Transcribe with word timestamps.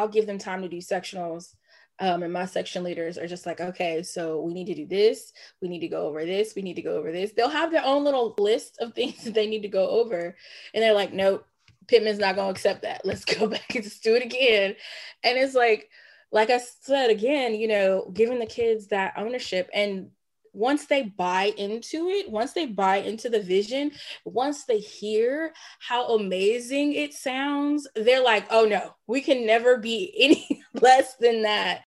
I'll 0.00 0.08
give 0.08 0.26
them 0.26 0.38
time 0.38 0.62
to 0.62 0.68
do 0.68 0.78
sectionals. 0.78 1.54
Um, 1.98 2.22
and 2.22 2.32
my 2.32 2.46
section 2.46 2.82
leaders 2.82 3.18
are 3.18 3.26
just 3.26 3.44
like, 3.44 3.60
okay, 3.60 4.02
so 4.02 4.40
we 4.40 4.54
need 4.54 4.66
to 4.68 4.74
do 4.74 4.86
this. 4.86 5.34
We 5.60 5.68
need 5.68 5.80
to 5.80 5.88
go 5.88 6.06
over 6.06 6.24
this. 6.24 6.54
We 6.56 6.62
need 6.62 6.76
to 6.76 6.82
go 6.82 6.96
over 6.96 7.12
this. 7.12 7.32
They'll 7.32 7.50
have 7.50 7.70
their 7.70 7.84
own 7.84 8.04
little 8.04 8.34
list 8.38 8.78
of 8.80 8.94
things 8.94 9.22
that 9.24 9.34
they 9.34 9.46
need 9.46 9.62
to 9.62 9.68
go 9.68 9.86
over. 9.88 10.34
And 10.72 10.82
they're 10.82 10.94
like, 10.94 11.12
nope, 11.12 11.44
Pittman's 11.88 12.18
not 12.18 12.36
going 12.36 12.46
to 12.46 12.58
accept 12.58 12.82
that. 12.82 13.02
Let's 13.04 13.24
go 13.38 13.46
back 13.46 13.74
and 13.74 13.84
just 13.84 14.02
do 14.02 14.14
it 14.14 14.24
again. 14.24 14.74
And 15.22 15.38
it's 15.38 15.54
like, 15.54 15.90
like 16.32 16.48
I 16.48 16.58
said 16.58 17.10
again, 17.10 17.54
you 17.54 17.68
know, 17.68 18.10
giving 18.14 18.38
the 18.38 18.46
kids 18.46 18.86
that 18.86 19.14
ownership 19.18 19.68
and 19.74 20.10
once 20.52 20.86
they 20.86 21.02
buy 21.02 21.52
into 21.56 22.08
it, 22.08 22.28
once 22.28 22.52
they 22.52 22.66
buy 22.66 22.96
into 22.96 23.28
the 23.28 23.40
vision, 23.40 23.92
once 24.24 24.64
they 24.64 24.78
hear 24.78 25.52
how 25.78 26.16
amazing 26.16 26.92
it 26.92 27.14
sounds, 27.14 27.86
they're 27.94 28.22
like, 28.22 28.44
oh 28.50 28.64
no, 28.64 28.96
we 29.06 29.20
can 29.20 29.46
never 29.46 29.78
be 29.78 30.12
any 30.18 30.64
less 30.74 31.14
than 31.16 31.42
that. 31.42 31.82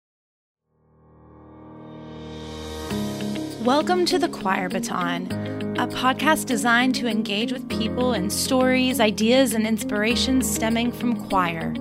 Welcome 3.65 4.05
to 4.07 4.19
the 4.19 4.29
Choir 4.29 4.69
Baton, 4.69 5.33
a 5.79 5.87
podcast 5.87 6.45
designed 6.45 6.95
to 6.97 7.07
engage 7.07 7.53
with 7.53 7.69
people 7.69 8.13
and 8.13 8.31
stories, 8.31 9.01
ideas, 9.01 9.55
and 9.55 9.67
inspirations 9.67 10.51
stemming 10.51 10.93
from 10.93 11.29
choir. 11.29 11.75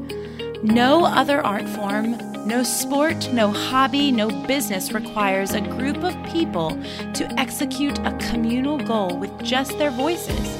No 0.63 1.05
other 1.05 1.41
art 1.41 1.67
form, 1.67 2.17
no 2.45 2.63
sport, 2.63 3.31
no 3.33 3.51
hobby, 3.51 4.11
no 4.11 4.29
business 4.45 4.91
requires 4.91 5.53
a 5.53 5.61
group 5.61 6.03
of 6.03 6.15
people 6.31 6.71
to 7.13 7.27
execute 7.39 7.97
a 7.99 8.11
communal 8.19 8.77
goal 8.77 9.17
with 9.17 9.43
just 9.43 9.77
their 9.77 9.91
voices. 9.91 10.57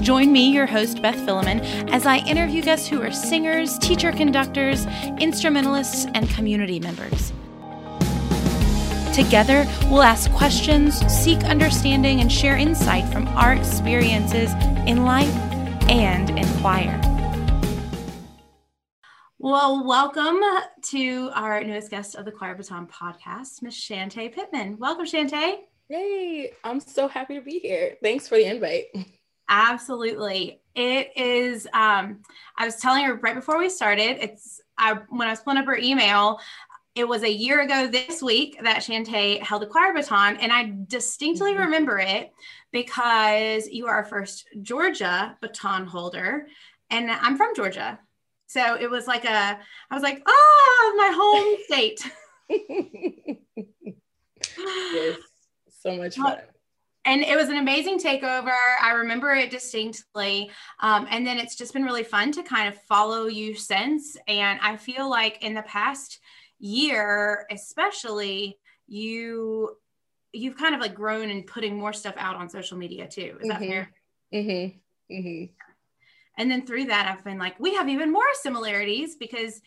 Join 0.00 0.32
me, 0.32 0.52
your 0.52 0.66
host, 0.66 1.00
Beth 1.00 1.18
Philemon, 1.24 1.60
as 1.90 2.06
I 2.06 2.18
interview 2.18 2.62
guests 2.62 2.88
who 2.88 3.00
are 3.02 3.12
singers, 3.12 3.78
teacher 3.78 4.10
conductors, 4.10 4.86
instrumentalists, 5.20 6.06
and 6.14 6.28
community 6.30 6.80
members. 6.80 7.32
Together, 9.14 9.66
we'll 9.90 10.02
ask 10.02 10.32
questions, 10.32 10.98
seek 11.06 11.44
understanding, 11.44 12.20
and 12.20 12.32
share 12.32 12.56
insight 12.56 13.06
from 13.12 13.28
our 13.28 13.52
experiences 13.52 14.50
in 14.86 15.04
life 15.04 15.32
and 15.88 16.30
in 16.30 16.48
choir. 16.60 17.11
Well, 19.44 19.84
welcome 19.84 20.40
to 20.90 21.30
our 21.34 21.64
newest 21.64 21.90
guest 21.90 22.14
of 22.14 22.24
the 22.24 22.30
Choir 22.30 22.54
Baton 22.54 22.86
podcast, 22.86 23.60
Miss 23.60 23.74
Shantae 23.74 24.32
Pittman. 24.32 24.78
Welcome, 24.78 25.04
Shantae. 25.04 25.56
Hey, 25.88 26.52
I'm 26.62 26.78
so 26.78 27.08
happy 27.08 27.34
to 27.34 27.40
be 27.40 27.58
here. 27.58 27.96
Thanks 28.04 28.28
for 28.28 28.36
the 28.36 28.44
invite. 28.44 28.84
Absolutely. 29.48 30.60
It 30.76 31.10
is 31.16 31.66
um 31.74 32.20
I 32.56 32.66
was 32.66 32.76
telling 32.76 33.04
her 33.04 33.16
right 33.16 33.34
before 33.34 33.58
we 33.58 33.68
started, 33.68 34.22
it's 34.22 34.60
I 34.78 34.98
when 35.08 35.26
I 35.26 35.32
was 35.32 35.40
pulling 35.40 35.58
up 35.58 35.66
her 35.66 35.76
email, 35.76 36.38
it 36.94 37.08
was 37.08 37.24
a 37.24 37.32
year 37.32 37.62
ago 37.62 37.88
this 37.88 38.22
week 38.22 38.60
that 38.62 38.84
Shantae 38.84 39.42
held 39.42 39.62
the 39.62 39.66
choir 39.66 39.92
baton, 39.92 40.36
and 40.36 40.52
I 40.52 40.72
distinctly 40.86 41.54
mm-hmm. 41.54 41.62
remember 41.62 41.98
it 41.98 42.32
because 42.70 43.66
you 43.66 43.88
are 43.88 43.94
our 43.96 44.04
first 44.04 44.46
Georgia 44.62 45.36
baton 45.40 45.84
holder, 45.84 46.46
and 46.90 47.10
I'm 47.10 47.36
from 47.36 47.56
Georgia. 47.56 47.98
So 48.52 48.76
it 48.78 48.90
was 48.90 49.06
like 49.06 49.24
a, 49.24 49.58
I 49.90 49.94
was 49.94 50.02
like, 50.02 50.22
oh, 50.26 50.94
my 50.98 51.10
home 51.14 51.56
state. 51.64 52.06
yes, 54.94 55.16
so 55.80 55.96
much 55.96 56.16
fun. 56.16 56.38
And 57.06 57.22
it 57.22 57.34
was 57.34 57.48
an 57.48 57.56
amazing 57.56 57.98
takeover. 57.98 58.54
I 58.80 58.92
remember 58.92 59.32
it 59.32 59.50
distinctly. 59.50 60.50
Um, 60.80 61.08
and 61.10 61.26
then 61.26 61.38
it's 61.38 61.56
just 61.56 61.72
been 61.72 61.82
really 61.82 62.04
fun 62.04 62.30
to 62.32 62.42
kind 62.42 62.68
of 62.68 62.80
follow 62.82 63.26
you 63.26 63.54
since. 63.54 64.18
And 64.28 64.60
I 64.62 64.76
feel 64.76 65.08
like 65.08 65.42
in 65.42 65.54
the 65.54 65.62
past 65.62 66.20
year, 66.58 67.46
especially, 67.50 68.58
you 68.86 69.76
you've 70.34 70.56
kind 70.56 70.74
of 70.74 70.80
like 70.80 70.94
grown 70.94 71.30
and 71.30 71.46
putting 71.46 71.78
more 71.78 71.92
stuff 71.92 72.14
out 72.18 72.36
on 72.36 72.50
social 72.50 72.76
media 72.76 73.08
too. 73.08 73.38
Is 73.40 73.48
mm-hmm. 73.48 73.48
that 73.48 73.58
fair? 73.58 73.92
Mm-hmm. 74.34 75.14
Mm-hmm. 75.14 75.52
And 76.42 76.50
then 76.50 76.66
through 76.66 76.86
that, 76.86 77.06
I've 77.06 77.22
been 77.22 77.38
like, 77.38 77.54
we 77.60 77.72
have 77.76 77.88
even 77.88 78.10
more 78.10 78.24
similarities 78.34 79.14
because 79.14 79.60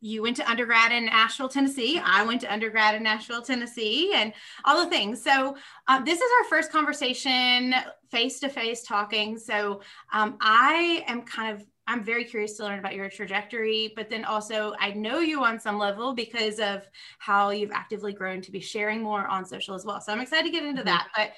you 0.00 0.22
went 0.22 0.34
to 0.36 0.50
undergrad 0.50 0.92
in 0.92 1.04
Nashville, 1.04 1.50
Tennessee. 1.50 2.00
I 2.02 2.24
went 2.24 2.40
to 2.40 2.50
undergrad 2.50 2.94
in 2.94 3.02
Nashville, 3.02 3.42
Tennessee, 3.42 4.14
and 4.14 4.32
all 4.64 4.82
the 4.82 4.88
things. 4.88 5.22
So, 5.22 5.58
uh, 5.88 6.02
this 6.02 6.18
is 6.18 6.30
our 6.40 6.48
first 6.48 6.72
conversation, 6.72 7.74
face 8.10 8.40
to 8.40 8.48
face 8.48 8.82
talking. 8.82 9.36
So, 9.36 9.82
um, 10.10 10.38
I 10.40 11.04
am 11.06 11.20
kind 11.20 11.54
of 11.54 11.66
I'm 11.86 12.02
very 12.02 12.24
curious 12.24 12.56
to 12.56 12.62
learn 12.62 12.78
about 12.78 12.94
your 12.94 13.10
trajectory, 13.10 13.92
but 13.94 14.08
then 14.08 14.24
also 14.24 14.72
I 14.78 14.92
know 14.92 15.18
you 15.18 15.44
on 15.44 15.60
some 15.60 15.76
level 15.76 16.14
because 16.14 16.60
of 16.60 16.88
how 17.18 17.50
you've 17.50 17.72
actively 17.72 18.14
grown 18.14 18.40
to 18.42 18.50
be 18.50 18.60
sharing 18.60 19.02
more 19.02 19.26
on 19.26 19.44
social 19.44 19.74
as 19.74 19.84
well. 19.84 20.00
So 20.00 20.14
I'm 20.14 20.20
excited 20.20 20.46
to 20.46 20.50
get 20.50 20.64
into 20.64 20.80
mm-hmm. 20.80 20.88
that. 20.88 21.08
But 21.14 21.32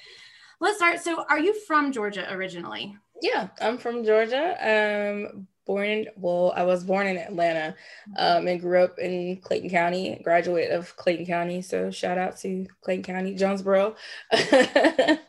let's 0.61 0.77
start. 0.77 1.01
So, 1.01 1.25
are 1.29 1.39
you 1.39 1.53
from 1.67 1.91
Georgia 1.91 2.31
originally? 2.31 2.95
Yeah, 3.23 3.47
I'm 3.61 3.77
from 3.77 4.03
Georgia. 4.03 4.51
Um, 4.59 5.47
born 5.65 5.87
in 5.87 6.07
well, 6.17 6.51
I 6.57 6.63
was 6.63 6.83
born 6.83 7.07
in 7.07 7.17
Atlanta, 7.17 7.73
um, 8.17 8.47
and 8.47 8.59
grew 8.59 8.83
up 8.83 8.99
in 8.99 9.37
Clayton 9.37 9.69
County. 9.69 10.19
Graduate 10.21 10.71
of 10.71 10.93
Clayton 10.97 11.25
County, 11.25 11.61
so 11.61 11.89
shout 11.89 12.17
out 12.17 12.37
to 12.39 12.67
Clayton 12.81 13.03
County, 13.03 13.33
Jonesboro. 13.33 13.95
I 14.33 15.19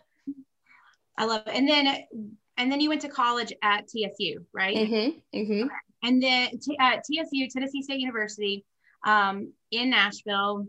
love 1.21 1.43
it. 1.47 1.55
And 1.55 1.69
then, 1.69 1.87
and 2.57 2.73
then 2.73 2.81
you 2.81 2.89
went 2.89 3.03
to 3.03 3.09
college 3.09 3.53
at 3.63 3.87
TSU, 3.87 4.45
right? 4.53 4.77
Mm-hmm, 4.77 5.39
mm-hmm. 5.39 5.69
And 6.03 6.21
then 6.21 6.59
t- 6.59 6.77
at 6.81 7.05
TSU, 7.05 7.47
Tennessee 7.49 7.83
State 7.83 8.01
University, 8.01 8.65
um, 9.07 9.53
in 9.71 9.91
Nashville. 9.91 10.67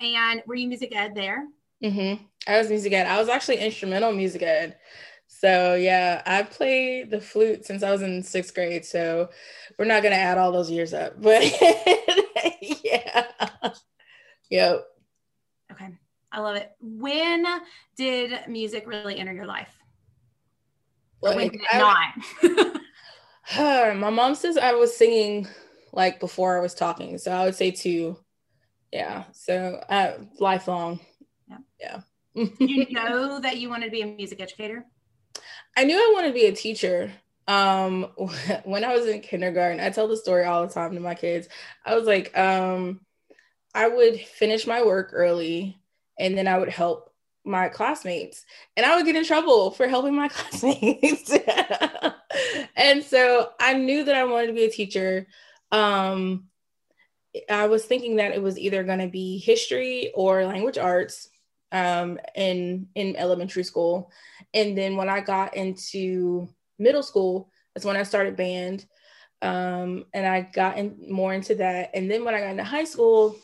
And 0.00 0.42
were 0.44 0.56
you 0.56 0.66
music 0.66 0.92
ed 0.92 1.14
there? 1.14 1.46
Mm-hmm. 1.84 2.24
I 2.48 2.58
was 2.58 2.68
music 2.68 2.92
ed. 2.92 3.06
I 3.06 3.20
was 3.20 3.28
actually 3.28 3.58
instrumental 3.58 4.10
music 4.10 4.42
ed. 4.42 4.76
So 5.38 5.74
yeah, 5.74 6.22
I 6.24 6.44
played 6.44 7.10
the 7.10 7.20
flute 7.20 7.66
since 7.66 7.82
I 7.82 7.90
was 7.90 8.00
in 8.00 8.22
sixth 8.22 8.54
grade. 8.54 8.86
So 8.86 9.28
we're 9.78 9.84
not 9.84 10.02
gonna 10.02 10.16
add 10.16 10.38
all 10.38 10.50
those 10.50 10.70
years 10.70 10.94
up, 10.94 11.14
but 11.20 11.42
yeah, 12.82 13.26
yep. 14.48 14.86
Okay, 15.72 15.88
I 16.32 16.40
love 16.40 16.56
it. 16.56 16.72
When 16.80 17.44
did 17.98 18.48
music 18.48 18.86
really 18.86 19.18
enter 19.18 19.34
your 19.34 19.46
life? 19.46 19.68
Like, 21.20 21.36
when 21.36 21.48
did 21.48 21.60
it 21.70 22.80
not? 23.52 23.94
my 23.96 24.10
mom 24.10 24.34
says 24.36 24.56
I 24.56 24.72
was 24.72 24.96
singing 24.96 25.46
like 25.92 26.18
before 26.18 26.56
I 26.56 26.62
was 26.62 26.74
talking, 26.74 27.18
so 27.18 27.30
I 27.30 27.44
would 27.44 27.54
say 27.54 27.70
two. 27.72 28.16
Yeah, 28.90 29.24
so 29.32 29.82
uh, 29.90 30.12
lifelong. 30.38 31.00
Yeah. 31.46 31.58
Yeah. 31.78 32.46
you 32.58 32.86
know 32.90 33.38
that 33.40 33.58
you 33.58 33.68
wanted 33.68 33.86
to 33.86 33.90
be 33.90 34.00
a 34.00 34.06
music 34.06 34.40
educator? 34.40 34.86
I 35.76 35.84
knew 35.84 35.96
I 35.96 36.12
wanted 36.14 36.28
to 36.28 36.34
be 36.34 36.46
a 36.46 36.52
teacher. 36.52 37.12
Um, 37.48 38.04
when 38.64 38.84
I 38.84 38.94
was 38.94 39.06
in 39.06 39.20
kindergarten, 39.20 39.80
I 39.80 39.90
tell 39.90 40.08
the 40.08 40.16
story 40.16 40.44
all 40.44 40.66
the 40.66 40.72
time 40.72 40.94
to 40.94 41.00
my 41.00 41.14
kids. 41.14 41.48
I 41.84 41.94
was 41.94 42.06
like, 42.06 42.36
um, 42.36 43.00
I 43.74 43.88
would 43.88 44.18
finish 44.20 44.66
my 44.66 44.82
work 44.82 45.10
early 45.12 45.78
and 46.18 46.36
then 46.36 46.48
I 46.48 46.58
would 46.58 46.70
help 46.70 47.12
my 47.44 47.68
classmates 47.68 48.44
and 48.76 48.84
I 48.84 48.96
would 48.96 49.06
get 49.06 49.16
in 49.16 49.24
trouble 49.24 49.70
for 49.70 49.86
helping 49.86 50.14
my 50.14 50.28
classmates. 50.30 51.30
and 52.76 53.02
so 53.04 53.50
I 53.60 53.74
knew 53.74 54.04
that 54.04 54.16
I 54.16 54.24
wanted 54.24 54.48
to 54.48 54.52
be 54.54 54.64
a 54.64 54.70
teacher. 54.70 55.26
Um, 55.70 56.44
I 57.50 57.66
was 57.66 57.84
thinking 57.84 58.16
that 58.16 58.32
it 58.32 58.42
was 58.42 58.58
either 58.58 58.82
going 58.82 59.00
to 59.00 59.08
be 59.08 59.38
history 59.38 60.10
or 60.14 60.46
language 60.46 60.78
arts 60.78 61.28
um, 61.72 62.18
in 62.34 62.88
in 62.94 63.16
elementary 63.16 63.64
school, 63.64 64.10
and 64.54 64.76
then 64.76 64.96
when 64.96 65.08
I 65.08 65.20
got 65.20 65.56
into 65.56 66.48
middle 66.78 67.02
school, 67.02 67.50
that's 67.74 67.84
when 67.84 67.96
I 67.96 68.02
started 68.02 68.36
band, 68.36 68.86
um, 69.42 70.04
and 70.14 70.26
I 70.26 70.42
got 70.42 70.78
in 70.78 70.96
more 71.10 71.34
into 71.34 71.56
that. 71.56 71.90
And 71.94 72.10
then 72.10 72.24
when 72.24 72.34
I 72.34 72.40
got 72.40 72.50
into 72.50 72.64
high 72.64 72.84
school, 72.84 73.36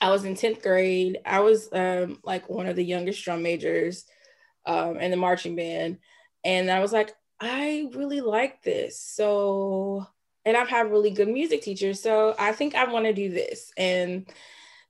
I 0.00 0.10
was 0.10 0.24
in 0.24 0.34
tenth 0.34 0.62
grade. 0.62 1.18
I 1.26 1.40
was 1.40 1.68
um, 1.72 2.20
like 2.24 2.48
one 2.48 2.66
of 2.66 2.76
the 2.76 2.84
youngest 2.84 3.24
drum 3.24 3.42
majors 3.42 4.04
um, 4.66 4.96
in 4.98 5.10
the 5.10 5.16
marching 5.16 5.56
band, 5.56 5.98
and 6.44 6.70
I 6.70 6.80
was 6.80 6.92
like, 6.92 7.14
I 7.40 7.88
really 7.94 8.20
like 8.20 8.62
this. 8.62 9.00
So, 9.00 10.06
and 10.44 10.56
I've 10.56 10.68
had 10.68 10.90
really 10.90 11.10
good 11.10 11.28
music 11.28 11.62
teachers, 11.62 12.00
so 12.00 12.34
I 12.38 12.52
think 12.52 12.74
I 12.74 12.84
want 12.84 13.06
to 13.06 13.12
do 13.12 13.30
this. 13.30 13.72
And 13.76 14.26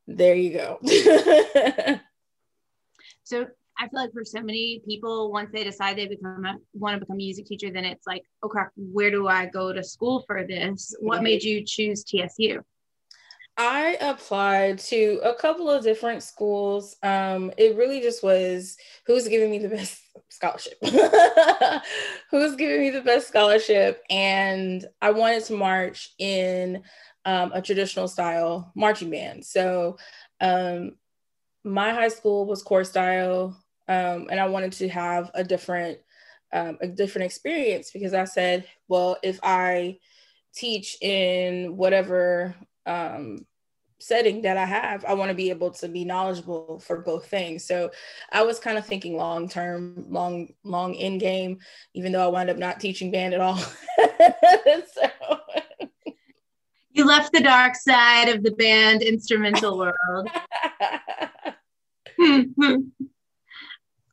there 0.06 0.34
you 0.34 0.52
go. 0.52 0.80
So 3.30 3.46
I 3.78 3.86
feel 3.88 4.00
like 4.00 4.12
for 4.12 4.24
so 4.24 4.40
many 4.40 4.82
people, 4.84 5.30
once 5.30 5.50
they 5.52 5.62
decide 5.62 5.96
they 5.96 6.08
become 6.08 6.44
a, 6.44 6.56
want 6.74 6.96
to 6.96 7.00
become 7.00 7.14
a 7.14 7.16
music 7.16 7.46
teacher, 7.46 7.70
then 7.70 7.84
it's 7.84 8.04
like, 8.04 8.24
oh 8.42 8.48
crap, 8.48 8.72
where 8.76 9.12
do 9.12 9.28
I 9.28 9.46
go 9.46 9.72
to 9.72 9.84
school 9.84 10.24
for 10.26 10.44
this? 10.44 10.92
What 10.98 11.22
made 11.22 11.44
you 11.44 11.64
choose 11.64 12.02
TSU? 12.02 12.60
I 13.56 13.98
applied 14.00 14.80
to 14.80 15.20
a 15.22 15.32
couple 15.34 15.70
of 15.70 15.84
different 15.84 16.24
schools. 16.24 16.96
Um, 17.04 17.52
it 17.56 17.76
really 17.76 18.00
just 18.00 18.20
was 18.20 18.76
who's 19.06 19.28
giving 19.28 19.48
me 19.48 19.58
the 19.58 19.68
best 19.68 20.00
scholarship. 20.28 20.78
Who's 22.30 22.56
giving 22.56 22.80
me 22.80 22.90
the 22.90 23.02
best 23.02 23.28
scholarship? 23.28 24.02
And 24.08 24.84
I 25.02 25.10
wanted 25.10 25.44
to 25.44 25.54
march 25.54 26.14
in 26.18 26.82
um, 27.24 27.52
a 27.52 27.60
traditional 27.62 28.08
style 28.08 28.72
marching 28.74 29.10
band. 29.10 29.44
So 29.44 29.98
um, 30.40 30.92
my 31.64 31.92
high 31.92 32.08
school 32.08 32.46
was 32.46 32.62
corps 32.62 32.84
style, 32.84 33.56
um, 33.88 34.28
and 34.30 34.40
I 34.40 34.46
wanted 34.46 34.72
to 34.72 34.88
have 34.88 35.30
a 35.34 35.44
different 35.44 35.98
um, 36.52 36.78
a 36.80 36.88
different 36.88 37.26
experience 37.26 37.90
because 37.92 38.14
I 38.14 38.24
said, 38.24 38.66
well, 38.88 39.16
if 39.22 39.38
I 39.42 39.98
teach 40.52 40.96
in 41.00 41.76
whatever 41.76 42.54
um, 42.86 43.46
setting 44.00 44.42
that 44.42 44.56
I 44.56 44.64
have, 44.64 45.04
I 45.04 45.14
want 45.14 45.28
to 45.28 45.34
be 45.34 45.50
able 45.50 45.70
to 45.72 45.88
be 45.88 46.04
knowledgeable 46.04 46.80
for 46.80 47.02
both 47.02 47.26
things. 47.26 47.64
So 47.64 47.90
I 48.32 48.42
was 48.42 48.58
kind 48.58 48.78
of 48.78 48.86
thinking 48.86 49.16
long 49.16 49.48
term, 49.48 50.06
long, 50.08 50.48
long 50.64 50.94
in 50.94 51.18
game, 51.18 51.58
even 51.94 52.12
though 52.12 52.24
I 52.24 52.28
wound 52.28 52.50
up 52.50 52.56
not 52.56 52.80
teaching 52.80 53.10
band 53.10 53.34
at 53.34 53.40
all. 53.40 53.56
so. 54.94 55.08
You 57.00 57.06
left 57.06 57.32
the 57.32 57.40
dark 57.40 57.76
side 57.76 58.28
of 58.28 58.42
the 58.42 58.50
band 58.50 59.00
instrumental 59.00 59.78
world. 59.78 60.28
I 62.20 62.84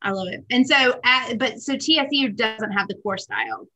love 0.06 0.30
it. 0.30 0.46
And 0.50 0.66
so, 0.66 0.98
at, 1.04 1.38
but 1.38 1.60
so 1.60 1.76
TSU 1.76 2.30
doesn't 2.30 2.72
have 2.72 2.88
the 2.88 2.96
corps 3.04 3.18
style. 3.18 3.68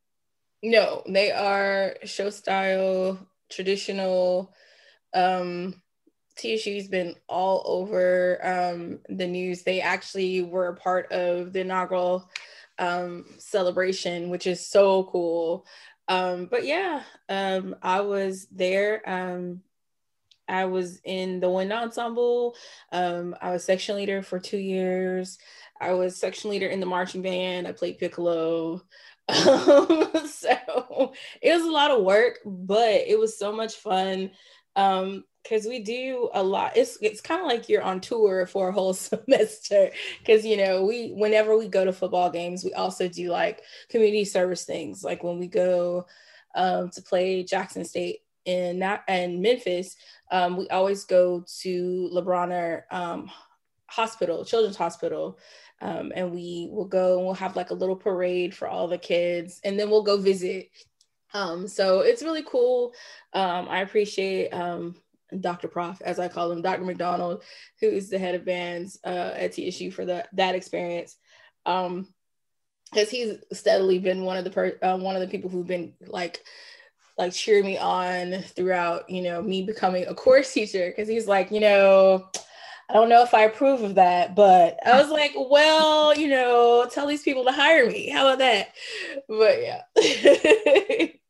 No, 0.63 1.03
they 1.09 1.29
are 1.29 1.97
show 2.05 2.29
style, 2.29 3.19
traditional. 3.49 4.53
Um, 5.13 5.81
TSU's 6.37 6.87
been 6.87 7.15
all 7.27 7.63
over 7.65 8.39
um, 8.47 8.99
the 9.09 9.27
news. 9.27 9.63
They 9.63 9.81
actually 9.81 10.41
were 10.41 10.69
a 10.69 10.77
part 10.77 11.11
of 11.11 11.51
the 11.51 11.59
inaugural 11.59 12.31
um, 12.79 13.25
celebration, 13.39 14.29
which 14.29 14.47
is 14.47 14.65
so 14.65 15.03
cool. 15.03 15.65
Um, 16.11 16.47
but 16.51 16.65
yeah, 16.65 17.03
um, 17.29 17.73
I 17.81 18.01
was 18.01 18.45
there. 18.51 19.01
Um, 19.09 19.61
I 20.45 20.65
was 20.65 20.99
in 21.05 21.39
the 21.39 21.49
wind 21.49 21.71
ensemble. 21.71 22.57
Um, 22.91 23.33
I 23.41 23.51
was 23.51 23.63
section 23.63 23.95
leader 23.95 24.21
for 24.21 24.37
two 24.37 24.57
years. 24.57 25.39
I 25.79 25.93
was 25.93 26.17
section 26.17 26.49
leader 26.51 26.67
in 26.67 26.81
the 26.81 26.85
marching 26.85 27.21
band. 27.21 27.65
I 27.65 27.71
played 27.71 27.97
piccolo. 27.97 28.83
So 30.25 31.13
it 31.41 31.53
was 31.53 31.63
a 31.65 31.71
lot 31.71 31.91
of 31.91 32.03
work, 32.03 32.39
but 32.45 33.01
it 33.07 33.17
was 33.17 33.37
so 33.37 33.53
much 33.53 33.75
fun. 33.75 34.31
Um, 34.75 35.23
because 35.43 35.65
we 35.65 35.79
do 35.79 36.29
a 36.33 36.43
lot. 36.43 36.77
It's 36.77 36.97
it's 37.01 37.21
kind 37.21 37.41
of 37.41 37.47
like 37.47 37.69
you're 37.69 37.81
on 37.81 37.99
tour 38.01 38.45
for 38.45 38.69
a 38.69 38.71
whole 38.71 38.93
semester 38.95 39.91
because 40.19 40.45
you 40.45 40.57
know 40.57 40.85
we 40.85 41.09
whenever 41.09 41.57
we 41.57 41.67
go 41.67 41.85
to 41.85 41.93
football 41.93 42.29
games 42.29 42.63
we 42.63 42.73
also 42.73 43.07
do 43.07 43.29
like 43.29 43.61
community 43.89 44.25
service 44.25 44.65
things. 44.65 45.03
Like 45.03 45.23
when 45.23 45.39
we 45.39 45.47
go 45.47 46.05
um, 46.55 46.89
to 46.89 47.01
play 47.01 47.43
jackson 47.43 47.85
state 47.85 48.19
in 48.43 48.79
that 48.79 49.03
and 49.07 49.41
memphis 49.41 49.95
um, 50.31 50.57
we 50.57 50.67
always 50.69 51.05
go 51.05 51.45
to 51.61 52.09
Le 52.11 52.21
Bonheur 52.21 52.85
um, 52.91 53.31
hospital 53.87 54.43
children's 54.43 54.75
hospital 54.75 55.37
um, 55.81 56.11
and 56.15 56.31
we 56.31 56.69
will 56.71 56.85
go 56.85 57.17
and 57.17 57.25
we'll 57.25 57.35
have 57.35 57.55
like 57.55 57.71
a 57.71 57.75
little 57.75 57.95
parade 57.95 58.55
for 58.55 58.67
all 58.67 58.87
the 58.87 58.97
kids 58.97 59.59
and 59.63 59.79
then 59.79 59.89
we'll 59.89 60.03
go 60.03 60.17
visit. 60.17 60.69
Um, 61.33 61.67
so 61.67 62.01
it's 62.01 62.21
really 62.21 62.43
cool. 62.43 62.93
Um, 63.33 63.67
i 63.69 63.79
appreciate 63.81 64.49
um, 64.49 64.95
Dr. 65.39 65.67
Prof, 65.67 66.01
as 66.01 66.19
I 66.19 66.27
call 66.27 66.51
him, 66.51 66.61
Dr. 66.61 66.83
McDonald, 66.83 67.43
who 67.79 67.87
is 67.87 68.09
the 68.09 68.19
head 68.19 68.35
of 68.35 68.45
bands 68.45 68.99
uh, 69.05 69.33
at 69.35 69.53
TSU 69.53 69.91
for 69.91 70.05
the, 70.05 70.25
that 70.33 70.55
experience. 70.55 71.17
Um, 71.65 72.07
because 72.91 73.09
he's 73.09 73.37
steadily 73.53 73.99
been 73.99 74.23
one 74.23 74.37
of 74.37 74.43
the 74.43 74.49
per, 74.49 74.77
uh, 74.81 74.97
one 74.97 75.15
of 75.15 75.21
the 75.21 75.27
people 75.27 75.49
who've 75.49 75.67
been 75.67 75.93
like 76.07 76.43
like 77.17 77.31
cheering 77.31 77.65
me 77.65 77.77
on 77.77 78.41
throughout 78.41 79.09
you 79.09 79.21
know 79.21 79.41
me 79.41 79.61
becoming 79.61 80.05
a 80.07 80.13
course 80.13 80.51
teacher 80.51 80.89
because 80.89 81.07
he's 81.07 81.27
like 81.27 81.51
you 81.51 81.61
know 81.61 82.29
I 82.89 82.93
don't 82.93 83.07
know 83.07 83.23
if 83.23 83.33
I 83.33 83.43
approve 83.43 83.83
of 83.83 83.95
that, 83.95 84.35
but 84.35 84.77
I 84.85 85.01
was 85.01 85.09
like, 85.09 85.31
well, 85.33 86.13
you 86.13 86.27
know, 86.27 86.85
tell 86.91 87.07
these 87.07 87.23
people 87.23 87.45
to 87.45 87.51
hire 87.53 87.89
me. 87.89 88.09
How 88.09 88.27
about 88.27 88.39
that? 88.39 88.73
But 89.29 89.61
yeah. 89.61 91.07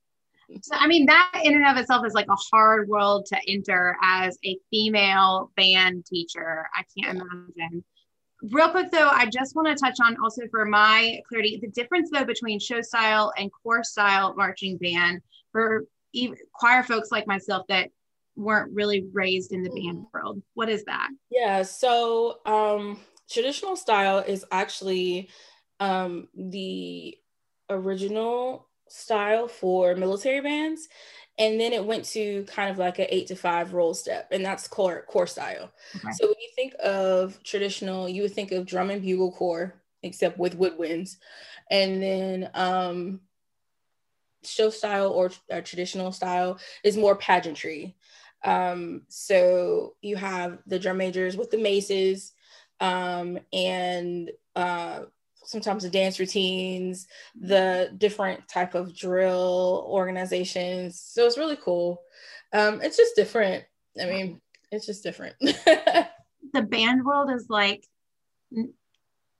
So, 0.61 0.75
I 0.75 0.87
mean, 0.87 1.05
that 1.05 1.41
in 1.43 1.55
and 1.55 1.65
of 1.65 1.77
itself 1.77 2.05
is 2.05 2.13
like 2.13 2.27
a 2.29 2.35
hard 2.51 2.87
world 2.87 3.25
to 3.27 3.37
enter 3.47 3.97
as 4.01 4.37
a 4.45 4.57
female 4.69 5.51
band 5.55 6.05
teacher. 6.05 6.67
I 6.75 6.83
can't 6.97 7.21
imagine. 7.21 7.83
Real 8.51 8.69
quick 8.69 8.91
though, 8.91 9.07
I 9.07 9.27
just 9.27 9.55
want 9.55 9.67
to 9.67 9.75
touch 9.75 9.97
on 10.03 10.17
also 10.23 10.43
for 10.49 10.65
my 10.65 11.21
clarity 11.29 11.59
the 11.61 11.69
difference 11.69 12.09
though 12.11 12.25
between 12.25 12.59
show 12.59 12.81
style 12.81 13.31
and 13.37 13.51
corps 13.63 13.83
style 13.83 14.33
marching 14.35 14.77
band 14.77 15.21
for 15.51 15.85
even 16.13 16.35
choir 16.53 16.81
folks 16.81 17.11
like 17.11 17.27
myself 17.27 17.67
that 17.67 17.89
weren't 18.35 18.73
really 18.73 19.05
raised 19.13 19.51
in 19.51 19.61
the 19.63 19.69
band 19.69 19.97
mm-hmm. 19.97 20.17
world. 20.17 20.41
What 20.55 20.69
is 20.69 20.83
that? 20.85 21.09
Yeah, 21.29 21.61
so 21.63 22.39
um, 22.45 22.99
traditional 23.29 23.75
style 23.75 24.19
is 24.19 24.45
actually 24.51 25.29
um, 25.79 26.27
the 26.35 27.17
original 27.69 28.67
style 28.91 29.47
for 29.47 29.95
military 29.95 30.41
bands 30.41 30.87
and 31.39 31.59
then 31.59 31.73
it 31.73 31.85
went 31.85 32.05
to 32.05 32.43
kind 32.43 32.69
of 32.69 32.77
like 32.77 32.99
an 32.99 33.07
eight 33.09 33.27
to 33.27 33.35
five 33.35 33.73
roll 33.73 33.93
step 33.93 34.27
and 34.31 34.45
that's 34.45 34.67
corps 34.67 35.05
corps 35.07 35.27
style. 35.27 35.71
Okay. 35.95 36.11
so 36.11 36.27
when 36.27 36.35
you 36.39 36.49
think 36.55 36.73
of 36.83 37.41
traditional 37.43 38.09
you 38.09 38.21
would 38.21 38.33
think 38.33 38.51
of 38.51 38.65
drum 38.65 38.89
and 38.89 39.01
bugle 39.01 39.31
corps 39.31 39.81
except 40.03 40.37
with 40.37 40.59
woodwinds. 40.59 41.17
And 41.69 42.01
then 42.01 42.49
um 42.53 43.21
show 44.43 44.69
style 44.69 45.11
or, 45.11 45.31
or 45.49 45.61
traditional 45.61 46.11
style 46.11 46.59
is 46.83 46.97
more 46.97 47.15
pageantry. 47.15 47.95
Um 48.43 49.03
so 49.07 49.95
you 50.01 50.17
have 50.17 50.59
the 50.67 50.79
drum 50.79 50.97
majors 50.97 51.37
with 51.37 51.49
the 51.49 51.57
maces 51.57 52.33
um 52.81 53.39
and 53.53 54.31
uh 54.55 55.03
sometimes 55.43 55.83
the 55.83 55.89
dance 55.89 56.19
routines, 56.19 57.07
the 57.39 57.91
different 57.97 58.47
type 58.47 58.75
of 58.75 58.95
drill 58.95 59.85
organizations. 59.87 60.99
So 60.99 61.25
it's 61.25 61.37
really 61.37 61.57
cool. 61.57 62.01
Um, 62.53 62.81
it's 62.81 62.97
just 62.97 63.15
different. 63.15 63.63
I 64.01 64.05
mean, 64.05 64.41
it's 64.71 64.85
just 64.85 65.03
different. 65.03 65.35
the 65.39 66.61
band 66.61 67.03
world 67.03 67.31
is 67.31 67.47
like, 67.49 67.85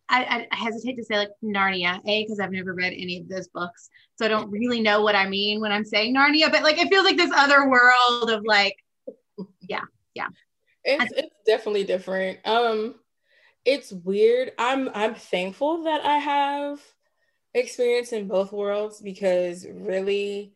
I, 0.10 0.48
I 0.52 0.56
hesitate 0.56 0.98
to 0.98 1.06
say 1.06 1.18
like 1.18 1.32
Narnia, 1.44 2.02
A, 2.06 2.24
because 2.24 2.40
I've 2.40 2.52
never 2.52 2.74
read 2.74 2.94
any 2.94 3.20
of 3.20 3.30
those 3.30 3.48
books. 3.48 3.90
So 4.16 4.26
I 4.26 4.28
don't 4.28 4.52
really 4.52 4.82
know 4.82 5.02
what 5.02 5.16
I 5.16 5.28
mean 5.28 5.62
when 5.62 5.72
I'm 5.72 5.86
saying 5.86 6.16
Narnia, 6.16 6.52
but 6.52 6.64
like 6.64 6.78
it 6.78 6.90
feels 6.90 7.06
like 7.06 7.16
this 7.16 7.32
other 7.34 7.70
world 7.70 8.30
of 8.30 8.44
like, 8.46 8.76
yeah, 9.62 9.84
yeah. 10.14 10.28
It's, 10.84 11.14
it's 11.16 11.36
definitely 11.46 11.86
different. 11.86 12.40
Um, 12.46 12.96
it's 13.66 13.92
weird. 13.92 14.52
I'm 14.58 14.90
I'm 14.94 15.16
thankful 15.16 15.84
that 15.84 16.04
I 16.06 16.18
have 16.18 16.80
experience 17.54 18.14
in 18.14 18.28
both 18.28 18.52
worlds 18.52 19.02
because 19.02 19.66
really 19.70 20.54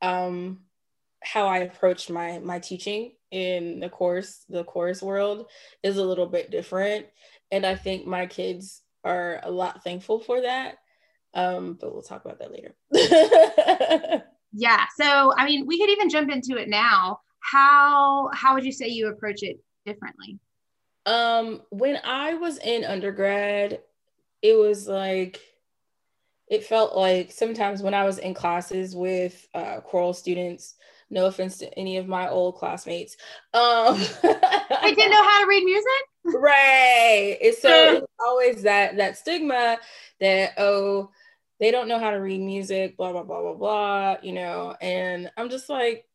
um 0.00 0.60
how 1.22 1.46
I 1.46 1.58
approached 1.58 2.10
my 2.10 2.38
my 2.38 2.58
teaching 2.58 3.12
in 3.30 3.80
the 3.80 3.88
course 3.88 4.44
the 4.48 4.64
course 4.64 5.02
world 5.02 5.46
is 5.82 5.98
a 5.98 6.04
little 6.04 6.26
bit 6.26 6.50
different 6.50 7.06
and 7.50 7.66
I 7.66 7.74
think 7.74 8.06
my 8.06 8.26
kids 8.26 8.80
are 9.04 9.40
a 9.42 9.50
lot 9.50 9.84
thankful 9.84 10.20
for 10.20 10.40
that 10.40 10.78
um 11.34 11.76
but 11.78 11.92
we'll 11.92 12.02
talk 12.02 12.24
about 12.24 12.38
that 12.38 12.50
later. 12.50 12.74
yeah, 14.52 14.86
so 14.98 15.34
I 15.36 15.44
mean 15.44 15.66
we 15.66 15.78
could 15.78 15.90
even 15.90 16.08
jump 16.08 16.30
into 16.30 16.56
it 16.56 16.68
now. 16.68 17.20
How 17.40 18.30
how 18.32 18.54
would 18.54 18.64
you 18.64 18.72
say 18.72 18.88
you 18.88 19.08
approach 19.08 19.42
it 19.42 19.58
differently? 19.84 20.38
Um, 21.06 21.62
when 21.70 21.98
I 22.04 22.34
was 22.34 22.58
in 22.58 22.84
undergrad, 22.84 23.80
it 24.42 24.52
was 24.54 24.86
like 24.86 25.40
it 26.48 26.64
felt 26.64 26.96
like 26.96 27.30
sometimes 27.30 27.82
when 27.82 27.94
I 27.94 28.04
was 28.04 28.18
in 28.18 28.34
classes 28.34 28.96
with 28.96 29.46
uh, 29.54 29.80
choral 29.80 30.14
students, 30.14 30.74
no 31.10 31.26
offense 31.26 31.58
to 31.58 31.78
any 31.78 31.96
of 31.96 32.06
my 32.08 32.28
old 32.28 32.56
classmates, 32.56 33.16
um, 33.54 33.96
I 34.22 34.92
didn't 34.96 35.10
know 35.10 35.22
how 35.22 35.40
to 35.42 35.48
read 35.48 35.64
music. 35.64 36.40
Right. 36.40 37.38
It's 37.40 37.62
so 37.62 37.96
it's 37.96 38.06
always 38.20 38.62
that 38.62 38.96
that 38.96 39.16
stigma 39.16 39.78
that 40.20 40.52
oh 40.58 41.10
they 41.60 41.70
don't 41.70 41.88
know 41.88 41.98
how 41.98 42.10
to 42.10 42.18
read 42.18 42.40
music, 42.40 42.96
blah 42.96 43.12
blah 43.12 43.22
blah 43.22 43.42
blah 43.42 43.54
blah, 43.54 44.16
you 44.22 44.32
know. 44.32 44.76
And 44.80 45.30
I'm 45.36 45.50
just 45.50 45.68
like, 45.68 46.06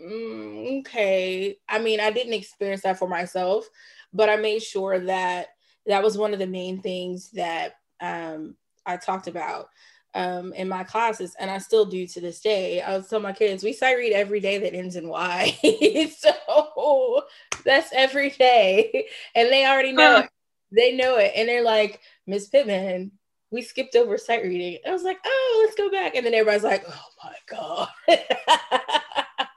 mm, 0.00 0.80
okay. 0.80 1.58
I 1.68 1.78
mean, 1.78 2.00
I 2.00 2.10
didn't 2.10 2.34
experience 2.34 2.82
that 2.82 2.98
for 2.98 3.08
myself, 3.08 3.68
but 4.12 4.28
I 4.28 4.36
made 4.36 4.62
sure 4.62 4.98
that 4.98 5.48
that 5.86 6.02
was 6.02 6.18
one 6.18 6.32
of 6.32 6.38
the 6.38 6.46
main 6.46 6.80
things 6.80 7.30
that 7.32 7.76
um, 8.00 8.56
I 8.84 8.96
talked 8.96 9.28
about 9.28 9.68
um, 10.14 10.52
in 10.54 10.68
my 10.68 10.82
classes, 10.82 11.36
and 11.38 11.50
I 11.50 11.58
still 11.58 11.84
do 11.84 12.06
to 12.06 12.20
this 12.20 12.40
day. 12.40 12.80
I 12.80 12.96
was 12.96 13.08
telling 13.08 13.22
my 13.22 13.32
kids, 13.32 13.62
we 13.62 13.72
sight 13.72 13.96
read 13.96 14.12
every 14.12 14.40
day 14.40 14.58
that 14.58 14.74
ends 14.74 14.96
in 14.96 15.08
Y. 15.08 16.10
so 16.18 17.22
that's 17.64 17.92
every 17.92 18.30
day. 18.30 19.08
And 19.34 19.50
they 19.50 19.66
already 19.66 19.92
know 19.92 20.20
it. 20.20 20.30
They 20.72 20.96
know 20.96 21.16
it. 21.18 21.32
And 21.36 21.48
they're 21.48 21.62
like, 21.62 22.00
Miss 22.26 22.48
Pittman, 22.48 23.12
we 23.50 23.62
skipped 23.62 23.94
over 23.94 24.18
sight 24.18 24.42
reading. 24.42 24.78
I 24.86 24.90
was 24.90 25.02
like, 25.02 25.18
oh, 25.24 25.64
let's 25.64 25.76
go 25.76 25.90
back. 25.90 26.16
And 26.16 26.24
then 26.24 26.34
everybody's 26.34 26.64
like, 26.64 26.84
oh 26.88 27.06
my 27.22 27.34
God. 27.46 27.88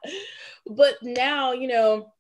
but 0.68 0.96
now, 1.02 1.54
you 1.54 1.68
know, 1.68 2.12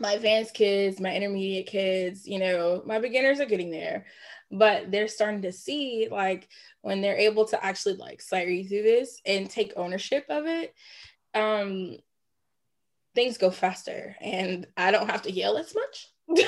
my 0.00 0.12
advanced 0.12 0.54
kids, 0.54 1.00
my 1.00 1.14
intermediate 1.14 1.66
kids, 1.66 2.26
you 2.26 2.38
know, 2.38 2.82
my 2.86 2.98
beginners 2.98 3.40
are 3.40 3.46
getting 3.46 3.70
there. 3.70 4.06
But 4.50 4.90
they're 4.90 5.08
starting 5.08 5.42
to 5.42 5.52
see 5.52 6.08
like 6.10 6.48
when 6.80 7.00
they're 7.00 7.16
able 7.18 7.44
to 7.46 7.64
actually 7.64 7.94
like 7.94 8.22
sight 8.22 8.46
read 8.46 8.68
through 8.68 8.82
this 8.82 9.20
and 9.26 9.50
take 9.50 9.74
ownership 9.76 10.24
of 10.30 10.46
it, 10.46 10.74
um, 11.34 11.98
things 13.14 13.36
go 13.36 13.50
faster 13.50 14.16
and 14.20 14.66
I 14.76 14.90
don't 14.90 15.10
have 15.10 15.22
to 15.22 15.32
yell 15.32 15.58
as 15.58 15.74
much. 15.74 16.08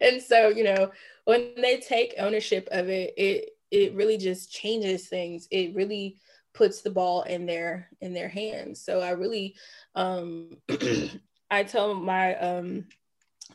and 0.00 0.22
so, 0.22 0.48
you 0.48 0.64
know, 0.64 0.90
when 1.24 1.52
they 1.56 1.78
take 1.78 2.14
ownership 2.18 2.68
of 2.72 2.88
it, 2.88 3.14
it 3.16 3.50
it 3.70 3.94
really 3.94 4.16
just 4.16 4.52
changes 4.52 5.08
things. 5.08 5.48
It 5.50 5.74
really 5.74 6.18
puts 6.56 6.80
the 6.80 6.90
ball 6.90 7.22
in 7.22 7.46
their 7.46 7.88
in 8.00 8.12
their 8.14 8.28
hands. 8.28 8.80
So 8.80 9.00
I 9.00 9.10
really 9.10 9.54
um 9.94 10.56
I 11.50 11.62
tell 11.62 11.94
my 11.94 12.34
um 12.36 12.86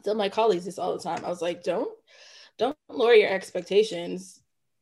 tell 0.04 0.16
my 0.16 0.30
colleagues 0.30 0.66
this 0.66 0.80
all 0.80 0.96
the 0.96 1.04
time. 1.04 1.26
I 1.26 1.30
was 1.30 1.42
like, 1.42 1.64
don't 1.64 1.92
don't 2.58 2.78
lower 2.90 3.14
your 3.14 3.30
expectations. 3.30 4.40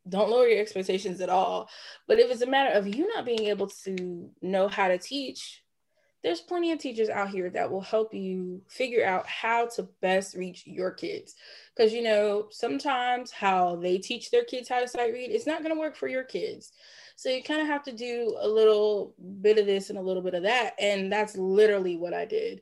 Don't 0.07 0.29
lower 0.29 0.47
your 0.47 0.61
expectations 0.61 1.21
at 1.21 1.29
all. 1.29 1.69
But 2.07 2.19
if 2.19 2.29
it's 2.31 2.41
a 2.41 2.47
matter 2.47 2.77
of 2.77 2.87
you 2.87 3.07
not 3.07 3.25
being 3.25 3.45
able 3.45 3.67
to 3.85 4.29
know 4.41 4.67
how 4.67 4.87
to 4.87 4.97
teach, 4.97 5.63
there's 6.23 6.41
plenty 6.41 6.71
of 6.71 6.79
teachers 6.79 7.09
out 7.09 7.29
here 7.29 7.49
that 7.51 7.71
will 7.71 7.81
help 7.81 8.13
you 8.13 8.61
figure 8.67 9.05
out 9.05 9.25
how 9.27 9.67
to 9.67 9.87
best 10.01 10.35
reach 10.35 10.67
your 10.67 10.91
kids. 10.91 11.35
Because, 11.75 11.93
you 11.93 12.03
know, 12.03 12.47
sometimes 12.49 13.31
how 13.31 13.77
they 13.77 13.97
teach 13.97 14.29
their 14.29 14.43
kids 14.43 14.67
how 14.67 14.81
to 14.81 14.87
sight 14.87 15.13
read, 15.13 15.31
it's 15.31 15.47
not 15.47 15.63
going 15.63 15.73
to 15.73 15.79
work 15.79 15.95
for 15.95 16.07
your 16.07 16.23
kids. 16.23 16.73
So 17.19 17.27
you 17.27 17.43
kind 17.43 17.59
of 17.59 17.67
have 17.67 17.83
to 17.83 17.91
do 17.91 18.37
a 18.39 18.47
little 18.47 19.13
bit 19.41 19.57
of 19.57 19.65
this 19.65 19.89
and 19.89 19.99
a 19.99 20.01
little 20.01 20.23
bit 20.23 20.35
of 20.35 20.43
that. 20.43 20.73
And 20.79 21.11
that's 21.11 21.35
literally 21.35 21.97
what 21.97 22.13
I 22.13 22.23
did. 22.23 22.61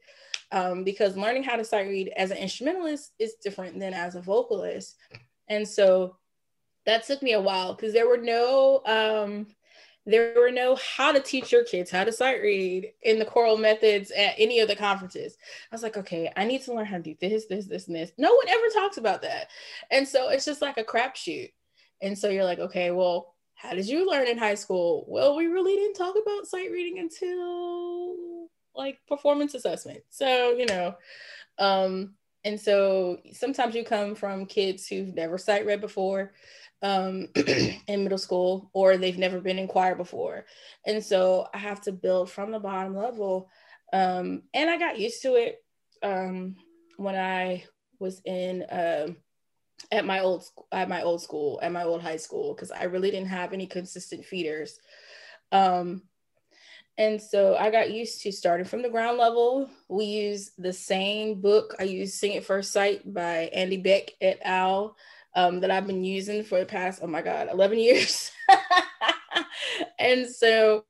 Um, 0.52 0.84
because 0.84 1.16
learning 1.16 1.44
how 1.44 1.58
to 1.58 1.64
sight 1.64 1.88
read 1.88 2.12
as 2.18 2.32
an 2.32 2.38
instrumentalist 2.38 3.12
is 3.20 3.36
different 3.36 3.80
than 3.80 3.94
as 3.94 4.16
a 4.16 4.22
vocalist. 4.22 4.96
And 5.48 5.68
so 5.68 6.18
that 6.88 7.06
took 7.06 7.22
me 7.22 7.34
a 7.34 7.40
while 7.40 7.76
because 7.76 7.94
there 7.94 8.08
were 8.08 8.18
no 8.18 8.82
um, 8.88 9.46
there 10.08 10.34
were 10.36 10.50
no 10.50 10.76
how 10.78 11.12
to 11.12 11.20
teach 11.20 11.52
your 11.52 11.64
kids 11.64 11.92
how 11.92 12.04
to 12.04 12.12
sight 12.12 12.42
read 12.42 12.92
in 13.04 13.20
the 13.20 13.26
choral 13.26 13.58
methods 13.58 14.10
at 14.10 14.34
any 14.40 14.60
of 14.60 14.68
the 14.68 14.76
conferences. 14.76 15.38
I 15.72 15.76
was 15.76 15.84
like, 15.84 15.98
okay, 15.98 16.32
I 16.36 16.46
need 16.46 16.64
to 16.64 16.74
learn 16.74 16.88
how 16.88 16.98
to 16.98 17.04
do 17.04 17.16
this, 17.22 17.46
this, 17.46 17.68
this, 17.68 17.86
and 17.86 17.96
this. 17.96 18.12
No 18.18 18.34
one 18.34 18.50
ever 18.50 18.66
talks 18.74 18.98
about 18.98 19.22
that. 19.22 19.50
And 19.92 20.08
so 20.08 20.30
it's 20.30 20.46
just 20.46 20.64
like 20.64 20.80
a 20.80 20.84
crapshoot. 20.84 21.52
And 22.02 22.18
so 22.18 22.30
you're 22.30 22.44
like, 22.44 22.60
okay, 22.60 22.90
well, 22.90 23.36
how 23.58 23.74
did 23.74 23.88
you 23.88 24.08
learn 24.08 24.28
in 24.28 24.38
high 24.38 24.56
school? 24.56 25.04
Well, 25.08 25.36
we 25.36 25.48
really 25.48 25.76
didn't 25.76 25.96
talk 25.96 26.16
about 26.16 26.46
sight 26.46 26.72
reading 26.72 27.00
until 27.00 28.50
like 28.76 29.00
performance 29.08 29.56
assessment. 29.56 30.02
So, 30.10 30.52
you 30.52 30.68
know, 30.68 30.96
um, 31.58 32.14
and 32.46 32.62
so 32.62 33.18
sometimes 33.34 33.74
you 33.74 33.84
come 33.84 34.14
from 34.14 34.46
kids 34.46 34.88
who've 34.88 35.14
never 35.14 35.40
sight 35.40 35.66
read 35.66 35.82
before 35.82 36.34
um, 36.84 37.30
in 37.88 38.04
middle 38.04 38.20
school 38.20 38.70
or 38.74 38.96
they've 38.96 39.18
never 39.18 39.42
been 39.42 39.58
in 39.58 39.68
choir 39.68 39.96
before. 39.96 40.46
And 40.86 41.04
so 41.04 41.48
I 41.52 41.58
have 41.58 41.82
to 41.82 41.92
build 41.92 42.30
from 42.30 42.52
the 42.52 42.60
bottom 42.60 42.96
level. 42.96 43.50
Um, 43.92 44.44
and 44.54 44.70
I 44.70 44.78
got 44.78 45.00
used 45.00 45.24
to 45.24 45.34
it 45.34 45.64
um, 46.04 46.56
when 46.98 47.16
I 47.16 47.64
was 48.00 48.22
in 48.24 48.62
uh, 48.64 49.08
at 49.92 50.06
my 50.06 50.20
old 50.20 50.44
at 50.72 50.90
my 50.90 51.02
old 51.02 51.22
school 51.22 51.60
at 51.62 51.72
my 51.72 51.84
old 51.84 52.02
high 52.02 52.18
school 52.18 52.54
because 52.54 52.72
I 52.72 52.84
really 52.84 53.12
didn't 53.12 53.30
have 53.30 53.54
any 53.54 53.68
consistent 53.68 54.26
feeders. 54.26 54.80
Um, 55.52 56.04
and 56.98 57.22
so 57.22 57.56
I 57.56 57.70
got 57.70 57.92
used 57.92 58.22
to 58.22 58.32
starting 58.32 58.66
from 58.66 58.82
the 58.82 58.90
ground 58.90 59.20
level. 59.20 59.70
We 59.88 60.06
use 60.06 60.52
the 60.58 60.74
same 60.74 61.42
book. 61.42 61.76
I 61.80 61.84
use 61.84 62.16
Sing 62.16 62.36
at 62.36 62.44
First 62.44 62.74
Sight 62.74 63.14
by 63.14 63.52
Andy 63.54 63.78
Beck 63.78 64.14
et 64.20 64.40
al 64.44 64.96
um, 65.36 65.60
that 65.60 65.70
I've 65.70 65.86
been 65.86 66.04
using 66.04 66.44
for 66.44 66.60
the 66.60 66.66
past, 66.66 67.02
oh 67.04 67.08
my 67.08 67.22
God, 67.22 67.50
11 67.52 67.78
years. 67.78 68.32
and 70.00 70.28
so 70.28 70.86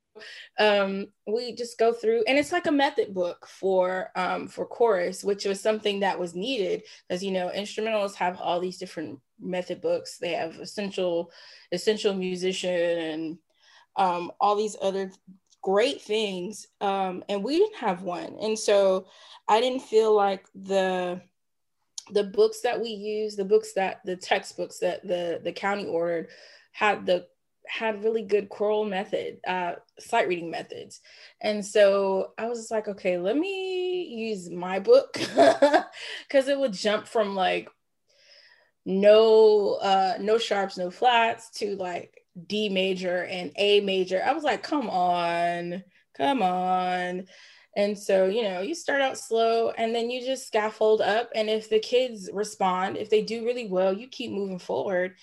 um, 0.59 1.07
we 1.25 1.53
just 1.53 1.77
go 1.77 1.93
through 1.93 2.23
and 2.27 2.37
it's 2.37 2.51
like 2.51 2.67
a 2.67 2.71
method 2.71 3.13
book 3.13 3.47
for 3.47 4.11
um, 4.15 4.47
for 4.47 4.65
chorus 4.65 5.23
which 5.23 5.45
was 5.45 5.59
something 5.59 5.99
that 5.99 6.19
was 6.19 6.35
needed 6.35 6.83
because 7.07 7.23
you 7.23 7.31
know 7.31 7.51
instrumentalists 7.51 8.17
have 8.17 8.39
all 8.39 8.59
these 8.59 8.77
different 8.77 9.19
method 9.39 9.81
books. 9.81 10.17
They 10.17 10.33
have 10.33 10.55
essential 10.55 11.31
essential 11.71 12.13
musician 12.13 12.99
and 12.99 13.37
um, 13.95 14.31
all 14.39 14.55
these 14.55 14.77
other 14.81 15.11
great 15.61 16.01
things 16.01 16.67
um, 16.81 17.23
and 17.29 17.43
we 17.43 17.57
didn't 17.57 17.77
have 17.77 18.01
one. 18.03 18.37
And 18.41 18.57
so 18.57 19.07
i 19.49 19.61
didn't 19.61 19.81
feel 19.81 20.13
like 20.13 20.45
the 20.55 21.21
the 22.11 22.23
books 22.23 22.61
that 22.61 22.79
we 22.79 22.89
use, 22.89 23.35
the 23.35 23.45
books 23.45 23.73
that 23.73 23.99
the 24.05 24.15
textbooks 24.15 24.79
that 24.79 25.05
the 25.05 25.41
the 25.43 25.51
county 25.51 25.85
ordered 25.85 26.29
had 26.71 27.05
the 27.05 27.27
had 27.69 28.03
really 28.03 28.23
good 28.23 28.49
choral 28.49 28.85
method, 28.85 29.39
uh, 29.47 29.73
sight 29.99 30.27
reading 30.27 30.51
methods. 30.51 31.01
And 31.41 31.65
so 31.65 32.33
I 32.37 32.47
was 32.47 32.71
like, 32.71 32.87
okay, 32.87 33.17
let 33.17 33.37
me 33.37 34.03
use 34.03 34.49
my 34.49 34.79
book 34.79 35.13
because 35.13 36.47
it 36.47 36.59
would 36.59 36.73
jump 36.73 37.07
from 37.07 37.35
like 37.35 37.69
no 38.85 39.73
uh 39.81 40.13
no 40.19 40.37
sharps, 40.37 40.77
no 40.77 40.89
flats 40.89 41.49
to 41.51 41.75
like 41.75 42.23
D 42.47 42.69
major 42.69 43.23
and 43.25 43.51
A 43.57 43.81
major. 43.81 44.21
I 44.23 44.33
was 44.33 44.43
like, 44.43 44.63
come 44.63 44.89
on, 44.89 45.83
come 46.15 46.41
on. 46.41 47.25
And 47.75 47.97
so, 47.97 48.25
you 48.25 48.41
know, 48.41 48.61
you 48.61 48.73
start 48.73 49.01
out 49.01 49.19
slow 49.19 49.69
and 49.69 49.93
then 49.93 50.09
you 50.09 50.25
just 50.25 50.47
scaffold 50.47 50.99
up. 50.99 51.29
And 51.35 51.47
if 51.47 51.69
the 51.69 51.79
kids 51.79 52.27
respond, 52.33 52.97
if 52.97 53.11
they 53.11 53.21
do 53.21 53.45
really 53.45 53.67
well, 53.67 53.93
you 53.93 54.07
keep 54.07 54.31
moving 54.31 54.57
forward. 54.57 55.13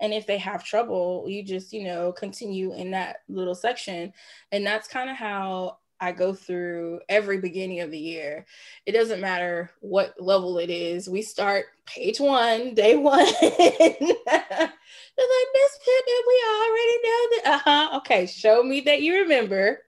And 0.00 0.12
if 0.12 0.26
they 0.26 0.38
have 0.38 0.64
trouble, 0.64 1.24
you 1.28 1.42
just, 1.42 1.72
you 1.72 1.84
know, 1.84 2.12
continue 2.12 2.74
in 2.74 2.90
that 2.92 3.18
little 3.28 3.54
section. 3.54 4.12
And 4.52 4.66
that's 4.66 4.88
kind 4.88 5.08
of 5.08 5.16
how 5.16 5.78
I 6.00 6.12
go 6.12 6.34
through 6.34 7.00
every 7.08 7.38
beginning 7.38 7.80
of 7.80 7.90
the 7.90 7.98
year. 7.98 8.46
It 8.86 8.92
doesn't 8.92 9.20
matter 9.20 9.70
what 9.80 10.20
level 10.20 10.58
it 10.58 10.70
is. 10.70 11.08
We 11.08 11.22
start 11.22 11.66
page 11.86 12.20
one, 12.20 12.74
day 12.74 12.96
one. 12.96 13.24
They're 13.40 13.50
like, 13.50 15.48
Miss 15.54 15.78
Pittman, 15.84 16.22
we 16.26 16.44
already 16.50 16.98
know 17.02 17.28
that. 17.30 17.42
Uh 17.46 17.58
huh. 17.58 17.96
Okay, 17.98 18.26
show 18.26 18.62
me 18.62 18.80
that 18.82 19.02
you 19.02 19.20
remember 19.22 19.80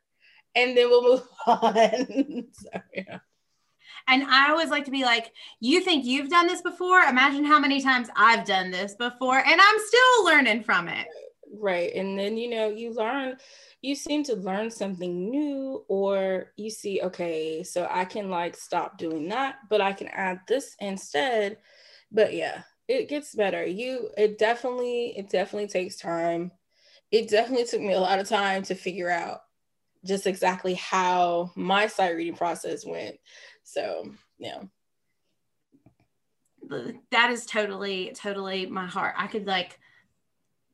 and 0.57 0.77
then 0.77 0.89
we'll 0.89 1.03
move 1.03 1.29
on. 1.47 2.47
so, 2.53 2.81
yeah. 2.95 3.19
And 4.09 4.25
I 4.25 4.51
always 4.51 4.71
like 4.71 4.85
to 4.85 4.91
be 4.91 5.03
like, 5.03 5.33
you 5.61 5.81
think 5.81 6.05
you've 6.05 6.31
done 6.31 6.47
this 6.47 6.63
before? 6.63 7.01
Imagine 7.01 7.45
how 7.45 7.59
many 7.59 7.81
times 7.81 8.09
I've 8.17 8.45
done 8.45 8.71
this 8.71 8.95
before, 8.95 9.39
and 9.39 9.61
I'm 9.61 9.79
still 9.87 10.25
learning 10.25 10.63
from 10.63 10.89
it. 10.89 11.07
Right. 11.59 11.95
And 11.95 12.19
then, 12.19 12.37
you 12.37 12.51
know, 12.51 12.69
you 12.69 12.93
learn, 12.93 13.37
you 13.81 13.95
seem 13.95 14.23
to 14.25 14.35
learn 14.35 14.71
something 14.71 15.31
new, 15.31 15.85
or 15.89 16.53
you 16.57 16.71
see, 16.71 17.01
okay, 17.03 17.63
so 17.63 17.89
I 17.91 18.05
can 18.05 18.31
like 18.31 18.57
stop 18.57 18.99
doing 18.99 19.29
that, 19.29 19.57
but 19.71 19.81
I 19.81 19.93
can 19.93 20.09
add 20.09 20.41
this 20.47 20.77
instead. 20.81 21.59
But 22.13 22.35
yeah, 22.35 22.63
it 22.89 23.09
gets 23.09 23.35
better. 23.35 23.65
You, 23.65 24.11
it 24.17 24.39
definitely, 24.39 25.15
it 25.17 25.31
definitely 25.31 25.69
takes 25.69 25.97
time. 25.97 26.53
It 27.11 27.29
definitely 27.29 27.67
took 27.67 27.81
me 27.81 27.95
a 27.95 28.01
lot 28.01 28.19
of 28.19 28.29
time 28.29 28.63
to 28.65 28.75
figure 28.75 29.11
out 29.11 29.41
just 30.05 30.27
exactly 30.27 30.75
how 30.75 31.51
my 31.57 31.87
sight 31.87 32.15
reading 32.15 32.37
process 32.37 32.85
went. 32.85 33.17
So, 33.67 34.13
yeah. 34.39 34.63
That 37.11 37.31
is 37.31 37.47
totally, 37.47 38.13
totally 38.15 38.67
my 38.67 38.87
heart. 38.87 39.15
I 39.19 39.27
could 39.27 39.47
like, 39.47 39.79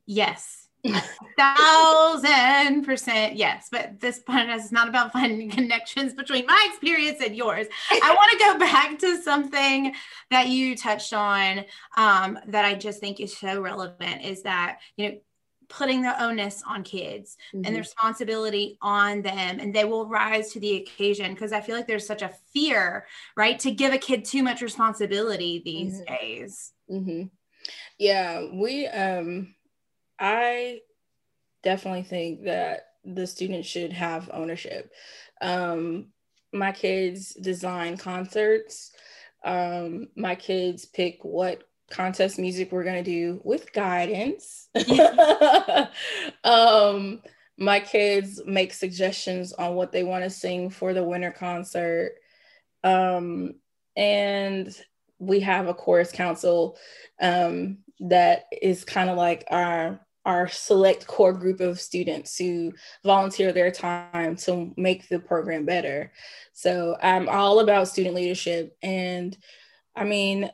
yes, 0.05 0.67
thousand 1.37 2.83
percent 2.83 3.35
yes. 3.35 3.67
But 3.71 3.99
this 3.99 4.21
podcast 4.27 4.65
is 4.65 4.71
not 4.71 4.89
about 4.89 5.11
finding 5.11 5.49
connections 5.59 6.13
between 6.13 6.45
my 6.45 6.67
experience 6.69 7.19
and 7.23 7.35
yours. 7.35 7.67
I 7.89 8.15
want 8.15 8.31
to 8.31 8.37
go 8.37 8.59
back 8.71 8.99
to 8.99 9.21
something 9.21 9.93
that 10.29 10.49
you 10.49 10.75
touched 10.75 11.13
on 11.13 11.65
um, 11.97 12.37
that 12.47 12.63
I 12.63 12.75
just 12.75 12.99
think 12.99 13.19
is 13.19 13.35
so 13.35 13.59
relevant 13.59 14.23
is 14.23 14.43
that, 14.43 14.79
you 14.97 15.09
know, 15.09 15.17
putting 15.69 16.01
the 16.01 16.23
onus 16.23 16.63
on 16.67 16.83
kids 16.83 17.37
mm-hmm. 17.53 17.65
and 17.65 17.75
the 17.75 17.79
responsibility 17.79 18.77
on 18.81 19.21
them 19.21 19.59
and 19.59 19.73
they 19.73 19.85
will 19.85 20.07
rise 20.07 20.51
to 20.51 20.59
the 20.59 20.77
occasion 20.77 21.33
because 21.33 21.51
i 21.51 21.61
feel 21.61 21.75
like 21.75 21.87
there's 21.87 22.05
such 22.05 22.21
a 22.21 22.31
fear 22.53 23.05
right 23.35 23.59
to 23.59 23.71
give 23.71 23.93
a 23.93 23.97
kid 23.97 24.25
too 24.25 24.43
much 24.43 24.61
responsibility 24.61 25.61
these 25.63 26.01
mm-hmm. 26.01 26.13
days 26.13 26.73
mm-hmm. 26.89 27.23
yeah 27.97 28.45
we 28.53 28.87
um 28.87 29.53
i 30.19 30.79
definitely 31.63 32.03
think 32.03 32.43
that 32.43 32.87
the 33.05 33.27
students 33.27 33.67
should 33.67 33.93
have 33.93 34.29
ownership 34.33 34.91
um 35.41 36.07
my 36.51 36.71
kids 36.71 37.33
design 37.33 37.97
concerts 37.97 38.91
um 39.43 40.07
my 40.15 40.35
kids 40.35 40.85
pick 40.85 41.19
what 41.23 41.63
contest 41.93 42.39
music 42.39 42.71
we're 42.71 42.83
going 42.83 43.03
to 43.03 43.09
do 43.09 43.39
with 43.43 43.71
guidance. 43.71 44.67
um, 46.43 47.21
my 47.57 47.79
kids 47.79 48.41
make 48.45 48.73
suggestions 48.73 49.53
on 49.53 49.75
what 49.75 49.91
they 49.91 50.03
want 50.03 50.23
to 50.23 50.29
sing 50.29 50.71
for 50.71 50.93
the 50.93 51.03
winter 51.03 51.31
concert. 51.31 52.15
Um, 52.83 53.55
and 53.95 54.75
we 55.19 55.39
have 55.41 55.67
a 55.67 55.73
chorus 55.73 56.11
council 56.11 56.77
um, 57.21 57.77
that 57.99 58.45
is 58.61 58.83
kind 58.83 59.09
of 59.09 59.15
like 59.15 59.45
our 59.51 59.99
our 60.25 60.47
select 60.47 61.05
core 61.05 61.33
group 61.33 61.59
of 61.59 61.81
students 61.81 62.37
who 62.37 62.71
volunteer 63.03 63.51
their 63.51 63.69
time 63.69 64.37
to 64.37 64.73
make 64.77 65.09
the 65.09 65.19
program 65.19 65.65
better. 65.65 66.13
So 66.53 66.95
I'm 67.01 67.27
all 67.27 67.59
about 67.59 67.89
student 67.89 68.15
leadership. 68.15 68.77
And 68.81 69.37
I 69.97 70.05
mean, 70.05 70.49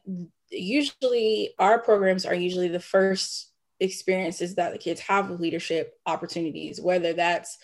usually 0.52 1.54
our 1.60 1.80
programs 1.80 2.26
are 2.26 2.36
usually 2.36 2.70
the 2.70 2.80
first 2.80 3.52
experiences 3.80 4.56
that 4.56 4.74
the 4.74 4.78
kids 4.78 5.00
have 5.02 5.30
with 5.30 5.40
leadership 5.40 5.98
opportunities, 6.06 6.82
whether 6.82 7.14
that's 7.14 7.58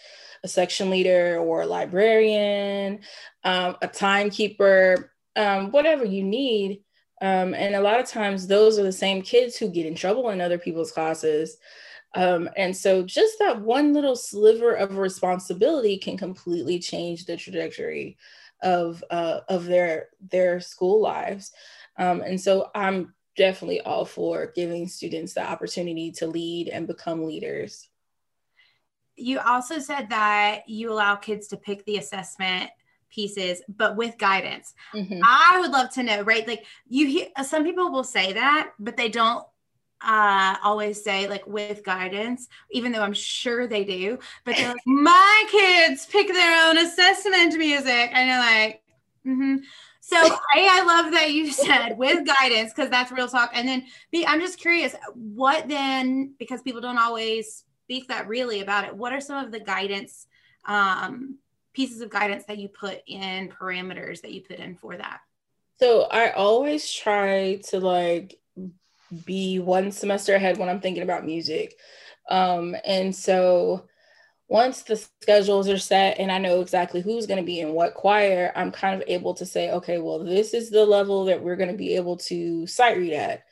a 0.43 0.47
section 0.47 0.89
leader 0.89 1.37
or 1.37 1.61
a 1.61 1.65
librarian, 1.65 2.99
um, 3.43 3.75
a 3.81 3.87
timekeeper, 3.87 5.11
um, 5.35 5.71
whatever 5.71 6.05
you 6.05 6.23
need. 6.23 6.81
Um, 7.21 7.53
and 7.53 7.75
a 7.75 7.81
lot 7.81 7.99
of 7.99 8.07
times, 8.07 8.47
those 8.47 8.77
are 8.77 8.83
the 8.83 8.91
same 8.91 9.21
kids 9.21 9.55
who 9.57 9.69
get 9.69 9.85
in 9.85 9.95
trouble 9.95 10.29
in 10.29 10.41
other 10.41 10.57
people's 10.57 10.91
classes. 10.91 11.57
Um, 12.13 12.49
and 12.55 12.75
so, 12.75 13.03
just 13.03 13.39
that 13.39 13.61
one 13.61 13.93
little 13.93 14.15
sliver 14.15 14.73
of 14.73 14.97
responsibility 14.97 15.97
can 15.97 16.17
completely 16.17 16.79
change 16.79 17.25
the 17.25 17.37
trajectory 17.37 18.17
of 18.61 19.03
uh, 19.09 19.41
of 19.49 19.65
their 19.65 20.09
their 20.29 20.59
school 20.59 21.01
lives. 21.01 21.51
Um, 21.97 22.21
and 22.21 22.39
so, 22.39 22.69
I'm 22.75 23.13
definitely 23.35 23.81
all 23.81 24.05
for 24.05 24.51
giving 24.55 24.87
students 24.87 25.33
the 25.33 25.43
opportunity 25.43 26.11
to 26.11 26.27
lead 26.27 26.69
and 26.69 26.87
become 26.87 27.25
leaders. 27.25 27.89
You 29.15 29.39
also 29.39 29.79
said 29.79 30.09
that 30.09 30.67
you 30.67 30.91
allow 30.91 31.15
kids 31.15 31.47
to 31.47 31.57
pick 31.57 31.85
the 31.85 31.97
assessment 31.97 32.69
pieces, 33.09 33.61
but 33.69 33.95
with 33.95 34.17
guidance. 34.17 34.73
Mm-hmm. 34.93 35.21
I 35.23 35.59
would 35.59 35.71
love 35.71 35.89
to 35.91 36.03
know, 36.03 36.21
right? 36.21 36.47
Like 36.47 36.65
you 36.87 37.07
hear 37.07 37.27
some 37.43 37.63
people 37.63 37.91
will 37.91 38.03
say 38.03 38.33
that, 38.33 38.71
but 38.79 38.97
they 38.97 39.09
don't 39.09 39.45
uh 40.01 40.57
always 40.61 41.01
say 41.01 41.27
like 41.29 41.47
with 41.47 41.81
guidance 41.83 42.49
even 42.69 42.91
though 42.91 43.01
i'm 43.01 43.13
sure 43.13 43.65
they 43.65 43.85
do 43.85 44.19
but 44.43 44.53
they're 44.57 44.67
like 44.67 44.77
my 44.85 45.43
kids 45.49 46.05
pick 46.05 46.27
their 46.27 46.67
own 46.67 46.77
assessment 46.77 47.57
music 47.57 48.09
and 48.11 48.27
you're 48.27 48.37
like 48.37 48.83
mm-hmm. 49.25 49.55
So 50.07 50.17
a 50.17 50.67
i 50.69 50.83
love 50.83 51.11
that 51.11 51.31
you 51.31 51.51
said 51.51 51.97
with 51.97 52.27
guidance 52.27 52.71
because 52.73 52.89
that's 52.89 53.11
real 53.11 53.27
talk 53.27 53.51
and 53.53 53.67
then 53.67 53.85
b 54.11 54.25
i'm 54.25 54.39
just 54.39 54.59
curious 54.59 54.95
what 55.13 55.67
then 55.67 56.33
because 56.37 56.61
people 56.61 56.81
don't 56.81 56.97
always 56.97 57.63
speak 57.83 58.07
that 58.07 58.27
really 58.27 58.61
about 58.61 58.85
it 58.85 58.95
what 58.95 59.13
are 59.13 59.21
some 59.21 59.43
of 59.43 59.51
the 59.51 59.59
guidance 59.59 60.27
um 60.65 61.37
pieces 61.75 62.01
of 62.01 62.09
guidance 62.09 62.45
that 62.45 62.57
you 62.57 62.69
put 62.69 63.01
in 63.05 63.49
parameters 63.49 64.21
that 64.21 64.31
you 64.31 64.41
put 64.41 64.57
in 64.57 64.75
for 64.75 64.97
that? 64.97 65.19
So 65.77 66.03
I 66.03 66.31
always 66.31 66.91
try 66.91 67.57
to 67.65 67.79
like 67.79 68.39
be 69.25 69.59
one 69.59 69.91
semester 69.91 70.33
ahead 70.33 70.57
when 70.57 70.69
I'm 70.69 70.79
thinking 70.79 71.03
about 71.03 71.25
music. 71.25 71.75
Um, 72.29 72.75
and 72.85 73.13
so 73.13 73.87
once 74.47 74.83
the 74.83 74.95
schedules 75.21 75.67
are 75.67 75.77
set 75.77 76.19
and 76.19 76.31
I 76.31 76.37
know 76.37 76.61
exactly 76.61 77.01
who's 77.01 77.25
going 77.25 77.39
to 77.39 77.45
be 77.45 77.59
in 77.59 77.73
what 77.73 77.95
choir, 77.95 78.51
I'm 78.55 78.71
kind 78.71 79.01
of 79.01 79.07
able 79.07 79.33
to 79.35 79.45
say, 79.45 79.71
okay, 79.71 79.97
well, 79.97 80.23
this 80.23 80.53
is 80.53 80.69
the 80.69 80.85
level 80.85 81.25
that 81.25 81.41
we're 81.41 81.55
going 81.55 81.71
to 81.71 81.77
be 81.77 81.95
able 81.95 82.17
to 82.17 82.67
sight 82.67 82.97
read 82.97 83.13
at. 83.13 83.43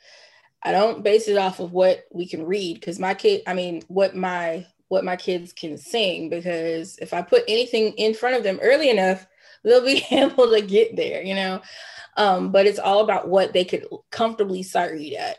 I 0.62 0.72
don't 0.72 1.02
base 1.02 1.28
it 1.28 1.36
off 1.36 1.60
of 1.60 1.72
what 1.72 2.04
we 2.12 2.26
can 2.26 2.46
read 2.46 2.74
because 2.74 2.98
my 2.98 3.14
kid, 3.14 3.42
I 3.46 3.54
mean, 3.54 3.82
what 3.88 4.14
my 4.14 4.66
what 4.88 5.04
my 5.04 5.16
kids 5.16 5.52
can 5.52 5.76
sing 5.76 6.28
because 6.28 6.98
if 6.98 7.12
I 7.12 7.22
put 7.22 7.42
anything 7.48 7.94
in 7.94 8.14
front 8.14 8.36
of 8.36 8.44
them 8.44 8.60
early 8.62 8.90
enough, 8.90 9.26
they'll 9.64 9.84
be 9.84 10.04
able 10.10 10.50
to 10.50 10.62
get 10.62 10.94
there, 10.94 11.22
you 11.22 11.34
know. 11.34 11.60
Um, 12.16 12.52
but 12.52 12.66
it's 12.66 12.78
all 12.78 13.00
about 13.00 13.28
what 13.28 13.52
they 13.52 13.64
could 13.64 13.86
comfortably 14.12 14.62
sight 14.62 14.92
read 14.92 15.14
at. 15.14 15.38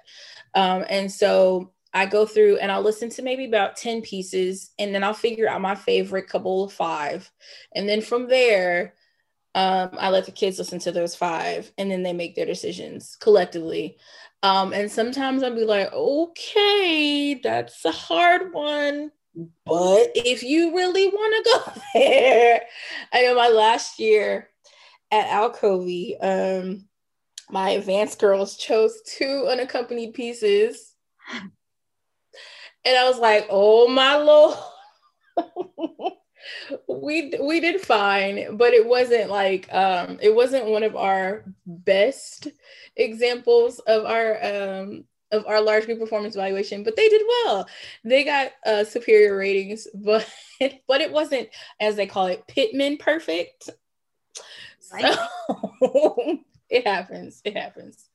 Um, 0.53 0.83
and 0.89 1.11
so 1.11 1.71
I 1.95 2.05
go 2.05 2.25
through 2.25 2.57
and 2.57 2.71
I'll 2.71 2.81
listen 2.81 3.09
to 3.11 3.21
maybe 3.21 3.45
about 3.45 3.77
10 3.77 4.01
pieces 4.01 4.71
and 4.77 4.93
then 4.93 5.01
I'll 5.01 5.13
figure 5.13 5.47
out 5.47 5.61
my 5.61 5.75
favorite 5.75 6.27
couple 6.27 6.65
of 6.65 6.73
five. 6.73 7.31
And 7.73 7.87
then 7.87 8.01
from 8.01 8.27
there, 8.27 8.95
um, 9.55 9.91
I 9.97 10.09
let 10.09 10.25
the 10.25 10.33
kids 10.33 10.59
listen 10.59 10.79
to 10.79 10.91
those 10.91 11.15
five 11.15 11.71
and 11.77 11.89
then 11.89 12.03
they 12.03 12.11
make 12.11 12.35
their 12.35 12.45
decisions 12.45 13.15
collectively. 13.15 13.97
Um, 14.43 14.73
and 14.73 14.91
sometimes 14.91 15.41
I'll 15.41 15.55
be 15.55 15.63
like, 15.63 15.93
okay, 15.93 17.39
that's 17.41 17.85
a 17.85 17.91
hard 17.91 18.53
one. 18.53 19.11
But 19.65 20.11
if 20.15 20.43
you 20.43 20.75
really 20.75 21.07
want 21.07 21.45
to 21.45 21.51
go 21.51 21.81
there, 21.93 22.61
I 23.13 23.21
know 23.21 23.35
my 23.35 23.47
last 23.47 23.99
year 23.99 24.49
at 25.11 25.27
Alcovy, 25.27 26.17
um, 26.21 26.89
my 27.49 27.69
advanced 27.69 28.19
girls 28.19 28.57
chose 28.57 29.01
two 29.03 29.47
unaccompanied 29.49 30.13
pieces. 30.13 30.93
And 32.85 32.97
I 32.97 33.09
was 33.09 33.19
like, 33.19 33.47
oh 33.49 33.87
my 33.87 34.15
lord. 34.17 34.57
we 36.87 37.33
we 37.41 37.59
did 37.59 37.81
fine, 37.81 38.55
but 38.57 38.73
it 38.73 38.85
wasn't 38.85 39.29
like 39.29 39.71
um 39.73 40.19
it 40.21 40.33
wasn't 40.33 40.65
one 40.65 40.83
of 40.83 40.95
our 40.95 41.43
best 41.65 42.47
examples 42.95 43.79
of 43.79 44.05
our 44.05 44.43
um 44.43 45.03
of 45.31 45.45
our 45.47 45.61
large 45.61 45.85
group 45.85 45.99
performance 45.99 46.35
evaluation, 46.35 46.83
but 46.83 46.95
they 46.95 47.09
did 47.09 47.21
well. 47.27 47.67
They 48.03 48.23
got 48.23 48.51
uh, 48.65 48.83
superior 48.83 49.37
ratings, 49.37 49.87
but 49.93 50.27
but 50.87 51.01
it 51.01 51.11
wasn't 51.11 51.49
as 51.79 51.95
they 51.95 52.07
call 52.07 52.27
it 52.27 52.47
Pittman 52.47 52.97
perfect. 52.97 53.69
Right. 54.93 55.17
So 55.79 56.39
it 56.69 56.85
happens. 56.87 57.41
It 57.43 57.57
happens. 57.57 58.09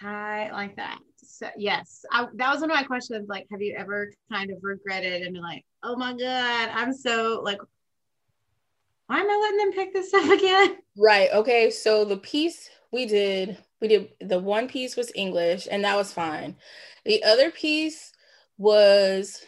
I 0.00 0.50
like 0.52 0.76
that. 0.76 0.98
So 1.26 1.48
yes, 1.56 2.04
I, 2.10 2.26
that 2.34 2.52
was 2.52 2.60
one 2.60 2.70
of 2.70 2.76
my 2.76 2.82
questions. 2.82 3.28
Like, 3.28 3.46
have 3.50 3.62
you 3.62 3.74
ever 3.76 4.12
kind 4.30 4.50
of 4.50 4.58
regretted 4.62 5.22
and 5.22 5.34
been 5.34 5.42
like, 5.42 5.64
oh 5.82 5.96
my 5.96 6.12
god, 6.12 6.70
I'm 6.72 6.92
so 6.92 7.40
like, 7.44 7.58
why 9.06 9.20
am 9.20 9.30
I 9.30 9.36
letting 9.36 9.58
them 9.58 9.72
pick 9.72 9.92
this 9.92 10.14
up 10.14 10.30
again? 10.30 10.78
Right. 10.96 11.30
Okay. 11.32 11.70
So 11.70 12.04
the 12.04 12.16
piece 12.16 12.70
we 12.92 13.06
did 13.06 13.58
we 13.80 13.88
did 13.88 14.10
the 14.20 14.38
one 14.38 14.68
piece 14.68 14.96
was 14.96 15.12
English 15.14 15.68
and 15.70 15.84
that 15.84 15.96
was 15.96 16.12
fine. 16.12 16.56
The 17.04 17.22
other 17.24 17.50
piece 17.50 18.12
was 18.56 19.44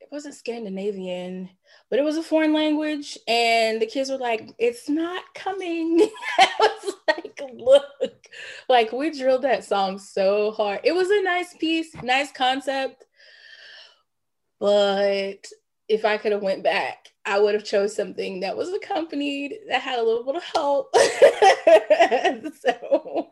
it 0.00 0.08
wasn't 0.10 0.34
Scandinavian, 0.34 1.50
but 1.88 1.98
it 1.98 2.04
was 2.04 2.16
a 2.16 2.22
foreign 2.22 2.52
language 2.52 3.18
and 3.28 3.80
the 3.80 3.86
kids 3.86 4.10
were 4.10 4.18
like 4.18 4.54
it's 4.58 4.88
not 4.88 5.22
coming. 5.34 6.08
I 6.38 6.48
was 6.58 6.94
like 7.08 7.40
look, 7.54 8.26
like 8.68 8.92
we 8.92 9.10
drilled 9.10 9.42
that 9.42 9.64
song 9.64 9.98
so 9.98 10.52
hard. 10.52 10.80
It 10.84 10.92
was 10.92 11.10
a 11.10 11.22
nice 11.22 11.54
piece, 11.54 11.94
nice 12.02 12.32
concept. 12.32 13.04
But 14.58 15.46
if 15.88 16.04
I 16.04 16.16
could 16.16 16.32
have 16.32 16.42
went 16.42 16.64
back, 16.64 17.12
I 17.24 17.38
would 17.38 17.54
have 17.54 17.64
chose 17.64 17.94
something 17.94 18.40
that 18.40 18.56
was 18.56 18.72
accompanied 18.72 19.54
that 19.68 19.82
had 19.82 19.98
a 19.98 20.02
little 20.02 20.24
bit 20.24 20.36
of 20.36 20.44
help. 20.44 20.94
so 22.60 23.30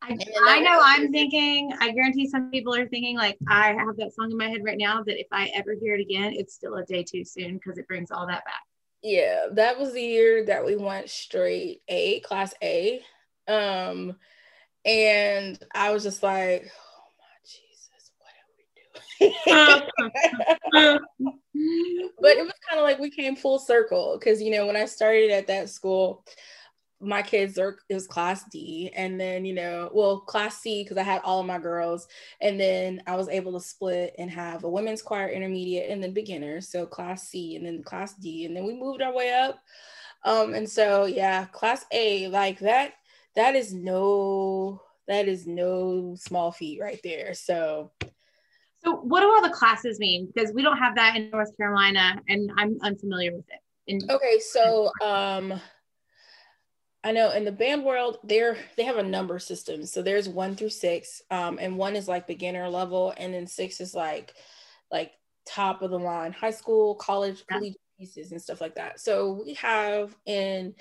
I, 0.00 0.16
I 0.46 0.60
know 0.60 0.80
I'm 0.82 1.10
thinking, 1.12 1.72
I 1.80 1.90
guarantee 1.90 2.28
some 2.28 2.50
people 2.50 2.74
are 2.74 2.86
thinking, 2.88 3.16
like, 3.16 3.36
I 3.48 3.74
have 3.74 3.96
that 3.96 4.14
song 4.14 4.30
in 4.30 4.36
my 4.36 4.48
head 4.48 4.62
right 4.64 4.78
now 4.78 5.02
that 5.02 5.18
if 5.18 5.26
I 5.32 5.50
ever 5.54 5.74
hear 5.74 5.94
it 5.96 6.00
again, 6.00 6.32
it's 6.34 6.54
still 6.54 6.76
a 6.76 6.84
day 6.84 7.02
too 7.02 7.24
soon 7.24 7.54
because 7.54 7.78
it 7.78 7.88
brings 7.88 8.10
all 8.10 8.26
that 8.26 8.44
back. 8.44 8.62
Yeah, 9.02 9.46
that 9.52 9.78
was 9.78 9.92
the 9.92 10.02
year 10.02 10.44
that 10.46 10.64
we 10.64 10.76
went 10.76 11.10
straight 11.10 11.82
A, 11.88 12.20
class 12.20 12.54
A. 12.62 13.02
Um, 13.46 14.16
and 14.84 15.58
I 15.74 15.90
was 15.90 16.02
just 16.02 16.22
like, 16.22 16.70
oh 16.70 17.10
my 17.18 17.24
Jesus, 17.44 18.12
what 18.18 18.32
are 18.38 18.48
we 19.20 19.80
doing? 20.74 21.00
but 22.20 22.36
it 22.36 22.44
was 22.44 22.52
kind 22.68 22.80
of 22.80 22.84
like 22.84 22.98
we 22.98 23.10
came 23.10 23.36
full 23.36 23.58
circle 23.58 24.16
because, 24.18 24.40
you 24.42 24.50
know, 24.50 24.66
when 24.66 24.76
I 24.76 24.84
started 24.86 25.30
at 25.30 25.46
that 25.48 25.70
school, 25.70 26.24
my 27.00 27.22
kids 27.22 27.58
are 27.58 27.78
it 27.88 27.94
was 27.94 28.08
class 28.08 28.44
D 28.50 28.90
and 28.94 29.20
then 29.20 29.44
you 29.44 29.54
know 29.54 29.88
well 29.92 30.18
class 30.18 30.58
C 30.58 30.82
because 30.82 30.96
I 30.96 31.02
had 31.02 31.20
all 31.22 31.40
of 31.40 31.46
my 31.46 31.58
girls 31.58 32.08
and 32.40 32.58
then 32.58 33.02
I 33.06 33.14
was 33.14 33.28
able 33.28 33.52
to 33.52 33.60
split 33.60 34.14
and 34.18 34.30
have 34.30 34.64
a 34.64 34.68
women's 34.68 35.02
choir 35.02 35.28
intermediate 35.28 35.90
and 35.90 36.02
then 36.02 36.12
beginners 36.12 36.68
so 36.68 36.86
class 36.86 37.28
C 37.28 37.54
and 37.56 37.64
then 37.64 37.82
class 37.82 38.14
D 38.14 38.46
and 38.46 38.56
then 38.56 38.66
we 38.66 38.74
moved 38.74 39.02
our 39.02 39.14
way 39.14 39.32
up. 39.32 39.60
Um 40.24 40.54
and 40.54 40.68
so 40.68 41.04
yeah 41.04 41.44
class 41.46 41.84
A 41.92 42.28
like 42.28 42.58
that 42.60 42.94
that 43.36 43.54
is 43.54 43.72
no 43.72 44.82
that 45.06 45.28
is 45.28 45.46
no 45.46 46.16
small 46.18 46.50
feat 46.52 46.80
right 46.80 47.00
there 47.04 47.32
so. 47.34 47.92
So 48.84 48.94
what 48.94 49.22
do 49.22 49.26
all 49.26 49.42
the 49.42 49.50
classes 49.50 49.98
mean? 49.98 50.30
Because 50.32 50.52
we 50.52 50.62
don't 50.62 50.76
have 50.76 50.94
that 50.94 51.16
in 51.16 51.30
North 51.30 51.56
Carolina 51.56 52.20
and 52.28 52.50
I'm 52.56 52.78
unfamiliar 52.80 53.34
with 53.34 53.46
it. 53.48 53.60
In- 53.88 54.10
okay 54.10 54.38
so 54.38 54.90
um 55.02 55.60
I 57.04 57.12
know 57.12 57.30
in 57.30 57.44
the 57.44 57.52
band 57.52 57.84
world, 57.84 58.18
they're 58.24 58.56
they 58.76 58.84
have 58.84 58.96
a 58.96 59.02
number 59.02 59.38
system. 59.38 59.86
So 59.86 60.02
there's 60.02 60.28
one 60.28 60.56
through 60.56 60.70
six, 60.70 61.22
um, 61.30 61.58
and 61.60 61.76
one 61.76 61.94
is 61.94 62.08
like 62.08 62.26
beginner 62.26 62.68
level, 62.68 63.14
and 63.16 63.32
then 63.32 63.46
six 63.46 63.80
is 63.80 63.94
like 63.94 64.34
like 64.90 65.12
top 65.46 65.82
of 65.82 65.90
the 65.90 65.98
line, 65.98 66.32
high 66.32 66.50
school, 66.50 66.96
college, 66.96 67.44
collegiate 67.46 67.80
pieces, 67.98 68.32
and 68.32 68.42
stuff 68.42 68.60
like 68.60 68.74
that. 68.74 69.00
So 69.00 69.42
we 69.44 69.54
have 69.54 70.16
in 70.26 70.74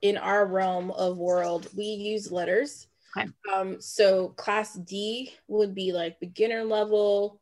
in 0.00 0.16
our 0.16 0.46
realm 0.46 0.90
of 0.90 1.16
world, 1.16 1.68
we 1.76 1.84
use 1.84 2.32
letters. 2.32 2.88
Okay. 3.16 3.28
Um, 3.52 3.80
so 3.80 4.28
class 4.30 4.74
D 4.74 5.32
would 5.48 5.74
be 5.74 5.92
like 5.92 6.18
beginner 6.18 6.64
level. 6.64 7.40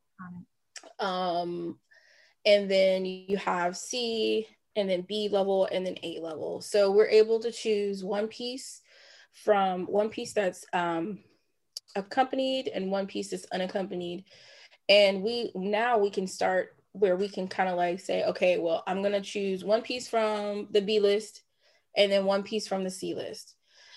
Um, 0.99 1.79
and 2.45 2.71
then 2.71 3.05
you 3.05 3.37
have 3.37 3.77
C 3.77 4.47
and 4.77 4.89
then 4.89 5.03
B 5.03 5.29
level 5.31 5.69
and 5.71 5.85
then 5.85 5.97
A 6.03 6.21
level. 6.21 6.61
So 6.61 6.91
we're 6.91 7.09
able 7.09 7.41
to 7.41 7.53
choose 7.53 8.05
one 8.05 8.29
piece 8.29 8.81
from 9.33 9.87
one 9.87 10.09
piece 10.09 10.33
that's 10.33 10.65
um, 10.73 11.21
accompanied 11.97 12.69
and 12.69 12.91
one 12.91 13.07
piece 13.07 13.31
that's 13.31 13.47
unaccompanied. 13.53 14.25
And 14.89 15.23
we 15.23 15.53
now 15.55 15.99
we 15.99 16.11
can 16.11 16.27
start 16.27 16.77
where 16.93 17.17
we 17.17 17.29
can 17.29 17.47
kind 17.47 17.69
of 17.69 17.77
like 17.77 18.01
say, 18.01 18.25
okay, 18.25 18.59
well, 18.59 18.83
I'm 18.87 19.03
gonna 19.03 19.21
choose 19.21 19.65
one 19.65 19.83
piece 19.83 20.09
from 20.09 20.69
the 20.71 20.81
B 20.81 21.01
list 21.01 21.43
and 21.97 22.11
then 22.11 22.25
one 22.25 22.43
piece 22.43 22.67
from 22.67 22.85
the 22.85 22.91
C 22.91 23.15
list. 23.15 23.55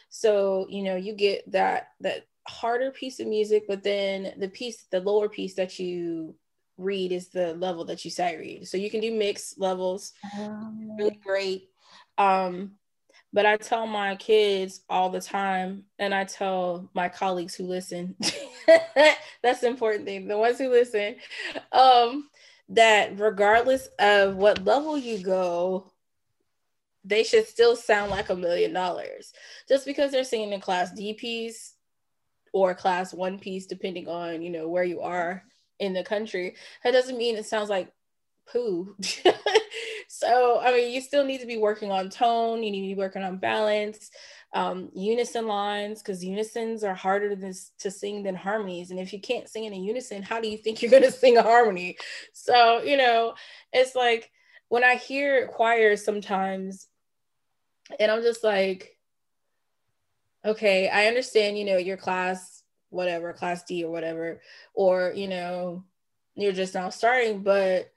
So, 0.09 0.67
you 0.69 0.83
know, 0.83 0.95
you 0.95 1.13
get 1.13 1.51
that 1.51 1.89
that 2.01 2.25
harder 2.47 2.91
piece 2.91 3.19
of 3.19 3.27
music, 3.27 3.63
but 3.67 3.83
then 3.83 4.33
the 4.37 4.49
piece, 4.49 4.85
the 4.91 4.99
lower 4.99 5.29
piece 5.29 5.55
that 5.55 5.79
you 5.79 6.35
read 6.83 7.11
is 7.11 7.29
the 7.29 7.53
level 7.55 7.85
that 7.85 8.03
you 8.05 8.11
sight 8.11 8.39
read. 8.39 8.67
So 8.67 8.77
you 8.77 8.89
can 8.89 9.01
do 9.01 9.13
mixed 9.13 9.59
levels, 9.59 10.13
um, 10.37 10.95
really 10.97 11.19
great. 11.23 11.69
Um, 12.17 12.73
but 13.33 13.47
I 13.47 13.57
tell 13.57 13.87
my 13.87 14.15
kids 14.15 14.81
all 14.89 15.09
the 15.09 15.19
time, 15.19 15.85
and 15.97 16.13
I 16.13 16.23
tell 16.23 16.89
my 16.93 17.09
colleagues 17.09 17.55
who 17.55 17.65
listen, 17.65 18.15
that's 19.41 19.61
the 19.61 19.67
important 19.67 20.05
thing, 20.05 20.27
the 20.27 20.37
ones 20.37 20.59
who 20.59 20.69
listen, 20.69 21.15
um, 21.71 22.29
that 22.69 23.19
regardless 23.19 23.87
of 23.97 24.35
what 24.35 24.63
level 24.63 24.97
you 24.97 25.17
go, 25.17 25.91
they 27.03 27.23
should 27.23 27.47
still 27.47 27.75
sound 27.75 28.11
like 28.11 28.29
a 28.29 28.35
million 28.35 28.71
dollars. 28.71 29.33
Just 29.67 29.85
because 29.85 30.11
they're 30.11 30.23
singing 30.23 30.53
in 30.53 30.61
class 30.61 30.91
D 30.91 31.13
piece 31.13 31.73
or 32.53 32.75
class 32.75 33.13
one 33.13 33.39
piece, 33.39 33.65
depending 33.65 34.07
on, 34.07 34.43
you 34.43 34.51
know, 34.51 34.69
where 34.69 34.83
you 34.83 35.01
are 35.01 35.43
in 35.79 35.93
the 35.93 36.03
country, 36.03 36.55
that 36.83 36.91
doesn't 36.91 37.17
mean 37.17 37.35
it 37.35 37.45
sounds 37.45 37.69
like 37.69 37.91
poo. 38.51 38.95
so, 40.07 40.59
I 40.61 40.71
mean, 40.71 40.91
you 40.91 41.01
still 41.01 41.25
need 41.25 41.41
to 41.41 41.47
be 41.47 41.57
working 41.57 41.91
on 41.91 42.09
tone, 42.09 42.63
you 42.63 42.71
need 42.71 42.89
to 42.89 42.95
be 42.95 42.99
working 42.99 43.23
on 43.23 43.37
balance, 43.37 44.11
um, 44.53 44.89
unison 44.93 45.47
lines, 45.47 46.01
because 46.01 46.23
unisons 46.23 46.83
are 46.83 46.93
harder 46.93 47.35
this, 47.35 47.71
to 47.79 47.89
sing 47.89 48.23
than 48.23 48.35
harmonies. 48.35 48.91
And 48.91 48.99
if 48.99 49.13
you 49.13 49.19
can't 49.19 49.49
sing 49.49 49.65
in 49.65 49.73
a 49.73 49.77
unison, 49.77 50.21
how 50.21 50.39
do 50.39 50.47
you 50.47 50.57
think 50.57 50.81
you're 50.81 50.91
going 50.91 51.03
to 51.03 51.11
sing 51.11 51.37
a 51.37 51.43
harmony? 51.43 51.97
So, 52.33 52.81
you 52.81 52.97
know, 52.97 53.33
it's 53.71 53.95
like 53.95 54.31
when 54.69 54.83
I 54.83 54.95
hear 54.95 55.47
choirs 55.47 56.03
sometimes, 56.03 56.87
and 57.99 58.11
I'm 58.11 58.21
just 58.21 58.43
like, 58.43 58.97
okay, 60.45 60.89
I 60.89 61.07
understand, 61.07 61.57
you 61.57 61.65
know, 61.65 61.77
your 61.77 61.97
class 61.97 62.62
whatever, 62.93 63.33
class 63.33 63.63
D 63.63 63.83
or 63.83 63.91
whatever, 63.91 64.41
or 64.73 65.13
you 65.15 65.27
know, 65.27 65.83
you're 66.35 66.53
just 66.53 66.73
now 66.75 66.89
starting, 66.89 67.43
but 67.43 67.91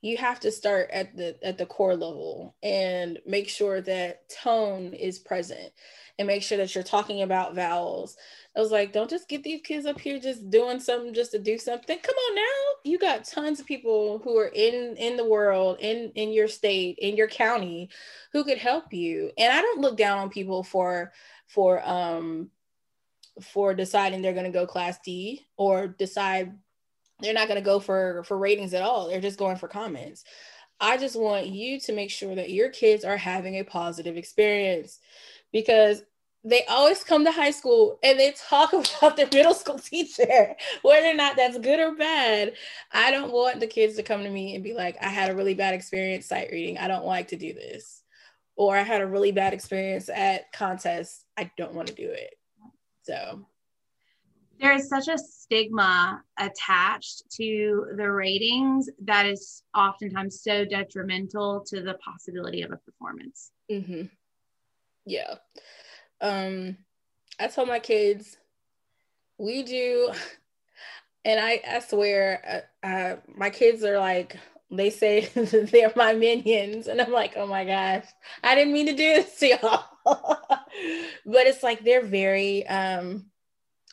you 0.00 0.16
have 0.16 0.38
to 0.40 0.52
start 0.52 0.90
at 0.92 1.16
the 1.16 1.36
at 1.42 1.58
the 1.58 1.66
core 1.66 1.96
level 1.96 2.54
and 2.62 3.18
make 3.26 3.48
sure 3.48 3.80
that 3.80 4.28
tone 4.28 4.92
is 4.92 5.18
present 5.18 5.72
and 6.18 6.26
make 6.26 6.42
sure 6.42 6.58
that 6.58 6.74
you're 6.74 6.84
talking 6.84 7.22
about 7.22 7.54
vowels. 7.54 8.16
I 8.56 8.60
was 8.60 8.70
like, 8.70 8.92
don't 8.92 9.10
just 9.10 9.28
get 9.28 9.42
these 9.42 9.60
kids 9.62 9.86
up 9.86 10.00
here 10.00 10.18
just 10.18 10.50
doing 10.50 10.80
something 10.80 11.14
just 11.14 11.32
to 11.32 11.38
do 11.38 11.58
something. 11.58 11.98
Come 11.98 12.14
on 12.14 12.34
now. 12.36 12.80
You 12.84 12.98
got 12.98 13.24
tons 13.24 13.60
of 13.60 13.66
people 13.66 14.20
who 14.22 14.36
are 14.38 14.50
in 14.54 14.96
in 14.96 15.16
the 15.16 15.24
world, 15.28 15.78
in 15.80 16.12
in 16.14 16.32
your 16.32 16.48
state, 16.48 16.98
in 17.00 17.16
your 17.16 17.28
county 17.28 17.88
who 18.32 18.44
could 18.44 18.58
help 18.58 18.92
you. 18.92 19.32
And 19.36 19.52
I 19.52 19.60
don't 19.60 19.80
look 19.80 19.96
down 19.96 20.18
on 20.18 20.30
people 20.30 20.62
for 20.62 21.12
for 21.48 21.86
um 21.88 22.50
for 23.40 23.74
deciding 23.74 24.22
they're 24.22 24.32
going 24.32 24.44
to 24.44 24.50
go 24.50 24.66
class 24.66 24.98
D 25.04 25.46
or 25.56 25.88
decide 25.88 26.56
they're 27.20 27.34
not 27.34 27.48
going 27.48 27.60
to 27.60 27.64
go 27.64 27.80
for 27.80 28.22
for 28.24 28.38
ratings 28.38 28.74
at 28.74 28.82
all. 28.82 29.08
They're 29.08 29.20
just 29.20 29.38
going 29.38 29.56
for 29.56 29.68
comments. 29.68 30.24
I 30.80 30.96
just 30.96 31.16
want 31.16 31.46
you 31.46 31.80
to 31.80 31.92
make 31.92 32.10
sure 32.10 32.34
that 32.34 32.50
your 32.50 32.70
kids 32.70 33.04
are 33.04 33.16
having 33.16 33.56
a 33.56 33.64
positive 33.64 34.16
experience 34.16 35.00
because 35.52 36.02
they 36.44 36.64
always 36.66 37.02
come 37.02 37.24
to 37.24 37.32
high 37.32 37.50
school 37.50 37.98
and 38.02 38.18
they 38.18 38.32
talk 38.32 38.72
about 38.72 39.16
their 39.16 39.28
middle 39.32 39.54
school 39.54 39.78
teacher, 39.78 40.54
whether 40.82 41.08
or 41.08 41.14
not 41.14 41.36
that's 41.36 41.58
good 41.58 41.80
or 41.80 41.94
bad. 41.94 42.54
I 42.92 43.10
don't 43.10 43.32
want 43.32 43.60
the 43.60 43.66
kids 43.66 43.96
to 43.96 44.02
come 44.02 44.22
to 44.22 44.30
me 44.30 44.54
and 44.54 44.62
be 44.62 44.74
like, 44.74 44.96
I 45.00 45.08
had 45.08 45.30
a 45.30 45.34
really 45.34 45.54
bad 45.54 45.74
experience 45.74 46.26
sight 46.26 46.48
reading. 46.52 46.78
I 46.78 46.88
don't 46.88 47.04
like 47.04 47.28
to 47.28 47.36
do 47.36 47.52
this. 47.52 48.02
Or 48.56 48.76
I 48.76 48.82
had 48.82 49.00
a 49.00 49.06
really 49.06 49.30
bad 49.30 49.52
experience 49.52 50.08
at 50.08 50.52
contests. 50.52 51.24
I 51.36 51.50
don't 51.56 51.74
want 51.74 51.88
to 51.88 51.94
do 51.94 52.08
it. 52.10 52.34
So 53.08 53.46
there 54.60 54.74
is 54.74 54.88
such 54.88 55.08
a 55.08 55.16
stigma 55.16 56.22
attached 56.38 57.22
to 57.36 57.86
the 57.96 58.10
ratings 58.10 58.90
that 59.04 59.24
is 59.24 59.62
oftentimes 59.74 60.42
so 60.42 60.66
detrimental 60.66 61.64
to 61.68 61.80
the 61.80 61.94
possibility 61.94 62.62
of 62.62 62.72
a 62.72 62.76
performance. 62.76 63.50
Mm-hmm. 63.70 64.02
Yeah. 65.06 65.36
Um, 66.20 66.76
I 67.40 67.46
told 67.46 67.68
my 67.68 67.78
kids, 67.78 68.36
we 69.38 69.62
do, 69.62 70.10
and 71.24 71.40
I, 71.40 71.62
I 71.66 71.78
swear, 71.78 72.66
uh, 72.84 72.86
uh, 72.86 73.16
my 73.34 73.48
kids 73.48 73.84
are 73.84 73.98
like, 73.98 74.36
they 74.70 74.90
say 74.90 75.26
they're 75.34 75.92
my 75.96 76.12
minions, 76.12 76.86
and 76.88 77.00
I'm 77.00 77.12
like, 77.12 77.34
oh 77.36 77.46
my 77.46 77.64
gosh, 77.64 78.04
I 78.42 78.54
didn't 78.54 78.74
mean 78.74 78.86
to 78.86 78.92
do 78.92 79.14
this 79.14 79.38
to 79.38 79.46
y'all. 79.48 79.84
but 80.04 81.46
it's 81.46 81.62
like 81.62 81.84
they're 81.84 82.04
very 82.04 82.66
um 82.66 83.26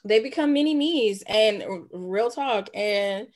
they 0.03 0.19
become 0.19 0.53
mini 0.53 0.75
me's 0.75 1.23
and 1.27 1.63
real 1.91 2.29
talk. 2.29 2.69
And 2.73 3.27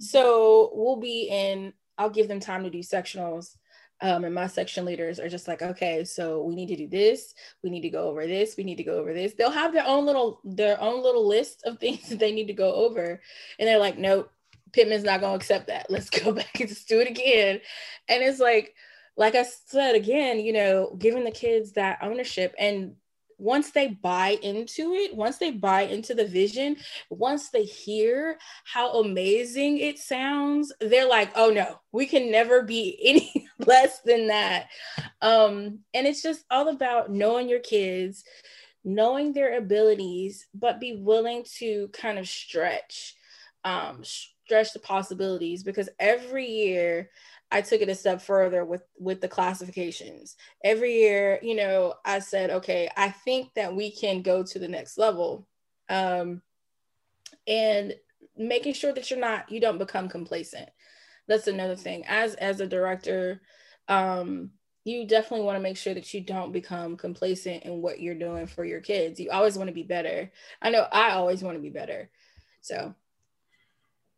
so 0.00 0.70
we'll 0.74 0.96
be 0.96 1.28
in 1.30 1.72
i'll 1.98 2.10
give 2.10 2.28
them 2.28 2.40
time 2.40 2.64
to 2.64 2.70
do 2.70 2.80
sectionals. 2.80 3.56
Um, 4.02 4.24
and 4.24 4.34
my 4.34 4.46
section 4.46 4.84
leaders 4.84 5.18
are 5.18 5.28
just 5.30 5.48
like 5.48 5.62
okay 5.62 6.04
so 6.04 6.42
we 6.42 6.54
need 6.54 6.68
to 6.68 6.76
do 6.76 6.88
this. 6.88 7.34
We 7.62 7.70
need 7.70 7.82
to 7.82 7.90
go 7.90 8.08
over 8.08 8.26
this. 8.26 8.56
We 8.56 8.64
need 8.64 8.76
to 8.76 8.84
go 8.84 8.98
over 8.98 9.14
this. 9.14 9.34
They'll 9.34 9.50
have 9.50 9.72
their 9.72 9.86
own 9.86 10.04
little 10.04 10.40
their 10.44 10.80
own 10.80 11.02
little 11.02 11.26
list 11.26 11.62
of 11.64 11.78
things 11.80 12.08
that 12.08 12.18
they 12.18 12.32
need 12.32 12.48
to 12.48 12.52
go 12.52 12.74
over. 12.74 13.20
And 13.58 13.68
they're 13.68 13.78
like 13.78 13.98
nope 13.98 14.30
pittman's 14.72 15.04
not 15.04 15.20
to 15.20 15.28
accept 15.28 15.68
that. 15.68 15.86
Let's 15.90 16.10
go 16.10 16.32
back 16.32 16.60
and 16.60 16.68
just 16.68 16.88
do 16.88 17.00
it 17.00 17.08
again. 17.08 17.60
And 18.08 18.22
it's 18.22 18.40
like 18.40 18.74
like 19.16 19.34
I 19.34 19.44
said 19.44 19.94
again, 19.94 20.40
you 20.40 20.52
know, 20.52 20.94
giving 20.98 21.24
the 21.24 21.30
kids 21.30 21.72
that 21.72 21.98
ownership. 22.02 22.54
And 22.58 22.96
once 23.38 23.70
they 23.70 23.88
buy 23.88 24.38
into 24.42 24.92
it, 24.94 25.14
once 25.14 25.38
they 25.38 25.50
buy 25.50 25.82
into 25.82 26.14
the 26.14 26.24
vision, 26.24 26.76
once 27.10 27.50
they 27.50 27.64
hear 27.64 28.38
how 28.64 29.00
amazing 29.00 29.78
it 29.78 29.98
sounds, 29.98 30.72
they're 30.80 31.08
like, 31.08 31.30
oh 31.36 31.50
no, 31.50 31.80
we 31.92 32.06
can 32.06 32.30
never 32.30 32.62
be 32.62 32.98
any 33.04 33.48
less 33.58 34.00
than 34.00 34.28
that. 34.28 34.68
Um, 35.20 35.80
and 35.92 36.06
it's 36.06 36.22
just 36.22 36.44
all 36.50 36.68
about 36.68 37.10
knowing 37.10 37.48
your 37.48 37.60
kids, 37.60 38.24
knowing 38.84 39.32
their 39.32 39.58
abilities, 39.58 40.46
but 40.54 40.80
be 40.80 40.96
willing 40.96 41.44
to 41.58 41.88
kind 41.88 42.18
of 42.18 42.28
stretch, 42.28 43.14
um, 43.64 44.02
stretch 44.46 44.72
the 44.72 44.78
possibilities 44.78 45.64
because 45.64 45.88
every 45.98 46.48
year 46.48 47.10
I 47.50 47.60
took 47.60 47.80
it 47.80 47.88
a 47.88 47.94
step 47.94 48.22
further 48.22 48.64
with 48.64 48.82
with 48.98 49.20
the 49.20 49.28
classifications. 49.28 50.36
Every 50.64 50.94
year, 50.94 51.38
you 51.42 51.56
know, 51.56 51.94
I 52.04 52.20
said, 52.20 52.50
okay, 52.50 52.88
I 52.96 53.10
think 53.10 53.54
that 53.54 53.74
we 53.74 53.90
can 53.90 54.22
go 54.22 54.42
to 54.44 54.58
the 54.58 54.68
next 54.68 54.98
level. 54.98 55.46
Um, 55.88 56.42
and 57.46 57.94
making 58.36 58.74
sure 58.74 58.92
that 58.92 59.10
you're 59.10 59.20
not 59.20 59.50
you 59.50 59.60
don't 59.60 59.78
become 59.78 60.08
complacent. 60.08 60.68
That's 61.26 61.48
another 61.48 61.76
thing. 61.76 62.04
As 62.06 62.34
as 62.34 62.60
a 62.60 62.66
director, 62.66 63.42
um, 63.88 64.50
you 64.84 65.06
definitely 65.06 65.44
want 65.44 65.56
to 65.56 65.62
make 65.62 65.76
sure 65.76 65.94
that 65.94 66.14
you 66.14 66.20
don't 66.20 66.52
become 66.52 66.96
complacent 66.96 67.64
in 67.64 67.82
what 67.82 68.00
you're 68.00 68.14
doing 68.14 68.46
for 68.46 68.64
your 68.64 68.80
kids. 68.80 69.18
You 69.18 69.30
always 69.30 69.58
want 69.58 69.68
to 69.68 69.74
be 69.74 69.82
better. 69.82 70.30
I 70.62 70.70
know 70.70 70.86
I 70.92 71.10
always 71.10 71.42
want 71.42 71.56
to 71.56 71.62
be 71.62 71.70
better. 71.70 72.10
So 72.60 72.94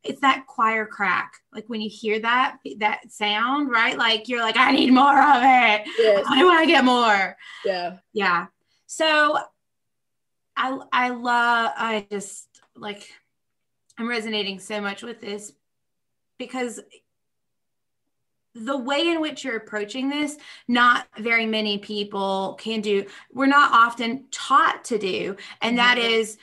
it's 0.05 0.21
that 0.21 0.47
choir 0.47 0.87
crack. 0.87 1.35
Like 1.53 1.69
when 1.69 1.81
you 1.81 1.91
hear 1.91 2.21
that 2.21 2.59
that 2.79 3.11
sound, 3.11 3.71
right? 3.71 3.99
Like 3.99 4.29
you're 4.29 4.41
like, 4.41 4.57
I 4.57 4.73
need 4.73 4.93
more 4.93 5.19
of 5.21 5.43
it. 5.43 5.89
Yes. 5.99 6.25
I 6.29 6.45
want 6.45 6.61
to 6.61 6.67
get 6.67 6.85
more. 6.85 7.37
Yeah. 7.65 7.97
Yeah. 8.13 8.47
So 8.87 9.39
I 10.57 10.79
I 10.93 11.11
love 11.11 11.73
I 11.77 12.07
just 12.11 12.49
like 12.77 13.09
I'm 13.99 14.09
resonating 14.09 14.61
so 14.61 14.81
much 14.81 15.03
with 15.03 15.21
this 15.21 15.53
because 16.39 16.81
the 18.55 18.77
way 18.77 19.09
in 19.09 19.21
which 19.21 19.45
you're 19.45 19.57
approaching 19.57 20.09
this, 20.09 20.37
not 20.67 21.07
very 21.19 21.47
many 21.47 21.79
people 21.79 22.57
can 22.61 22.81
do. 22.81 23.05
We're 23.33 23.47
not 23.47 23.73
often 23.73 24.27
taught 24.31 24.85
to 24.87 24.99
do, 24.99 25.37
and 25.61 25.79
that 25.79 25.99
mm-hmm. 25.99 26.11
is 26.11 26.39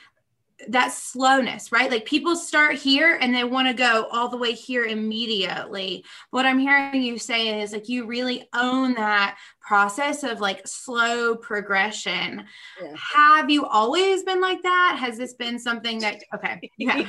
that 0.68 0.92
slowness, 0.92 1.70
right? 1.70 1.90
Like 1.90 2.06
people 2.06 2.34
start 2.34 2.76
here 2.76 3.18
and 3.20 3.34
they 3.34 3.44
want 3.44 3.68
to 3.68 3.74
go 3.74 4.08
all 4.10 4.28
the 4.28 4.38
way 4.38 4.52
here 4.52 4.84
immediately. 4.84 6.04
What 6.30 6.46
I'm 6.46 6.58
hearing 6.58 7.02
you 7.02 7.18
say 7.18 7.60
is 7.60 7.72
like 7.72 7.88
you 7.88 8.06
really 8.06 8.48
own 8.54 8.94
that 8.94 9.36
process 9.60 10.22
of 10.22 10.40
like 10.40 10.66
slow 10.66 11.36
progression. 11.36 12.44
Yeah. 12.82 12.94
Have 13.14 13.50
you 13.50 13.66
always 13.66 14.22
been 14.22 14.40
like 14.40 14.62
that? 14.62 14.96
Has 14.98 15.18
this 15.18 15.34
been 15.34 15.58
something 15.58 15.98
that 16.00 16.22
okay? 16.34 16.70
Yeah. 16.78 17.08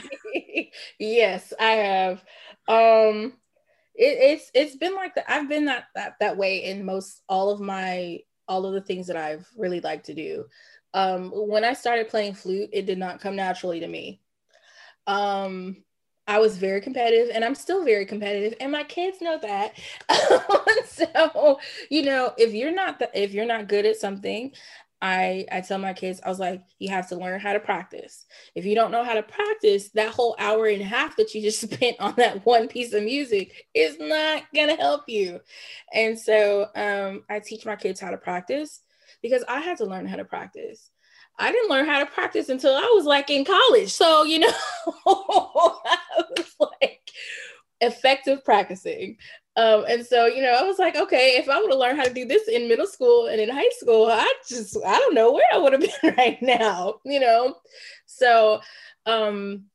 yes, 0.99 1.53
I 1.59 1.71
have. 1.71 2.23
Um 2.67 3.33
it, 3.95 4.17
it's 4.19 4.51
it's 4.53 4.75
been 4.75 4.93
like 4.93 5.15
that. 5.15 5.25
I've 5.29 5.49
been 5.49 5.65
that, 5.65 5.85
that 5.95 6.15
that 6.19 6.37
way 6.37 6.65
in 6.65 6.85
most 6.85 7.23
all 7.29 7.49
of 7.49 7.61
my 7.61 8.19
all 8.47 8.65
of 8.65 8.73
the 8.73 8.81
things 8.81 9.07
that 9.07 9.17
I've 9.17 9.47
really 9.57 9.81
liked 9.81 10.05
to 10.07 10.13
do. 10.13 10.45
Um, 10.93 11.31
when 11.33 11.63
I 11.63 11.73
started 11.73 12.09
playing 12.09 12.33
flute, 12.33 12.69
it 12.73 12.85
did 12.85 12.97
not 12.97 13.19
come 13.19 13.35
naturally 13.35 13.79
to 13.81 13.87
me. 13.87 14.21
Um, 15.05 15.83
I 16.27 16.39
was 16.39 16.57
very 16.57 16.81
competitive 16.81 17.33
and 17.33 17.45
I'm 17.45 17.55
still 17.55 17.85
very 17.85 18.05
competitive 18.05 18.55
and 18.59 18.71
my 18.71 18.83
kids 18.83 19.21
know 19.21 19.39
that. 19.41 19.73
so, 20.85 21.59
you 21.89 22.03
know, 22.03 22.33
if 22.37 22.53
you're 22.53 22.73
not 22.73 22.99
the, 22.99 23.09
if 23.13 23.33
you're 23.33 23.45
not 23.45 23.69
good 23.69 23.85
at 23.85 23.95
something, 23.95 24.51
I 25.01 25.45
I 25.51 25.61
tell 25.61 25.77
my 25.77 25.93
kids 25.93 26.19
I 26.25 26.29
was 26.29 26.39
like 26.39 26.63
you 26.79 26.89
have 26.89 27.07
to 27.09 27.15
learn 27.15 27.39
how 27.39 27.53
to 27.53 27.59
practice. 27.59 28.25
If 28.55 28.65
you 28.65 28.75
don't 28.75 28.91
know 28.91 29.03
how 29.03 29.13
to 29.13 29.23
practice, 29.23 29.89
that 29.91 30.11
whole 30.11 30.35
hour 30.39 30.65
and 30.65 30.81
a 30.81 30.85
half 30.85 31.15
that 31.17 31.33
you 31.35 31.41
just 31.41 31.61
spent 31.71 31.97
on 31.99 32.15
that 32.17 32.45
one 32.45 32.67
piece 32.67 32.93
of 32.93 33.03
music 33.03 33.67
is 33.73 33.97
not 33.99 34.43
going 34.53 34.69
to 34.69 34.75
help 34.75 35.03
you. 35.07 35.39
And 35.93 36.19
so 36.19 36.67
um 36.75 37.23
I 37.29 37.39
teach 37.39 37.65
my 37.65 37.75
kids 37.75 37.99
how 37.99 38.09
to 38.11 38.17
practice 38.17 38.81
because 39.27 39.43
I 39.47 39.59
had 39.59 39.77
to 39.77 39.85
learn 39.85 40.07
how 40.07 40.17
to 40.17 40.25
practice. 40.25 40.89
I 41.39 41.51
didn't 41.51 41.69
learn 41.69 41.85
how 41.85 41.99
to 41.99 42.05
practice 42.05 42.49
until 42.49 42.73
I 42.73 42.91
was 42.95 43.05
like 43.05 43.29
in 43.29 43.45
college. 43.45 43.91
So, 43.91 44.23
you 44.23 44.39
know, 44.39 44.51
I 45.05 46.23
was 46.35 46.55
like 46.59 47.11
effective 47.81 48.43
practicing. 48.43 49.17
Um, 49.55 49.85
and 49.87 50.05
so, 50.05 50.25
you 50.25 50.41
know, 50.41 50.53
I 50.53 50.63
was 50.63 50.79
like, 50.79 50.95
okay, 50.95 51.35
if 51.37 51.49
I 51.49 51.59
would 51.59 51.71
have 51.71 51.79
learned 51.79 51.97
how 51.97 52.05
to 52.05 52.13
do 52.13 52.25
this 52.25 52.47
in 52.47 52.67
middle 52.67 52.87
school 52.87 53.27
and 53.27 53.39
in 53.39 53.49
high 53.49 53.69
school, 53.79 54.05
I 54.05 54.31
just, 54.47 54.77
I 54.85 54.97
don't 54.99 55.15
know 55.15 55.31
where 55.31 55.45
I 55.51 55.57
would 55.57 55.73
have 55.73 55.81
been 56.01 56.15
right 56.15 56.41
now, 56.41 56.95
you 57.03 57.19
know? 57.19 57.55
So, 58.05 58.61
um, 59.05 59.65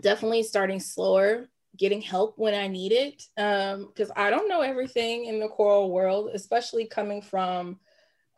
definitely 0.00 0.42
starting 0.42 0.80
slower, 0.80 1.48
getting 1.76 2.00
help 2.02 2.34
when 2.38 2.54
I 2.54 2.68
need 2.68 2.92
it. 2.92 3.22
Um, 3.36 3.90
cause 3.96 4.10
I 4.14 4.30
don't 4.30 4.48
know 4.48 4.60
everything 4.60 5.26
in 5.26 5.40
the 5.40 5.48
choral 5.48 5.90
world, 5.90 6.30
especially 6.34 6.86
coming 6.86 7.22
from, 7.22 7.78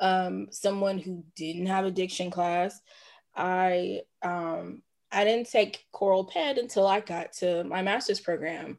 um, 0.01 0.49
someone 0.51 0.99
who 0.99 1.25
didn't 1.35 1.67
have 1.67 1.85
addiction 1.85 2.31
class. 2.31 2.81
I, 3.35 4.03
um, 4.23 4.83
I 5.13 5.25
didn't 5.25 5.51
take 5.51 5.85
Choral 5.93 6.25
ped 6.25 6.59
until 6.59 6.87
I 6.87 7.01
got 7.01 7.33
to 7.35 7.65
my 7.65 7.83
master's 7.83 8.21
program. 8.21 8.79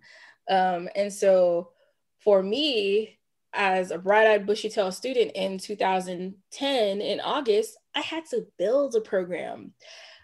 Um, 0.50 0.90
and 0.96 1.12
so, 1.12 1.72
for 2.20 2.42
me, 2.42 3.18
as 3.54 3.92
a 3.92 3.98
bright 3.98 4.28
eyed, 4.28 4.46
bushy 4.46 4.70
tail 4.70 4.92
student 4.92 5.32
in 5.34 5.58
2010 5.58 7.02
in 7.02 7.20
August, 7.22 7.78
I 7.96 8.02
had 8.02 8.26
to 8.28 8.46
build 8.58 8.96
a 8.96 9.02
program 9.02 9.74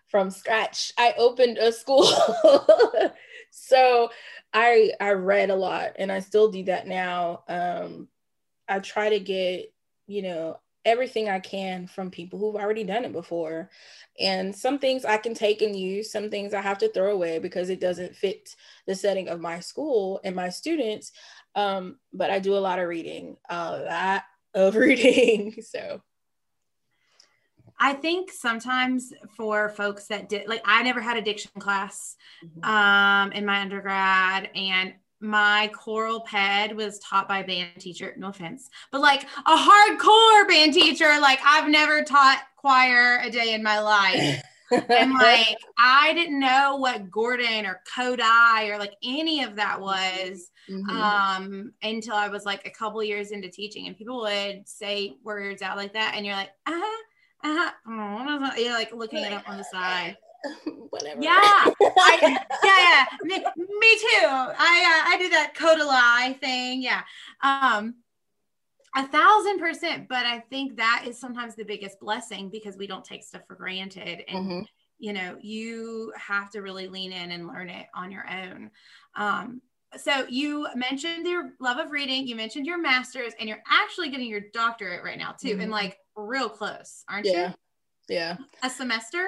from 0.07 0.29
scratch. 0.29 0.93
I 0.97 1.13
opened 1.17 1.57
a 1.57 1.71
school. 1.71 2.07
so 3.51 4.09
I 4.53 4.91
I 4.99 5.11
read 5.11 5.49
a 5.49 5.55
lot 5.55 5.93
and 5.97 6.11
I 6.11 6.19
still 6.19 6.51
do 6.51 6.63
that 6.65 6.87
now. 6.87 7.43
Um, 7.47 8.07
I 8.67 8.79
try 8.79 9.09
to 9.09 9.19
get, 9.19 9.73
you 10.05 10.21
know, 10.21 10.59
everything 10.85 11.29
I 11.29 11.39
can 11.39 11.87
from 11.87 12.11
people 12.11 12.39
who've 12.39 12.55
already 12.55 12.83
done 12.83 13.05
it 13.05 13.13
before. 13.13 13.69
And 14.19 14.55
some 14.55 14.79
things 14.79 15.05
I 15.05 15.17
can 15.17 15.33
take 15.33 15.61
and 15.61 15.75
use, 15.75 16.11
some 16.11 16.29
things 16.29 16.53
I 16.53 16.61
have 16.61 16.77
to 16.79 16.89
throw 16.89 17.13
away 17.13 17.39
because 17.39 17.69
it 17.69 17.79
doesn't 17.79 18.15
fit 18.15 18.55
the 18.85 18.95
setting 18.95 19.29
of 19.29 19.39
my 19.39 19.59
school 19.59 20.19
and 20.23 20.35
my 20.35 20.49
students. 20.49 21.11
Um, 21.55 21.97
but 22.11 22.29
I 22.29 22.39
do 22.39 22.55
a 22.55 22.59
lot 22.59 22.79
of 22.79 22.87
reading, 22.87 23.37
a 23.49 23.77
lot 23.77 24.23
of 24.53 24.75
reading. 24.75 25.61
so 25.61 26.01
I 27.79 27.93
think 27.93 28.31
sometimes 28.31 29.11
for 29.35 29.69
folks 29.69 30.07
that 30.07 30.29
did 30.29 30.47
like 30.47 30.61
I 30.63 30.83
never 30.83 31.01
had 31.01 31.17
addiction 31.17 31.51
class 31.59 32.15
mm-hmm. 32.45 32.63
um 32.63 33.31
in 33.33 33.45
my 33.45 33.59
undergrad 33.61 34.49
and 34.55 34.93
my 35.23 35.71
choral 35.73 36.21
ped 36.21 36.75
was 36.75 36.99
taught 36.99 37.27
by 37.27 37.39
a 37.39 37.47
band 37.47 37.69
teacher 37.79 38.13
no 38.17 38.27
offense 38.27 38.69
but 38.91 39.01
like 39.01 39.23
a 39.45 39.55
hardcore 39.55 40.47
band 40.47 40.73
teacher 40.73 41.17
like 41.21 41.39
i've 41.45 41.69
never 41.69 42.03
taught 42.03 42.43
choir 42.63 43.19
a 43.21 43.29
day 43.29 43.53
in 43.53 43.61
my 43.61 43.79
life. 43.79 44.41
And 44.71 45.13
like 45.13 45.57
I 45.77 46.13
didn't 46.15 46.39
know 46.39 46.77
what 46.77 47.11
Gordon 47.11 47.67
or 47.67 47.81
Kodály 47.95 48.71
or 48.71 48.79
like 48.79 48.95
any 49.03 49.43
of 49.43 49.55
that 49.57 49.79
was 49.79 50.49
mm-hmm. 50.67 50.89
um 50.89 51.73
until 51.83 52.15
I 52.15 52.27
was 52.27 52.43
like 52.43 52.65
a 52.65 52.71
couple 52.71 53.03
years 53.03 53.29
into 53.29 53.49
teaching 53.49 53.85
and 53.85 53.95
people 53.95 54.21
would 54.21 54.67
say 54.67 55.17
words 55.23 55.61
out 55.61 55.77
like 55.77 55.93
that 55.93 56.13
and 56.15 56.25
you're 56.25 56.35
like 56.35 56.49
uh-huh 56.65 57.03
uh-huh. 57.43 57.71
Oh, 57.87 58.51
you're 58.57 58.73
like 58.73 58.91
looking 58.93 59.23
it 59.23 59.33
up 59.33 59.47
on 59.47 59.57
the 59.57 59.63
side 59.65 60.17
whatever 60.89 61.21
yeah 61.21 61.31
I, 61.33 62.19
yeah 62.63 62.79
yeah 62.79 63.05
me, 63.23 63.37
me 63.57 63.95
too 63.95 64.27
I 64.27 65.03
uh, 65.05 65.09
I 65.09 65.17
did 65.17 65.31
that 65.31 65.53
Kodály 65.55 66.39
thing 66.39 66.81
yeah 66.81 67.01
um 67.41 67.95
a 68.95 69.07
thousand 69.07 69.59
percent. 69.59 70.07
But 70.07 70.25
I 70.25 70.39
think 70.39 70.77
that 70.77 71.05
is 71.07 71.19
sometimes 71.19 71.55
the 71.55 71.65
biggest 71.65 71.99
blessing 71.99 72.49
because 72.49 72.77
we 72.77 72.87
don't 72.87 73.03
take 73.03 73.23
stuff 73.23 73.41
for 73.47 73.55
granted. 73.55 74.23
And, 74.27 74.45
mm-hmm. 74.45 74.61
you 74.99 75.13
know, 75.13 75.37
you 75.41 76.13
have 76.15 76.49
to 76.51 76.61
really 76.61 76.87
lean 76.87 77.11
in 77.11 77.31
and 77.31 77.47
learn 77.47 77.69
it 77.69 77.87
on 77.95 78.11
your 78.11 78.25
own. 78.29 78.69
Um, 79.15 79.61
so 79.95 80.25
you 80.27 80.67
mentioned 80.75 81.27
your 81.27 81.51
love 81.59 81.77
of 81.77 81.91
reading, 81.91 82.27
you 82.27 82.35
mentioned 82.35 82.65
your 82.65 82.79
master's, 82.79 83.33
and 83.39 83.47
you're 83.47 83.61
actually 83.69 84.09
getting 84.09 84.27
your 84.27 84.41
doctorate 84.51 85.03
right 85.03 85.19
now 85.19 85.33
too, 85.39 85.49
mm-hmm. 85.49 85.61
and 85.61 85.71
like 85.71 85.97
real 86.15 86.49
close, 86.49 87.03
aren't 87.07 87.27
yeah. 87.27 87.49
you? 87.49 88.15
Yeah. 88.15 88.37
A 88.63 88.71
semester? 88.71 89.23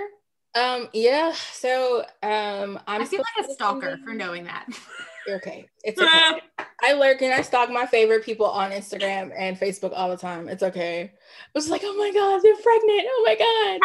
Um, 0.56 0.88
yeah. 0.94 1.34
So 1.52 2.06
um 2.24 2.80
I'm 2.88 3.02
I 3.02 3.06
feel 3.06 3.24
like 3.38 3.48
a 3.48 3.54
stalker 3.54 4.00
for 4.04 4.14
knowing 4.14 4.46
that. 4.46 4.68
okay. 5.30 5.68
It's 5.84 6.02
okay. 6.02 6.42
I 6.84 6.94
lurk 6.94 7.22
and 7.22 7.34
I 7.34 7.42
stalk 7.42 7.70
my 7.70 7.86
favorite 7.86 8.24
people 8.24 8.46
on 8.46 8.72
Instagram 8.72 9.32
and 9.36 9.60
Facebook 9.60 9.92
all 9.96 10.10
the 10.10 10.18
time. 10.18 10.48
It's 10.48 10.64
okay. 10.64 11.04
I 11.04 11.50
was 11.54 11.70
like, 11.70 11.82
oh 11.84 11.96
my 11.98 12.12
God, 12.12 12.42
they're 12.42 12.56
pregnant. 12.56 13.08
Oh 13.08 13.80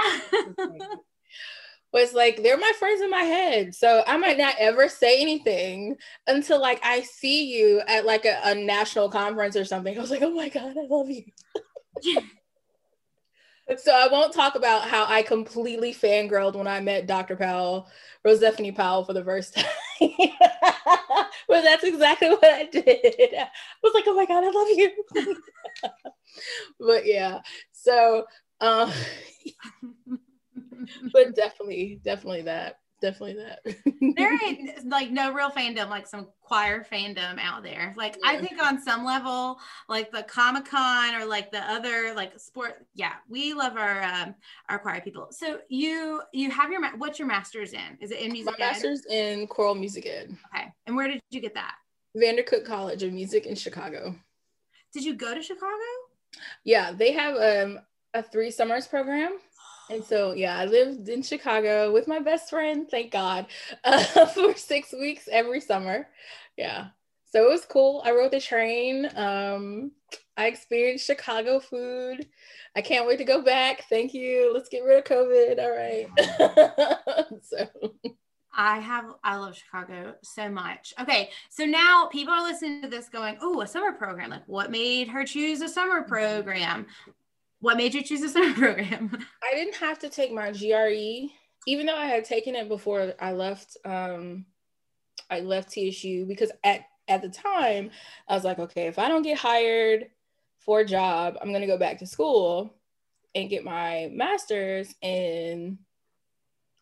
my 0.68 0.76
God. 0.78 0.98
it's 1.94 2.14
like 2.14 2.42
they're 2.42 2.59
my 2.59 2.72
friends 2.78 3.00
in 3.00 3.11
my 3.11 3.22
head. 3.22 3.74
So 3.74 4.04
I 4.06 4.16
might 4.16 4.38
not 4.38 4.54
ever 4.59 4.88
say 4.88 5.20
anything 5.20 5.96
until 6.26 6.61
like 6.61 6.80
I 6.85 7.00
see 7.02 7.56
you 7.56 7.83
at 7.88 8.04
like 8.06 8.24
a, 8.24 8.38
a 8.44 8.54
national 8.54 9.11
conference 9.11 9.56
or 9.56 9.64
something. 9.64 9.96
I 9.96 10.00
was 10.00 10.11
like, 10.11 10.22
oh 10.22 10.35
my 10.35 10.48
God, 10.48 10.76
I 10.76 10.87
love 10.88 11.11
you. 11.11 11.24
So 13.78 13.92
I 13.92 14.09
won't 14.09 14.33
talk 14.33 14.54
about 14.54 14.88
how 14.88 15.04
I 15.06 15.22
completely 15.22 15.92
fangirled 15.92 16.56
when 16.56 16.66
I 16.66 16.80
met 16.80 17.06
Dr. 17.06 17.37
Powell, 17.37 17.88
Rosephanie 18.24 18.72
Powell 18.72 19.04
for 19.04 19.12
the 19.12 19.24
first 19.24 19.54
time. 20.00 20.11
but 21.48 21.62
that's 21.62 21.85
exactly 21.85 22.30
what 22.30 22.44
I 22.44 22.64
did. 22.64 23.35
I 23.35 23.48
was 23.83 23.94
like, 23.94 24.04
oh 24.06 24.14
my 24.14 24.26
God, 24.26 24.44
I 24.44 24.50
love 24.50 24.68
you. 24.70 25.35
but 26.80 27.06
yeah, 27.06 27.40
so 27.72 28.24
um 28.61 28.90
but 31.12 31.35
definitely, 31.35 32.00
definitely 32.02 32.42
that 32.42 32.78
definitely 33.00 33.42
that. 33.42 33.60
there 34.16 34.38
ain't 34.44 34.86
like 34.88 35.10
no 35.10 35.32
real 35.32 35.50
fandom, 35.50 35.88
like 35.88 36.06
some 36.06 36.28
choir 36.42 36.84
fandom 36.84 37.38
out 37.38 37.62
there. 37.62 37.94
Like 37.96 38.16
yeah. 38.22 38.30
I 38.30 38.38
think 38.38 38.62
on 38.62 38.80
some 38.80 39.04
level, 39.04 39.58
like 39.88 40.10
the 40.10 40.22
Comic 40.22 40.66
Con 40.66 41.14
or 41.14 41.24
like 41.24 41.50
the 41.50 41.60
other 41.70 42.14
like 42.14 42.38
sport, 42.38 42.86
yeah, 42.94 43.14
we 43.28 43.54
love 43.54 43.76
our 43.76 44.02
um, 44.02 44.34
our 44.68 44.78
choir 44.78 45.00
people. 45.00 45.28
So 45.30 45.60
you 45.68 46.22
you 46.32 46.50
have 46.50 46.70
your 46.70 46.96
what's 46.96 47.18
your 47.18 47.28
master's 47.28 47.72
in? 47.72 47.98
Is 48.00 48.10
it 48.10 48.20
in 48.20 48.32
music? 48.32 48.58
My 48.58 48.66
ed? 48.66 48.70
master's 48.70 49.06
in 49.06 49.46
choral 49.46 49.74
music 49.74 50.06
ed. 50.06 50.36
Okay, 50.54 50.66
and 50.86 50.96
where 50.96 51.08
did 51.08 51.20
you 51.30 51.40
get 51.40 51.54
that? 51.54 51.74
Vandercook 52.16 52.64
College 52.66 53.02
of 53.02 53.12
Music 53.12 53.46
in 53.46 53.54
Chicago. 53.54 54.14
Did 54.92 55.04
you 55.04 55.14
go 55.14 55.34
to 55.34 55.42
Chicago? 55.42 55.70
Yeah, 56.64 56.92
they 56.92 57.12
have 57.12 57.36
um, 57.36 57.80
a 58.14 58.22
three 58.22 58.50
summers 58.50 58.86
program. 58.86 59.38
And 59.90 60.05
so, 60.05 60.33
yeah, 60.33 60.57
I 60.57 60.66
lived 60.66 61.09
in 61.09 61.22
Chicago 61.22 61.92
with 61.92 62.07
my 62.07 62.20
best 62.20 62.48
friend, 62.48 62.88
thank 62.88 63.11
God, 63.11 63.46
uh, 63.85 64.26
for 64.26 64.55
six 64.57 64.92
weeks 64.92 65.29
every 65.31 65.61
summer. 65.61 66.09
Yeah. 66.57 66.88
So 67.33 67.44
it 67.44 67.50
was 67.50 67.64
cool. 67.64 68.03
I 68.05 68.12
rode 68.12 68.33
the 68.33 68.40
train. 68.40 69.09
Um, 69.16 69.92
I 70.37 70.46
experienced 70.46 71.07
Chicago 71.07 71.61
food. 71.61 72.26
I 72.74 72.83
can't 72.83 73.07
wait 73.07 73.18
to 73.18 73.24
go 73.24 73.42
back. 73.42 73.85
Thank 73.88 74.14
you. 74.14 74.53
Let's 74.55 74.68
get 74.68 74.85
rid 74.85 74.98
of 74.98 75.05
COVID. 75.05 75.59
All 75.59 75.70
right. 75.70 77.37
so 77.42 77.68
I 78.53 78.79
have, 78.79 79.07
I 79.22 79.37
love 79.37 79.57
Chicago 79.57 80.14
so 80.22 80.48
much. 80.48 80.92
Okay. 81.00 81.31
So 81.50 81.64
now 81.64 82.09
people 82.11 82.33
are 82.33 82.42
listening 82.42 82.83
to 82.83 82.88
this 82.88 83.09
going, 83.09 83.38
oh, 83.40 83.61
a 83.61 83.66
summer 83.66 83.92
program. 83.92 84.31
Like, 84.31 84.46
what 84.46 84.70
made 84.70 85.09
her 85.09 85.24
choose 85.24 85.61
a 85.61 85.68
summer 85.68 86.00
mm-hmm. 86.00 86.09
program? 86.09 86.87
What 87.61 87.77
made 87.77 87.94
you 87.94 88.03
choose 88.03 88.33
summer 88.33 88.55
program? 88.59 89.16
I 89.42 89.55
didn't 89.55 89.77
have 89.77 89.99
to 90.01 90.09
take 90.09 90.33
my 90.33 90.51
GRE, 90.51 91.31
even 91.66 91.87
though 91.87 91.96
I 91.96 92.07
had 92.07 92.25
taken 92.25 92.55
it 92.55 92.68
before 92.68 93.12
I 93.20 93.33
left. 93.33 93.77
Um, 93.85 94.46
I 95.31 95.40
left 95.40 95.73
TSU 95.73 96.27
because 96.27 96.51
at 96.64 96.87
at 97.07 97.23
the 97.23 97.29
time 97.29 97.90
I 98.29 98.35
was 98.35 98.44
like, 98.44 98.59
okay, 98.59 98.87
if 98.87 98.99
I 98.99 99.09
don't 99.09 99.23
get 99.23 99.38
hired 99.38 100.07
for 100.61 100.81
a 100.81 100.85
job, 100.85 101.37
I'm 101.40 101.53
gonna 101.53 101.66
go 101.66 101.79
back 101.79 101.99
to 101.99 102.07
school 102.07 102.75
and 103.35 103.51
get 103.51 103.64
my 103.64 104.11
master's 104.12 104.94
in 105.03 105.79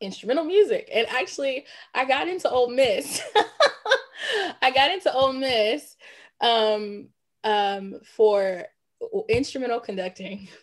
instrumental 0.00 0.44
music. 0.44 0.88
And 0.92 1.06
actually, 1.08 1.66
I 1.94 2.04
got 2.04 2.28
into 2.28 2.48
Ole 2.50 2.70
Miss. 2.70 3.20
I 4.62 4.70
got 4.70 4.90
into 4.90 5.12
Ole 5.12 5.32
Miss 5.32 5.96
um, 6.40 7.08
um, 7.44 8.00
for 8.16 8.64
instrumental 9.28 9.80
conducting. 9.80 10.48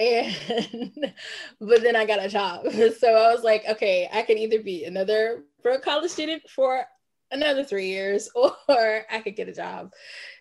And 0.00 1.12
but 1.60 1.82
then 1.82 1.94
I 1.94 2.06
got 2.06 2.24
a 2.24 2.28
job. 2.28 2.66
So 2.98 3.14
I 3.14 3.32
was 3.32 3.44
like, 3.44 3.64
okay, 3.68 4.08
I 4.12 4.22
can 4.22 4.38
either 4.38 4.62
be 4.62 4.84
another 4.84 5.44
broke 5.62 5.82
college 5.82 6.10
student 6.10 6.42
for 6.48 6.84
another 7.30 7.62
three 7.62 7.88
years 7.88 8.30
or 8.34 9.02
I 9.10 9.20
could 9.20 9.36
get 9.36 9.48
a 9.48 9.54
job. 9.54 9.92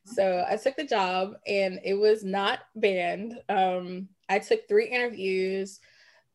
So 0.06 0.46
I 0.50 0.56
took 0.56 0.78
the 0.78 0.86
job 0.86 1.34
and 1.46 1.80
it 1.84 1.94
was 1.94 2.24
not 2.24 2.60
band. 2.76 3.36
Um, 3.50 4.08
I 4.30 4.40
took 4.40 4.68
three 4.68 4.88
interviews. 4.88 5.80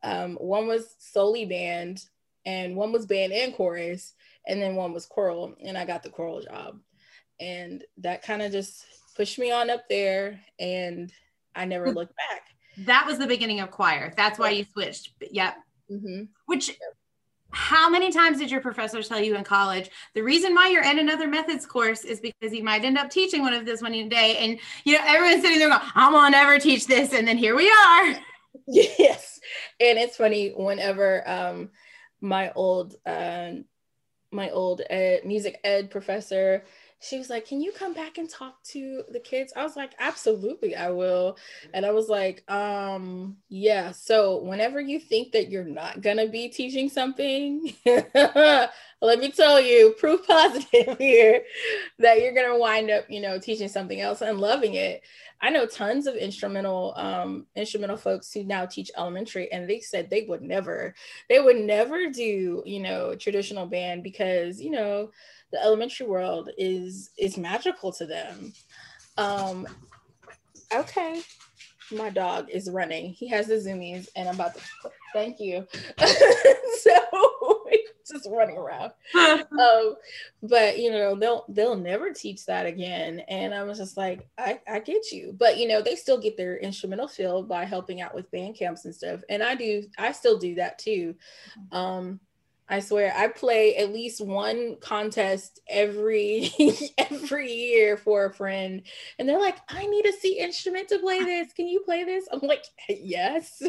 Um, 0.03 0.35
one 0.35 0.67
was 0.67 0.95
solely 0.99 1.45
band, 1.45 2.03
and 2.45 2.75
one 2.75 2.91
was 2.91 3.07
band 3.07 3.33
and 3.33 3.55
chorus, 3.55 4.13
and 4.45 4.61
then 4.61 4.75
one 4.75 4.93
was 4.93 5.07
choral, 5.07 5.55
and 5.65 5.75
I 5.75 5.85
got 5.85 6.03
the 6.03 6.11
choral 6.11 6.41
job. 6.41 6.79
And 7.39 7.83
that 7.97 8.21
kind 8.21 8.43
of 8.43 8.51
just 8.51 8.85
pushed 9.15 9.39
me 9.39 9.51
on 9.51 9.71
up 9.71 9.89
there, 9.89 10.39
and 10.59 11.11
I 11.55 11.65
never 11.65 11.91
looked 11.91 12.15
back. 12.15 12.54
That 12.79 13.05
was 13.05 13.17
the 13.17 13.27
beginning 13.27 13.59
of 13.59 13.71
choir. 13.71 14.13
That's 14.15 14.37
why 14.37 14.51
you 14.51 14.65
switched. 14.71 15.11
Yep. 15.31 15.55
Mm-hmm. 15.91 16.23
Which 16.45 16.77
how 17.51 17.89
many 17.89 18.11
times 18.11 18.37
did 18.39 18.51
your 18.51 18.59
professor 18.59 19.01
tell 19.01 19.21
you 19.21 19.33
in 19.35 19.43
college 19.43 19.89
the 20.13 20.21
reason 20.21 20.53
why 20.53 20.67
you're 20.67 20.83
in 20.83 20.99
another 20.99 21.25
methods 21.25 21.65
course 21.65 22.03
is 22.03 22.19
because 22.19 22.51
you 22.51 22.61
might 22.61 22.83
end 22.83 22.97
up 22.97 23.09
teaching 23.09 23.41
one 23.41 23.53
of 23.53 23.65
this 23.65 23.81
one 23.81 24.09
day 24.09 24.35
and 24.39 24.59
you 24.83 24.91
know 24.91 24.99
everyone's 25.05 25.41
sitting 25.41 25.59
there 25.59 25.69
going 25.69 25.81
i 25.95 26.09
will 26.09 26.29
never 26.29 26.59
teach 26.59 26.85
this 26.85 27.13
and 27.13 27.25
then 27.25 27.37
here 27.37 27.55
we 27.55 27.69
are 27.69 28.15
yes 28.67 29.39
and 29.79 29.97
it's 29.97 30.17
funny 30.17 30.49
whenever 30.49 31.23
um 31.29 31.69
my 32.19 32.51
old 32.55 32.95
uh 33.05 33.51
my 34.31 34.49
old 34.49 34.81
ed, 34.89 35.23
music 35.23 35.57
ed 35.63 35.89
professor 35.89 36.65
she 37.07 37.17
was 37.17 37.29
like, 37.29 37.47
Can 37.47 37.61
you 37.61 37.71
come 37.71 37.93
back 37.93 38.17
and 38.17 38.29
talk 38.29 38.61
to 38.63 39.03
the 39.11 39.19
kids? 39.19 39.53
I 39.55 39.63
was 39.63 39.75
like, 39.75 39.93
Absolutely, 39.99 40.75
I 40.75 40.89
will. 40.89 41.37
And 41.73 41.85
I 41.85 41.91
was 41.91 42.09
like, 42.09 42.49
um, 42.51 43.37
yeah. 43.49 43.91
So 43.91 44.41
whenever 44.41 44.79
you 44.79 44.99
think 44.99 45.31
that 45.33 45.49
you're 45.49 45.63
not 45.63 46.01
gonna 46.01 46.27
be 46.27 46.49
teaching 46.49 46.89
something, 46.89 47.73
let 47.85 49.19
me 49.19 49.31
tell 49.31 49.61
you, 49.61 49.95
proof 49.99 50.25
positive 50.25 50.97
here 50.97 51.43
that 51.99 52.21
you're 52.21 52.33
gonna 52.33 52.57
wind 52.57 52.89
up, 52.89 53.05
you 53.09 53.21
know, 53.21 53.39
teaching 53.39 53.69
something 53.69 54.01
else 54.01 54.21
and 54.21 54.39
loving 54.39 54.73
it. 54.73 55.03
I 55.41 55.49
know 55.49 55.67
tons 55.67 56.07
of 56.07 56.15
instrumental 56.15 56.93
um, 56.95 57.45
instrumental 57.55 57.97
folks 57.97 58.31
who 58.31 58.43
now 58.43 58.65
teach 58.65 58.89
elementary, 58.97 59.51
and 59.51 59.69
they 59.69 59.79
said 59.79 60.09
they 60.09 60.25
would 60.27 60.41
never, 60.41 60.95
they 61.29 61.39
would 61.39 61.57
never 61.57 62.09
do, 62.09 62.63
you 62.65 62.79
know, 62.79 63.15
traditional 63.15 63.67
band 63.67 64.01
because, 64.01 64.61
you 64.61 64.71
know, 64.71 65.11
the 65.51 65.61
elementary 65.61 66.07
world 66.07 66.49
is 66.57 67.11
is 67.17 67.37
magical 67.37 67.91
to 67.93 68.05
them. 68.05 68.53
Um, 69.17 69.67
okay, 70.73 71.21
my 71.91 72.09
dog 72.09 72.49
is 72.49 72.69
running. 72.69 73.13
He 73.13 73.27
has 73.29 73.47
the 73.47 73.55
zoomies, 73.55 74.07
and 74.15 74.27
I'm 74.27 74.35
about 74.35 74.55
to. 74.55 74.61
Thank 75.13 75.39
you. 75.39 75.65
so 76.79 76.91
just 78.11 78.27
running 78.29 78.57
around. 78.57 78.91
um, 79.15 79.95
but 80.43 80.79
you 80.79 80.91
know, 80.91 81.15
they'll 81.15 81.45
they'll 81.49 81.75
never 81.75 82.11
teach 82.11 82.45
that 82.45 82.65
again. 82.65 83.21
And 83.27 83.53
I 83.53 83.63
was 83.63 83.77
just 83.77 83.97
like, 83.97 84.27
I, 84.37 84.59
I 84.67 84.79
get 84.79 85.11
you. 85.11 85.35
But 85.37 85.57
you 85.57 85.67
know, 85.67 85.81
they 85.81 85.95
still 85.95 86.19
get 86.19 86.37
their 86.37 86.57
instrumental 86.57 87.07
field 87.07 87.47
by 87.47 87.65
helping 87.65 88.01
out 88.01 88.13
with 88.13 88.31
band 88.31 88.55
camps 88.55 88.85
and 88.85 88.95
stuff. 88.95 89.21
And 89.29 89.41
I 89.41 89.55
do, 89.55 89.83
I 89.97 90.11
still 90.11 90.37
do 90.37 90.55
that 90.55 90.79
too. 90.79 91.15
Um, 91.71 92.19
I 92.67 92.79
swear 92.79 93.13
I 93.15 93.27
play 93.27 93.75
at 93.75 93.93
least 93.93 94.25
one 94.25 94.77
contest 94.79 95.59
every 95.69 96.51
every 96.97 97.51
year 97.51 97.97
for 97.97 98.25
a 98.25 98.33
friend 98.33 98.81
and 99.19 99.29
they're 99.29 99.39
like 99.39 99.57
I 99.69 99.85
need 99.85 100.05
a 100.05 100.11
C 100.11 100.39
instrument 100.39 100.89
to 100.89 100.99
play 100.99 101.19
this. 101.23 101.53
Can 101.53 101.67
you 101.67 101.81
play 101.81 102.03
this? 102.03 102.27
I'm 102.31 102.39
like 102.39 102.65
yes. 102.89 103.61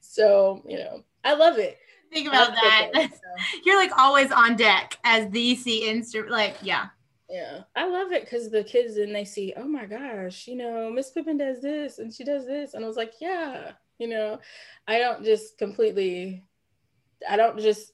So 0.00 0.62
you 0.66 0.78
know 0.78 1.02
I 1.24 1.34
love 1.34 1.58
it. 1.58 1.78
Think 2.12 2.28
about 2.28 2.52
that. 2.52 2.90
so. 2.94 3.08
you're 3.64 3.78
like 3.78 3.92
always 3.98 4.30
on 4.30 4.56
deck 4.56 4.98
as 5.04 5.28
the 5.30 5.56
C 5.56 5.88
instrument 5.88 6.30
like 6.30 6.56
yeah. 6.62 6.86
Yeah 7.30 7.60
I 7.74 7.88
love 7.88 8.12
it 8.12 8.24
because 8.24 8.50
the 8.50 8.62
kids 8.62 8.98
and 8.98 9.14
they 9.14 9.24
see 9.24 9.54
oh 9.56 9.66
my 9.66 9.86
gosh 9.86 10.46
you 10.46 10.56
know 10.56 10.90
Miss 10.90 11.10
Pippin 11.10 11.38
does 11.38 11.62
this 11.62 11.98
and 11.98 12.12
she 12.12 12.24
does 12.24 12.46
this 12.46 12.74
and 12.74 12.84
I 12.84 12.88
was 12.88 12.98
like 12.98 13.14
yeah 13.20 13.72
you 13.98 14.08
know? 14.08 14.40
I 14.88 14.98
don't 14.98 15.24
just 15.24 15.56
completely 15.56 16.44
I 17.28 17.36
don't 17.36 17.58
just 17.58 17.92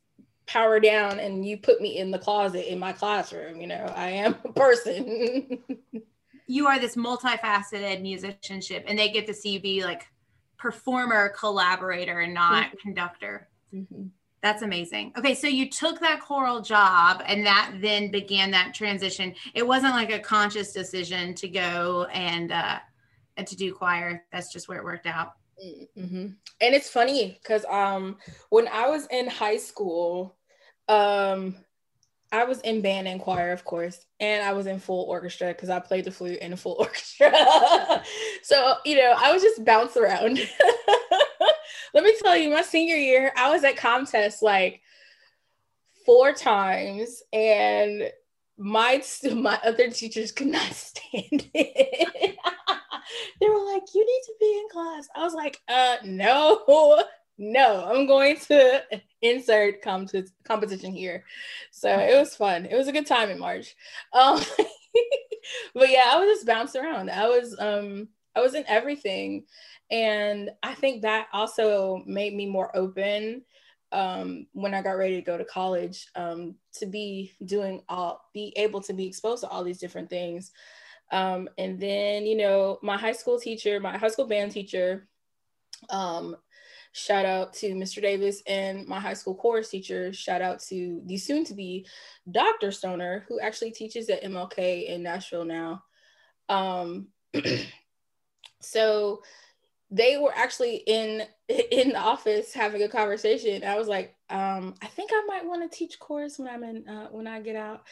power 0.50 0.80
down 0.80 1.20
and 1.20 1.46
you 1.46 1.56
put 1.56 1.80
me 1.80 1.98
in 1.98 2.10
the 2.10 2.18
closet 2.18 2.70
in 2.70 2.78
my 2.78 2.92
classroom. 2.92 3.60
You 3.60 3.68
know, 3.68 3.92
I 3.94 4.10
am 4.10 4.36
a 4.44 4.52
person. 4.52 5.58
you 6.46 6.66
are 6.66 6.80
this 6.80 6.96
multifaceted 6.96 8.02
musicianship, 8.02 8.84
and 8.88 8.98
they 8.98 9.10
get 9.10 9.26
to 9.28 9.34
see 9.34 9.50
you 9.50 9.60
be 9.60 9.84
like 9.84 10.06
performer, 10.58 11.28
collaborator, 11.38 12.20
and 12.20 12.34
not 12.34 12.66
mm-hmm. 12.66 12.76
conductor. 12.82 13.48
Mm-hmm. 13.72 14.06
That's 14.42 14.62
amazing. 14.62 15.12
Okay, 15.16 15.34
so 15.34 15.46
you 15.46 15.68
took 15.68 16.00
that 16.00 16.20
choral 16.20 16.60
job 16.62 17.22
and 17.26 17.44
that 17.46 17.74
then 17.80 18.10
began 18.10 18.50
that 18.50 18.74
transition. 18.74 19.34
It 19.54 19.66
wasn't 19.66 19.92
like 19.92 20.10
a 20.10 20.18
conscious 20.18 20.72
decision 20.72 21.34
to 21.34 21.48
go 21.48 22.06
and 22.12 22.50
uh 22.50 22.78
and 23.36 23.46
to 23.46 23.54
do 23.54 23.72
choir. 23.74 24.24
That's 24.32 24.50
just 24.50 24.66
where 24.66 24.78
it 24.78 24.84
worked 24.84 25.06
out. 25.06 25.34
Mm-hmm. 25.62 26.26
And 26.62 26.74
it's 26.74 26.88
funny 26.88 27.38
because 27.42 27.66
um 27.66 28.16
when 28.48 28.66
I 28.68 28.88
was 28.88 29.06
in 29.10 29.28
high 29.28 29.58
school, 29.58 30.36
um, 30.90 31.54
I 32.32 32.44
was 32.44 32.60
in 32.60 32.80
band 32.80 33.08
and 33.08 33.20
choir, 33.20 33.52
of 33.52 33.64
course, 33.64 34.04
and 34.18 34.42
I 34.42 34.52
was 34.52 34.66
in 34.66 34.80
full 34.80 35.04
orchestra 35.04 35.48
because 35.48 35.70
I 35.70 35.78
played 35.78 36.04
the 36.04 36.10
flute 36.10 36.38
in 36.40 36.52
a 36.52 36.56
full 36.56 36.76
orchestra. 36.78 37.32
so, 38.42 38.74
you 38.84 38.96
know, 38.96 39.14
I 39.16 39.32
was 39.32 39.42
just 39.42 39.64
bounce 39.64 39.96
around. 39.96 40.38
Let 41.94 42.04
me 42.04 42.14
tell 42.22 42.36
you, 42.36 42.50
my 42.50 42.62
senior 42.62 42.96
year, 42.96 43.32
I 43.36 43.50
was 43.50 43.64
at 43.64 43.76
contest 43.76 44.42
like 44.42 44.80
four 46.04 46.32
times, 46.32 47.22
and 47.32 48.10
my 48.58 49.02
my 49.34 49.58
other 49.64 49.90
teachers 49.90 50.32
could 50.32 50.48
not 50.48 50.72
stand 50.72 51.48
it. 51.54 52.36
they 53.40 53.48
were 53.48 53.72
like, 53.72 53.82
"You 53.94 54.04
need 54.04 54.22
to 54.26 54.34
be 54.40 54.58
in 54.58 54.68
class." 54.70 55.08
I 55.16 55.24
was 55.24 55.34
like, 55.34 55.60
"Uh, 55.68 55.96
no, 56.04 57.04
no, 57.38 57.84
I'm 57.86 58.06
going 58.06 58.38
to 58.48 58.82
insert 59.22 59.82
comp- 59.82 60.10
competition 60.44 60.92
here. 60.92 61.24
So 61.70 61.88
it 61.88 62.18
was 62.18 62.34
fun. 62.34 62.66
It 62.66 62.76
was 62.76 62.88
a 62.88 62.92
good 62.92 63.06
time 63.06 63.30
in 63.30 63.38
March. 63.38 63.74
Um, 64.12 64.40
but 65.74 65.90
yeah, 65.90 66.04
I 66.06 66.18
was 66.18 66.28
just 66.28 66.46
bounced 66.46 66.76
around. 66.76 67.10
I 67.10 67.28
was 67.28 67.56
um 67.58 68.08
I 68.34 68.40
was 68.40 68.54
in 68.54 68.64
everything. 68.68 69.44
And 69.90 70.50
I 70.62 70.74
think 70.74 71.02
that 71.02 71.26
also 71.32 72.02
made 72.06 72.34
me 72.34 72.46
more 72.46 72.74
open 72.76 73.42
um, 73.92 74.46
when 74.52 74.72
I 74.72 74.82
got 74.82 74.92
ready 74.92 75.16
to 75.16 75.22
go 75.22 75.36
to 75.36 75.44
college 75.44 76.06
um, 76.14 76.54
to 76.74 76.86
be 76.86 77.32
doing 77.44 77.82
all, 77.88 78.28
be 78.32 78.52
able 78.56 78.80
to 78.82 78.92
be 78.92 79.06
exposed 79.06 79.42
to 79.42 79.48
all 79.48 79.64
these 79.64 79.78
different 79.78 80.08
things. 80.08 80.52
Um, 81.10 81.48
and 81.58 81.80
then, 81.80 82.24
you 82.24 82.36
know, 82.36 82.78
my 82.82 82.96
high 82.96 83.12
school 83.12 83.40
teacher, 83.40 83.80
my 83.80 83.98
high 83.98 84.08
school 84.08 84.28
band 84.28 84.52
teacher, 84.52 85.08
um, 85.88 86.36
Shout 86.92 87.24
out 87.24 87.52
to 87.54 87.74
Mr. 87.74 88.02
Davis 88.02 88.42
and 88.46 88.86
my 88.86 88.98
high 88.98 89.14
school 89.14 89.34
chorus 89.34 89.68
teacher. 89.68 90.12
Shout 90.12 90.42
out 90.42 90.60
to 90.64 91.00
the 91.06 91.16
soon 91.16 91.44
to 91.44 91.54
be 91.54 91.86
Dr. 92.30 92.72
Stoner, 92.72 93.24
who 93.28 93.38
actually 93.38 93.70
teaches 93.70 94.08
at 94.08 94.24
MLK 94.24 94.88
in 94.88 95.02
Nashville 95.02 95.44
now. 95.44 95.84
Um, 96.48 97.08
so 98.60 99.22
they 99.90 100.18
were 100.18 100.32
actually 100.34 100.76
in 100.86 101.22
in 101.48 101.90
the 101.90 101.98
office 101.98 102.52
having 102.54 102.82
a 102.82 102.88
conversation. 102.88 103.64
I 103.64 103.76
was 103.76 103.88
like, 103.88 104.14
um, 104.28 104.74
I 104.82 104.86
think 104.86 105.10
I 105.12 105.24
might 105.26 105.44
want 105.44 105.70
to 105.70 105.76
teach 105.76 105.98
chorus 105.98 106.38
when 106.38 106.48
I'm 106.48 106.62
in 106.62 106.88
uh, 106.88 107.08
when 107.10 107.26
I 107.26 107.40
get 107.40 107.56
out. 107.56 107.82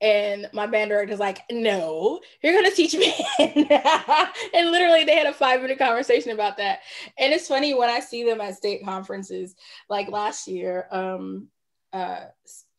And 0.00 0.48
my 0.52 0.66
band 0.66 0.90
director's 0.90 1.18
like, 1.18 1.40
No, 1.50 2.20
you're 2.42 2.54
gonna 2.54 2.74
teach 2.74 2.94
me. 2.94 3.14
and 3.38 4.70
literally, 4.70 5.04
they 5.04 5.16
had 5.16 5.26
a 5.26 5.32
five 5.32 5.62
minute 5.62 5.78
conversation 5.78 6.32
about 6.32 6.58
that. 6.58 6.80
And 7.18 7.32
it's 7.32 7.48
funny 7.48 7.74
when 7.74 7.88
I 7.88 8.00
see 8.00 8.24
them 8.24 8.40
at 8.40 8.56
state 8.56 8.84
conferences, 8.84 9.54
like 9.88 10.08
last 10.08 10.46
year. 10.48 10.86
Um, 10.90 11.48
uh, 11.92 12.26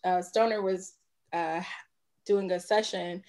uh, 0.04 0.22
Stoner 0.22 0.62
was 0.62 0.94
uh, 1.34 1.62
doing 2.28 2.52
a 2.52 2.60
session. 2.60 3.24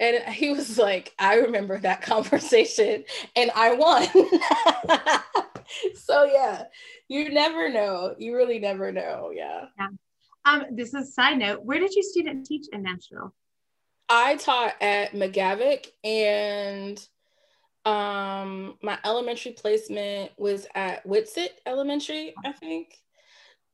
And 0.00 0.22
he 0.32 0.50
was 0.50 0.78
like 0.78 1.14
i 1.18 1.36
remember 1.36 1.78
that 1.78 2.02
conversation 2.12 3.04
and 3.36 3.50
i 3.54 3.74
won. 3.74 4.08
So 5.94 6.24
yeah 6.24 6.64
you 7.08 7.30
never 7.30 7.68
know. 7.68 8.14
You 8.18 8.36
really 8.36 8.58
never 8.58 8.92
know. 8.92 9.30
Yeah. 9.34 9.66
Yeah. 9.78 9.88
Um 10.44 10.64
this 10.70 10.88
is 10.88 11.08
a 11.08 11.12
side 11.12 11.38
note. 11.38 11.64
Where 11.64 11.78
did 11.78 11.94
you 11.94 12.02
student 12.02 12.46
teach 12.46 12.66
in 12.72 12.82
nashville? 12.82 13.34
I 14.08 14.36
taught 14.36 14.74
at 14.80 15.12
McGavock 15.12 15.86
and 16.04 17.06
um 17.84 18.76
my 18.82 18.98
elementary 19.04 19.52
placement 19.52 20.32
was 20.36 20.66
at 20.74 21.06
Whitsitt 21.06 21.50
elementary 21.64 22.34
i 22.44 22.52
think 22.52 22.98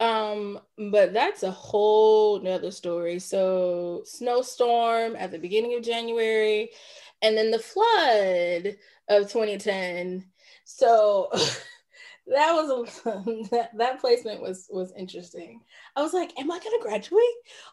um, 0.05 0.61
but 0.91 1.15
that's 1.15 1.43
a 1.43 1.51
whole 1.51 2.39
nother 2.41 2.71
story. 2.71 3.19
So 3.19 4.03
snowstorm 4.05 5.17
at 5.17 5.31
the 5.31 5.39
beginning 5.39 5.75
of 5.77 5.83
January, 5.83 6.71
and 7.23 7.37
then 7.37 7.51
the 7.51 7.59
flood 7.59 8.77
of 9.09 9.33
2010. 9.33 10.27
So 10.65 11.31
that 12.27 12.53
was 12.53 12.89
a 13.07 13.49
that, 13.51 13.71
that 13.79 14.01
placement 14.01 14.43
was 14.43 14.69
was 14.71 14.93
interesting. 14.95 15.63
I 15.97 16.03
was 16.03 16.13
like, 16.13 16.39
am 16.39 16.51
I 16.51 16.59
gonna 16.59 16.83
graduate? 16.83 17.23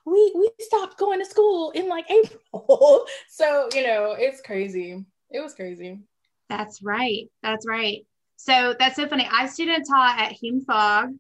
We 0.06 0.32
we 0.36 0.50
stopped 0.60 0.98
going 0.98 1.20
to 1.20 1.26
school 1.26 1.72
in 1.72 1.90
like 1.90 2.06
April. 2.10 3.06
so 3.30 3.68
you 3.74 3.86
know, 3.86 4.16
it's 4.18 4.42
crazy. 4.42 5.04
It 5.30 5.42
was 5.42 5.54
crazy. 5.54 6.00
That's 6.48 6.82
right. 6.82 7.30
That's 7.44 7.68
right. 7.68 8.06
So 8.38 8.74
that's 8.80 8.96
so 8.96 9.08
funny. 9.08 9.28
I 9.30 9.48
student 9.48 9.86
taught 9.86 10.20
at 10.20 10.32
Hume 10.32 10.62
Fogg 10.62 11.12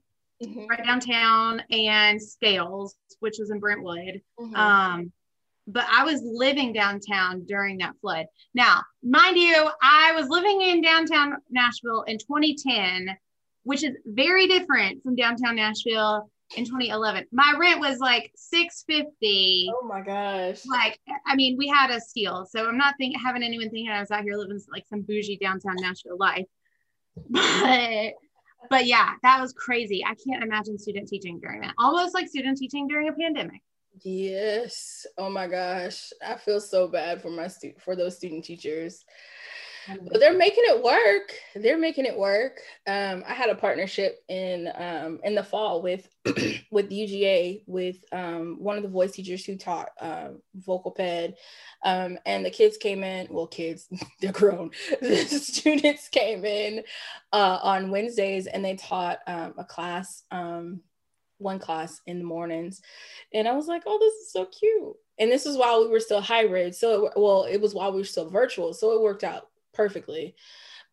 mm-hmm. 0.41 0.65
right 0.67 0.83
downtown 0.83 1.61
and 1.69 2.21
Scales, 2.21 2.95
which 3.19 3.35
was 3.39 3.51
in 3.51 3.59
Brentwood. 3.59 4.21
Mm-hmm. 4.39 4.55
Um, 4.55 5.11
but 5.67 5.85
I 5.89 6.03
was 6.03 6.21
living 6.23 6.73
downtown 6.73 7.45
during 7.45 7.77
that 7.77 7.95
flood. 8.01 8.25
Now, 8.53 8.81
mind 9.03 9.37
you, 9.37 9.69
I 9.81 10.13
was 10.13 10.27
living 10.27 10.61
in 10.61 10.81
downtown 10.81 11.37
Nashville 11.49 12.03
in 12.03 12.17
2010, 12.17 13.15
which 13.63 13.83
is 13.83 13.95
very 14.05 14.47
different 14.47 15.03
from 15.03 15.15
downtown 15.15 15.55
Nashville 15.55 16.29
in 16.57 16.65
2011. 16.65 17.27
My 17.31 17.53
rent 17.57 17.79
was 17.79 17.99
like 17.99 18.31
650. 18.35 19.71
Oh 19.73 19.87
my 19.87 20.01
gosh. 20.01 20.61
Like, 20.65 20.99
I 21.25 21.35
mean, 21.35 21.57
we 21.57 21.67
had 21.67 21.91
a 21.91 22.01
steal. 22.01 22.45
So 22.49 22.67
I'm 22.67 22.77
not 22.77 22.95
think, 22.97 23.15
having 23.21 23.43
anyone 23.43 23.69
thinking 23.69 23.89
I 23.89 23.99
was 23.99 24.11
out 24.11 24.23
here 24.23 24.35
living 24.35 24.59
like 24.71 24.85
some 24.89 25.01
bougie 25.01 25.37
downtown 25.37 25.75
Nashville 25.79 26.17
life. 26.17 26.45
But 27.29 28.13
but 28.69 28.85
yeah, 28.85 29.13
that 29.23 29.41
was 29.41 29.53
crazy. 29.53 30.03
I 30.05 30.15
can't 30.15 30.43
imagine 30.43 30.77
student 30.77 31.07
teaching 31.07 31.39
during 31.39 31.61
that. 31.61 31.73
Almost 31.77 32.13
like 32.13 32.27
student 32.27 32.57
teaching 32.57 32.87
during 32.87 33.09
a 33.09 33.13
pandemic. 33.13 33.61
Yes. 34.03 35.05
Oh 35.17 35.29
my 35.29 35.47
gosh. 35.47 36.11
I 36.25 36.35
feel 36.35 36.61
so 36.61 36.87
bad 36.87 37.21
for 37.21 37.29
my 37.29 37.47
stu- 37.47 37.73
for 37.79 37.95
those 37.95 38.17
student 38.17 38.45
teachers. 38.45 39.03
But 39.87 40.19
they're 40.19 40.37
making 40.37 40.63
it 40.67 40.83
work. 40.83 41.33
They're 41.55 41.77
making 41.77 42.05
it 42.05 42.17
work. 42.17 42.59
Um, 42.87 43.23
I 43.27 43.33
had 43.33 43.49
a 43.49 43.55
partnership 43.55 44.23
in 44.29 44.69
um, 44.75 45.19
in 45.23 45.35
the 45.35 45.43
fall 45.43 45.81
with 45.81 46.07
with 46.71 46.89
UGA 46.89 47.63
with 47.65 47.97
um, 48.11 48.57
one 48.59 48.77
of 48.77 48.83
the 48.83 48.89
voice 48.89 49.11
teachers 49.11 49.43
who 49.43 49.57
taught 49.57 49.89
uh, 49.99 50.29
vocal 50.55 50.91
ped, 50.91 51.37
um, 51.83 52.17
and 52.25 52.45
the 52.45 52.51
kids 52.51 52.77
came 52.77 53.03
in. 53.03 53.27
Well, 53.29 53.47
kids, 53.47 53.87
they're 54.21 54.31
grown. 54.31 54.71
the 55.01 55.25
students 55.25 56.09
came 56.09 56.45
in 56.45 56.83
uh, 57.33 57.59
on 57.61 57.91
Wednesdays, 57.91 58.47
and 58.47 58.63
they 58.63 58.75
taught 58.75 59.19
um, 59.27 59.55
a 59.57 59.65
class, 59.65 60.23
um, 60.31 60.81
one 61.39 61.59
class 61.59 62.01
in 62.05 62.19
the 62.19 62.25
mornings, 62.25 62.81
and 63.33 63.47
I 63.47 63.53
was 63.53 63.67
like, 63.67 63.83
"Oh, 63.85 63.97
this 63.99 64.13
is 64.25 64.31
so 64.31 64.45
cute." 64.45 64.95
And 65.19 65.31
this 65.31 65.45
is 65.45 65.55
while 65.55 65.81
we 65.81 65.89
were 65.91 65.99
still 65.99 66.21
hybrid. 66.21 66.73
So, 66.73 67.05
it, 67.05 67.13
well, 67.15 67.43
it 67.43 67.61
was 67.61 67.75
while 67.75 67.91
we 67.91 67.99
were 67.99 68.05
still 68.05 68.27
virtual. 68.27 68.73
So 68.73 68.93
it 68.93 69.01
worked 69.01 69.23
out 69.23 69.50
perfectly. 69.73 70.35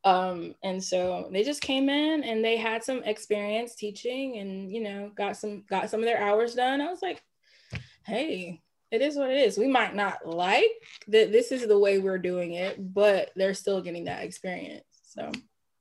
Um, 0.04 0.54
and 0.62 0.82
so 0.82 1.28
they 1.32 1.42
just 1.42 1.60
came 1.60 1.88
in 1.88 2.22
and 2.22 2.44
they 2.44 2.56
had 2.56 2.84
some 2.84 3.02
experience 3.02 3.74
teaching 3.74 4.38
and 4.38 4.70
you 4.70 4.80
know 4.80 5.10
got 5.16 5.36
some 5.36 5.64
got 5.68 5.90
some 5.90 6.00
of 6.00 6.06
their 6.06 6.20
hours 6.20 6.54
done. 6.54 6.80
I 6.80 6.88
was 6.88 7.02
like, 7.02 7.22
hey, 8.06 8.62
it 8.90 9.02
is 9.02 9.16
what 9.16 9.30
it 9.30 9.38
is. 9.38 9.58
We 9.58 9.68
might 9.68 9.94
not 9.94 10.26
like 10.26 10.70
that 11.08 11.32
this 11.32 11.52
is 11.52 11.66
the 11.66 11.78
way 11.78 11.98
we're 11.98 12.18
doing 12.18 12.54
it, 12.54 12.94
but 12.94 13.30
they're 13.36 13.54
still 13.54 13.82
getting 13.82 14.04
that 14.04 14.24
experience. 14.24 14.84
So 15.02 15.30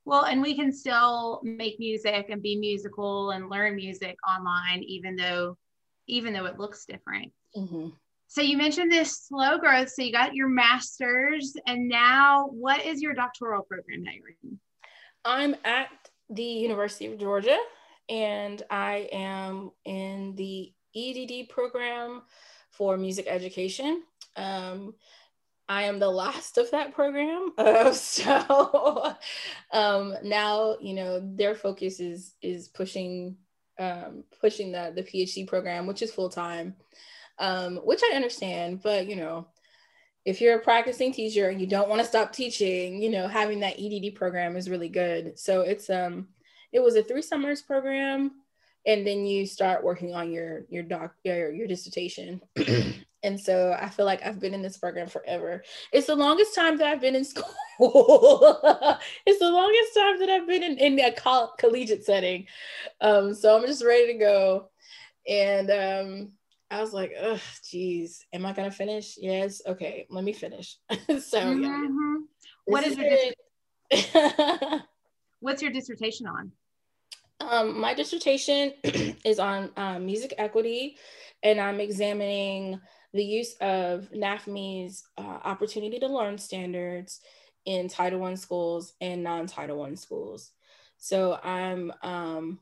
well, 0.06 0.24
and 0.24 0.42
we 0.42 0.56
can 0.56 0.72
still 0.72 1.42
make 1.44 1.80
music 1.80 2.28
and 2.30 2.42
be 2.42 2.56
musical 2.56 3.32
and 3.32 3.50
learn 3.50 3.76
music 3.76 4.18
online, 4.28 4.82
even 4.84 5.16
though 5.16 5.58
even 6.08 6.34
though 6.34 6.46
it 6.46 6.58
looks 6.58 6.86
different. 6.86 7.32
Mm-hmm. 7.56 7.90
So 8.28 8.42
you 8.42 8.58
mentioned 8.58 8.92
this 8.92 9.26
slow 9.28 9.58
growth. 9.58 9.90
So 9.90 10.02
you 10.02 10.12
got 10.12 10.36
your 10.36 10.50
master's, 10.50 11.56
and 11.66 11.88
now 11.88 12.48
what 12.52 12.86
is 12.86 13.02
your 13.02 13.14
doctoral 13.14 13.64
program 13.64 14.04
that 14.04 14.16
you're 14.16 14.36
in? 14.44 14.60
I'm 15.24 15.56
at 15.64 15.90
the 16.30 16.44
University 16.44 17.12
of 17.12 17.20
Georgia, 17.20 17.58
and 18.10 18.62
I 18.70 19.10
am 19.12 19.72
in 19.86 20.36
the 20.36 20.74
EDD 20.96 21.50
program 21.50 22.24
for 22.72 22.98
music 22.98 23.28
education. 23.28 24.04
Um, 24.36 24.94
I 25.70 25.84
am 25.84 26.00
the 26.00 26.10
last 26.10 26.58
of 26.58 26.70
that 26.72 26.94
program, 26.94 27.54
uh, 27.58 27.92
so 27.94 29.16
um, 29.72 30.16
now 30.24 30.78
you 30.82 30.94
know 30.94 31.22
their 31.24 31.56
focus 31.56 32.00
is 32.00 32.34
is 32.42 32.68
pushing 32.68 33.38
um, 33.80 34.24
pushing 34.42 34.72
the 34.72 34.92
the 34.96 35.04
PhD 35.04 35.48
program, 35.48 35.88
which 35.88 36.02
is 36.02 36.12
full 36.12 36.30
time 36.30 36.76
um, 37.40 37.78
which 37.78 38.02
I 38.04 38.16
understand, 38.16 38.82
but 38.82 39.08
you 39.08 39.16
know, 39.16 39.48
if 40.28 40.42
you're 40.42 40.58
a 40.58 40.62
practicing 40.62 41.14
teacher 41.14 41.48
and 41.50 41.62
you 41.62 41.68
don't 41.68 41.88
want 41.88 42.02
to 42.02 42.08
stop 42.08 42.34
teaching, 42.34 43.02
you 43.02 43.10
know, 43.10 43.30
having 43.30 43.62
that 43.62 43.80
EDD 43.80 44.14
program 44.16 44.58
is 44.58 44.70
really 44.70 44.90
good. 44.90 45.40
So 45.40 45.62
it's 45.62 45.90
um, 45.90 46.28
it 46.74 46.82
was 46.82 46.96
a 46.96 47.04
three 47.04 47.22
summers 47.22 47.62
program, 47.62 48.32
and 48.86 49.08
then 49.08 49.26
you 49.26 49.46
start 49.46 49.86
working 49.86 50.14
on 50.14 50.32
your 50.32 50.66
your 50.70 50.84
doc 50.84 51.16
your 51.24 51.52
your 51.54 51.66
dissertation. 51.66 52.42
and 53.24 53.40
so 53.40 53.78
I 53.80 53.88
feel 53.88 54.06
like 54.06 54.26
I've 54.26 54.40
been 54.40 54.54
in 54.54 54.62
this 54.62 54.78
program 54.78 55.08
forever. 55.08 55.64
It's 55.94 56.08
the 56.08 56.16
longest 56.16 56.54
time 56.54 56.78
that 56.78 56.88
I've 56.88 57.02
been 57.02 57.16
in 57.16 57.24
school. 57.26 57.54
it's 57.80 59.40
the 59.40 59.50
longest 59.50 59.96
time 59.96 60.20
that 60.20 60.30
I've 60.30 60.48
been 60.48 60.64
in, 60.64 60.78
in 60.78 61.00
a 61.00 61.12
coll- 61.12 61.54
collegiate 61.58 62.06
setting. 62.06 62.48
Um, 63.00 63.34
so 63.34 63.58
I'm 63.58 63.66
just 63.66 63.86
ready 63.86 64.12
to 64.12 64.20
go. 64.20 64.70
And 65.28 65.72
um, 65.72 66.32
I 66.70 66.82
was 66.82 66.94
like, 66.94 67.14
ugh, 67.20 67.40
geez, 67.70 68.26
am 68.34 68.46
I 68.46 68.54
gonna 68.54 68.72
finish? 68.72 69.18
Yes. 69.18 69.62
Okay, 69.66 70.06
let 70.10 70.24
me 70.24 70.34
finish. 70.34 70.78
so 70.90 70.96
mm-hmm. 71.08 71.64
yeah. 71.64 72.18
What 72.66 72.86
is, 72.86 72.98
is 72.98 73.34
your 73.92 74.82
What's 75.40 75.62
your 75.62 75.72
dissertation 75.72 76.28
on? 76.28 76.52
Um, 77.40 77.80
my 77.80 77.94
dissertation 77.94 78.74
is 79.24 79.40
on 79.40 79.72
um, 79.78 80.06
music 80.06 80.34
equity, 80.38 80.98
and 81.44 81.62
I'm 81.62 81.80
examining 81.80 82.80
the 83.14 83.24
use 83.24 83.54
of 83.62 84.10
NAFME's 84.12 85.04
uh, 85.18 85.40
opportunity 85.44 86.00
to 86.00 86.08
learn 86.08 86.38
standards 86.38 87.22
in 87.66 87.88
Title 87.88 88.24
I 88.24 88.34
schools 88.34 88.94
and 89.00 89.24
non-Title 89.24 89.82
I 89.82 89.94
schools. 89.96 90.52
So 90.98 91.40
I'm 91.44 91.94
um, 92.02 92.60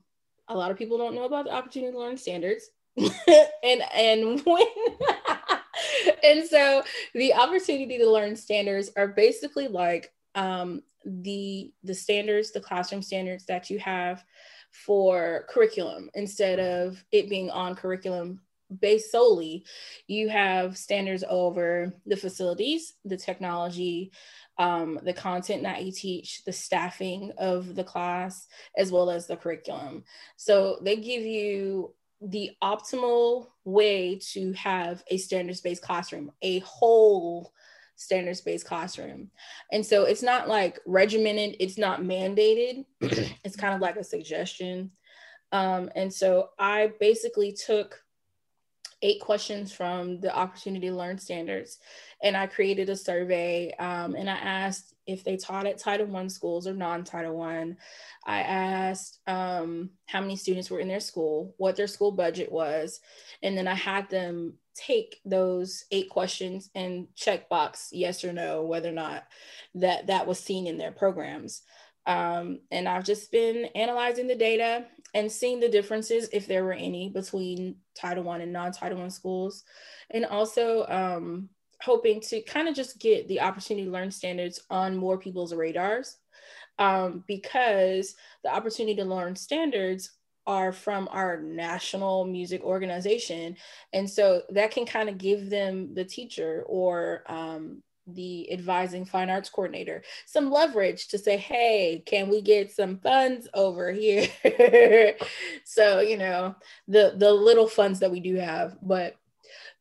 a 0.48 0.56
lot 0.56 0.72
of 0.72 0.78
people 0.78 0.98
don't 0.98 1.16
know 1.16 1.26
about 1.26 1.46
the 1.46 1.54
opportunity 1.54 1.92
to 1.92 2.00
learn 2.00 2.18
standards. 2.18 2.70
and 3.64 3.82
and 3.94 4.42
when 4.46 4.66
and 6.24 6.46
so 6.46 6.84
the 7.14 7.34
opportunity 7.34 7.98
to 7.98 8.10
learn 8.10 8.36
standards 8.36 8.92
are 8.96 9.10
basically 9.10 9.68
like 9.68 10.14
um, 10.36 10.82
the 11.06 11.74
the 11.84 11.94
standards 11.94 12.52
the 12.52 12.62
classroom 12.62 13.02
standards 13.02 13.46
that 13.46 13.70
you 13.70 13.80
have 13.80 14.24
for 14.72 15.46
curriculum. 15.50 16.10
Instead 16.14 16.60
of 16.60 17.04
it 17.12 17.30
being 17.30 17.50
on 17.50 17.76
curriculum 17.76 18.42
based 18.82 19.12
solely 19.12 19.64
you 20.08 20.28
have 20.28 20.76
standards 20.76 21.24
over 21.30 21.94
the 22.08 22.18
facilities 22.18 22.94
the 23.06 23.16
technology 23.16 24.12
um, 24.58 25.00
the 25.04 25.14
content 25.14 25.64
that 25.64 25.84
you 25.84 25.92
teach 25.92 26.44
the 26.46 26.54
staffing 26.54 27.32
of 27.38 27.76
the 27.76 27.84
class 27.84 28.48
as 28.78 28.92
well 28.92 29.10
as 29.10 29.28
the 29.28 29.36
curriculum. 29.36 30.04
So 30.38 30.80
they 30.82 30.96
give 30.96 31.24
you 31.24 31.94
the 32.22 32.52
optimal 32.64 33.48
way 33.64 34.20
to 34.34 34.54
have 34.54 35.04
a 35.10 35.18
standards 35.18 35.62
based 35.62 35.82
classroom, 35.82 36.32
a 36.42 36.60
whole 36.60 37.54
standards 37.96 38.42
based 38.42 38.66
classroom. 38.66 39.30
And 39.72 39.86
so 39.86 40.04
it's 40.04 40.24
not 40.24 40.48
like 40.48 40.80
regimented, 40.86 41.58
it's 41.60 41.78
not 41.78 42.02
mandated, 42.02 42.86
it's 43.02 43.56
kind 43.56 43.74
of 43.74 43.82
like 43.82 43.96
a 43.96 44.04
suggestion. 44.04 44.92
Um, 45.52 45.90
and 45.96 46.14
so 46.14 46.50
I 46.60 46.94
basically 47.00 47.54
took 47.54 48.02
eight 49.02 49.22
questions 49.22 49.72
from 49.72 50.20
the 50.20 50.36
opportunity 50.36 50.88
to 50.88 50.96
learn 50.96 51.20
standards 51.20 51.78
and 52.24 52.36
i 52.36 52.48
created 52.48 52.90
a 52.90 52.96
survey 52.96 53.72
um, 53.78 54.16
and 54.16 54.30
i 54.30 54.36
asked 54.36 54.95
if 55.08 55.24
they 55.24 55.38
taught 55.38 55.68
at 55.68 55.78
Title 55.78 56.08
One 56.08 56.30
schools 56.30 56.68
or 56.68 56.74
non-Title 56.74 57.36
One. 57.36 57.78
I 58.26 58.42
asked 58.42 59.20
um, 59.28 59.92
how 60.08 60.22
many 60.22 60.36
students 60.36 60.70
were 60.70 60.80
in 60.80 60.88
their 60.88 61.00
school, 61.00 61.54
what 61.58 61.76
their 61.76 61.88
school 61.88 62.12
budget 62.12 62.52
was, 62.52 63.00
and 63.44 63.58
then 63.58 63.68
I 63.68 63.76
had 63.76 64.10
them 64.10 64.56
take 64.76 65.22
those 65.24 65.86
eight 65.92 66.10
questions 66.10 66.70
and 66.76 67.08
check 67.16 67.48
box 67.48 67.90
yes 67.94 68.26
or 68.26 68.34
no 68.34 68.64
whether 68.64 68.90
or 68.90 68.94
not 68.94 69.24
that 69.74 70.08
that 70.08 70.28
was 70.28 70.38
seen 70.38 70.68
in 70.68 70.78
their 70.78 70.92
programs. 70.92 71.62
Um, 72.06 72.60
and 72.72 72.88
I've 72.88 73.06
just 73.06 73.32
been 73.32 73.66
analyzing 73.74 74.28
the 74.28 74.36
data 74.36 74.86
and 75.14 75.32
seeing 75.32 75.60
the 75.60 75.70
differences, 75.70 76.30
if 76.34 76.46
there 76.46 76.64
were 76.64 76.74
any, 76.74 77.10
between 77.10 77.78
Title 77.96 78.24
One 78.24 78.42
and 78.42 78.52
non-Title 78.52 79.00
One 79.00 79.10
schools, 79.10 79.64
and 80.12 80.26
also 80.26 80.86
um, 80.88 81.50
hoping 81.82 82.22
to 82.22 82.42
kind 82.42 82.68
of 82.68 82.76
just 82.76 83.00
get 83.00 83.28
the 83.28 83.42
opportunity 83.42 83.86
to 83.86 83.92
learn 83.92 84.12
standards 84.12 84.62
on 84.70 84.98
more 84.98 85.18
people's 85.18 85.54
radars, 85.54 86.18
um, 86.80 87.24
because 87.28 88.16
the 88.44 88.54
opportunity 88.54 88.96
to 88.96 89.06
learn 89.06 89.36
standards 89.36 90.12
are 90.48 90.72
from 90.72 91.08
our 91.12 91.42
national 91.42 92.26
music 92.26 92.64
organization, 92.64 93.58
and 93.94 94.10
so 94.10 94.44
that 94.50 94.72
can 94.72 94.86
kind 94.86 95.10
of 95.10 95.18
give 95.18 95.50
them 95.50 95.94
the 95.94 96.06
teacher 96.06 96.64
or 96.68 97.24
um, 97.28 97.82
the 98.08 98.52
advising 98.52 99.04
fine 99.04 99.30
arts 99.30 99.50
coordinator 99.50 100.04
some 100.26 100.52
leverage 100.52 101.08
to 101.08 101.18
say 101.18 101.38
hey 101.38 102.04
can 102.06 102.30
we 102.30 102.42
get 102.42 102.72
some 102.72 102.98
funds 103.00 103.48
over 103.54 103.92
here? 103.92 104.28
So 105.64 106.00
you 106.00 106.18
know 106.18 106.56
the 106.88 107.16
the 107.18 107.34
little 107.34 107.68
funds 107.68 108.00
that 108.00 108.12
we 108.12 108.20
do 108.20 108.36
have 108.36 108.78
but 108.82 109.16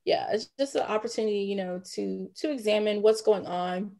yeah 0.05 0.29
it's 0.33 0.51
just 0.59 0.75
an 0.75 0.83
opportunity 0.83 1.41
you 1.41 1.57
know 1.57 1.81
to 1.85 2.29
to 2.35 2.51
examine 2.51 3.03
what's 3.03 3.23
going 3.23 3.47
on 3.47 3.93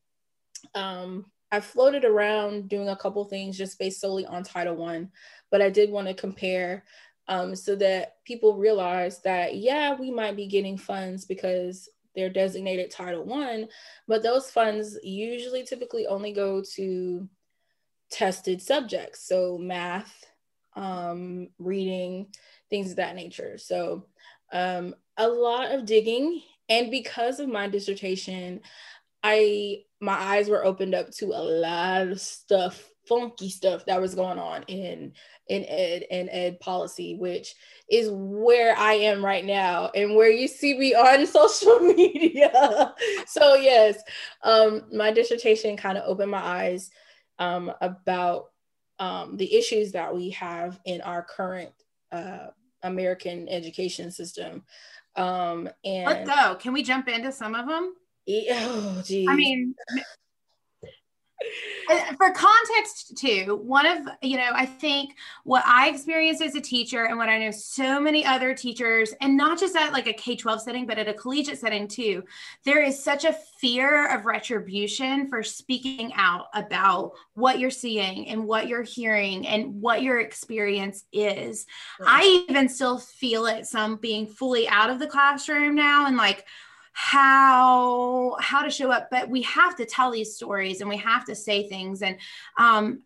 um 0.75 1.25
i 1.53 1.61
floated 1.61 2.05
around 2.05 2.69
doing 2.69 2.89
a 2.89 2.97
couple 2.97 3.25
things 3.25 3.57
just 3.57 3.79
based 3.79 4.01
solely 4.01 4.27
on 4.27 4.43
title 4.43 4.77
one 4.77 5.11
but 5.51 5.63
i 5.63 5.71
did 5.71 5.91
want 5.91 6.07
to 6.07 6.15
compare 6.15 6.85
um, 7.27 7.57
so 7.57 7.75
that 7.77 8.17
people 8.27 8.59
realize 8.59 9.23
that 9.23 9.57
yeah 9.57 9.95
we 9.95 10.11
might 10.11 10.37
be 10.37 10.47
getting 10.47 10.77
funds 10.77 11.25
because 11.25 11.89
they're 12.15 12.31
designated 12.31 12.91
Title 12.91 13.25
One, 13.25 13.69
but 14.07 14.23
those 14.23 14.51
funds 14.51 14.99
usually 15.03 15.65
typically 15.65 16.07
only 16.07 16.33
go 16.33 16.63
to 16.75 17.29
tested 18.11 18.63
subjects, 18.63 19.27
so 19.27 19.59
math, 19.59 20.25
um, 20.77 21.49
reading, 21.59 22.29
things 22.71 22.91
of 22.91 22.97
that 22.97 23.17
nature. 23.17 23.59
So 23.59 24.07
um, 24.53 24.95
a 25.17 25.29
lot 25.29 25.73
of 25.73 25.87
digging, 25.87 26.43
and 26.69 26.91
because 26.91 27.41
of 27.41 27.49
my 27.49 27.69
dissertation, 27.69 28.61
I 29.23 29.85
my 30.01 30.15
eyes 30.15 30.49
were 30.49 30.65
opened 30.65 30.95
up 30.95 31.11
to 31.13 31.27
a 31.27 31.43
lot 31.43 32.09
of 32.09 32.21
stuff 32.21 32.91
funky 33.09 33.49
stuff 33.49 33.85
that 33.87 34.01
was 34.01 34.15
going 34.15 34.39
on 34.39 34.63
in 34.65 35.13
in 35.49 35.65
ed 35.65 36.05
and 36.11 36.29
ed 36.31 36.59
policy 36.61 37.17
which 37.17 37.55
is 37.91 38.09
where 38.11 38.77
i 38.79 38.95
am 38.95 39.23
right 39.25 39.45
now 39.45 39.91
and 39.95 40.15
where 40.17 40.31
you 40.31 40.49
see 40.49 40.79
me 40.79 40.95
on 40.95 41.27
social 41.27 41.81
media. 41.81 42.95
So 43.27 43.55
yes 43.55 44.03
um 44.43 44.85
my 44.93 45.11
dissertation 45.11 45.77
kind 45.77 45.99
of 45.99 46.05
opened 46.07 46.31
my 46.31 46.45
eyes 46.45 46.91
um 47.39 47.73
about 47.81 48.47
um 48.99 49.37
the 49.37 49.55
issues 49.55 49.93
that 49.93 50.15
we 50.15 50.31
have 50.31 50.81
in 50.87 51.01
our 51.03 51.23
current 51.23 51.71
uh 52.11 52.49
american 52.83 53.49
education 53.49 54.11
system 54.11 54.63
um 55.17 55.69
and 55.85 56.07
let's 56.07 56.29
go 56.29 56.57
can 56.57 56.73
we 56.73 56.83
jump 56.83 57.09
into 57.09 57.31
some 57.31 57.55
of 57.55 57.69
them 57.69 57.95
oh 58.29 59.03
geez. 59.05 59.29
i 59.29 59.35
mean 59.35 59.75
for 62.17 62.31
context 62.31 63.17
too 63.17 63.61
one 63.65 63.87
of 63.87 63.99
you 64.23 64.37
know 64.37 64.51
i 64.55 64.65
think 64.65 65.15
what 65.45 65.63
i 65.67 65.89
experienced 65.89 66.41
as 66.41 66.55
a 66.55 66.61
teacher 66.61 67.05
and 67.05 67.19
what 67.19 67.29
i 67.29 67.39
know 67.39 67.51
so 67.51 68.01
many 68.01 68.25
other 68.25 68.55
teachers 68.55 69.13
and 69.21 69.37
not 69.37 69.59
just 69.59 69.77
at 69.77 69.93
like 69.93 70.07
a 70.07 70.13
k-12 70.13 70.61
setting 70.61 70.87
but 70.87 70.99
at 70.99 71.09
a 71.09 71.15
collegiate 71.15 71.59
setting 71.59 71.87
too 71.87 72.23
there 72.65 72.83
is 72.83 73.03
such 73.03 73.25
a 73.25 73.37
fear 73.61 74.09
of 74.15 74.25
retribution 74.25 75.29
for 75.29 75.43
speaking 75.43 76.13
out 76.15 76.47
about 76.55 77.13
what 77.35 77.59
you're 77.59 77.71
seeing 77.71 78.29
and 78.29 78.45
what 78.45 78.69
you're 78.69 78.83
hearing 78.83 79.47
and 79.47 79.81
what 79.81 80.03
your 80.03 80.21
experience 80.21 81.05
is 81.13 81.67
right. 82.01 82.23
i 82.23 82.47
even 82.49 82.69
still 82.69 82.99
feel 82.99 83.47
it 83.47 83.67
some 83.67 83.97
being 83.97 84.27
fully 84.27 84.67
out 84.69 84.89
of 84.89 84.99
the 84.99 85.07
classroom 85.07 85.75
now 85.75 86.07
and 86.07 86.17
like 86.17 86.47
how 86.97 88.37
how 88.41 88.63
to 88.63 88.71
show 88.71 88.91
up 88.91 89.09
but 89.11 89.29
we 89.29 89.43
have 89.43 89.75
to 89.75 89.85
tell 89.85 90.13
these 90.13 90.37
stories 90.37 90.81
and 90.81 90.89
we 90.89 90.97
have 90.97 91.25
to 91.25 91.35
say 91.35 91.69
things 91.69 92.03
and 92.03 92.17
um 92.57 93.03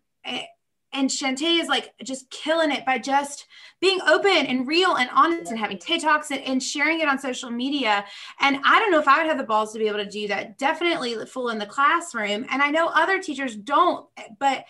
and 0.91 1.09
Shantae 1.09 1.59
is 1.59 1.67
like 1.67 1.93
just 2.03 2.29
killing 2.29 2.71
it 2.71 2.85
by 2.85 2.97
just 2.97 3.45
being 3.79 3.99
open 4.07 4.31
and 4.31 4.67
real 4.67 4.95
and 4.95 5.09
honest 5.13 5.51
and 5.51 5.59
having 5.59 5.77
TED 5.77 6.01
Talks 6.01 6.31
and, 6.31 6.41
and, 6.41 6.61
sharing 6.61 6.99
it 6.99 7.07
on 7.07 7.19
social 7.19 7.51
media. 7.51 8.05
And 8.39 8.59
I 8.65 8.79
don't 8.79 8.91
know 8.91 8.99
if 8.99 9.07
I 9.07 9.17
would 9.17 9.27
have 9.27 9.37
the 9.37 9.43
balls 9.43 9.71
to 9.73 9.79
be 9.79 9.87
able 9.87 9.99
to 9.99 10.09
do 10.09 10.27
that. 10.29 10.57
Definitely 10.57 11.25
full 11.25 11.49
in 11.49 11.59
the 11.59 11.65
classroom. 11.65 12.45
And 12.49 12.61
I 12.61 12.71
know 12.71 12.87
other 12.87 13.21
teachers 13.21 13.55
don't, 13.55 14.07
but 14.39 14.65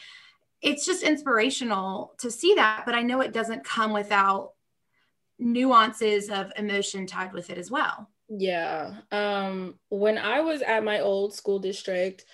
it's 0.62 0.86
just 0.86 1.04
inspirational 1.04 2.14
to 2.20 2.30
see 2.30 2.54
that. 2.56 2.84
But 2.86 2.96
I 2.96 3.02
know 3.02 3.22
it 3.22 3.34
doesn't 3.34 3.64
come 3.64 3.94
without 3.94 4.54
nuances 5.40 6.30
of 6.30 6.52
emotion 6.58 7.08
tied 7.08 7.32
with 7.32 7.50
it 7.50 7.58
as 7.58 7.72
well. 7.72 8.10
Yeah. 8.30 8.94
Um, 9.12 9.76
when 9.90 10.18
I 10.18 10.42
was 10.42 10.62
at 10.62 10.84
my 10.84 11.00
old 11.00 11.34
school 11.34 11.60
district, 11.60 12.26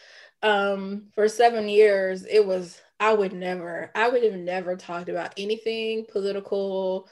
um, 0.43 1.07
for 1.13 1.27
seven 1.27 1.69
years, 1.69 2.25
it 2.25 2.45
was, 2.45 2.81
I 2.99 3.13
would 3.13 3.33
never, 3.33 3.91
I 3.95 4.09
would 4.09 4.23
have 4.23 4.33
never 4.35 4.75
talked 4.75 5.09
about 5.09 5.33
anything 5.37 6.05
political. 6.11 7.07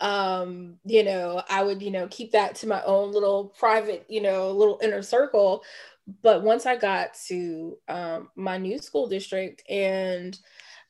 Um, 0.00 0.78
you 0.84 1.04
know, 1.04 1.42
I 1.48 1.62
would, 1.64 1.82
you 1.82 1.90
know, 1.90 2.08
keep 2.10 2.32
that 2.32 2.56
to 2.56 2.68
my 2.68 2.82
own 2.84 3.12
little 3.12 3.46
private, 3.58 4.06
you 4.08 4.22
know, 4.22 4.52
little 4.52 4.80
inner 4.82 5.02
circle. 5.02 5.64
But 6.22 6.42
once 6.42 6.66
I 6.66 6.76
got 6.76 7.14
to 7.28 7.78
um, 7.88 8.30
my 8.36 8.58
new 8.58 8.78
school 8.78 9.08
district, 9.08 9.62
and 9.70 10.38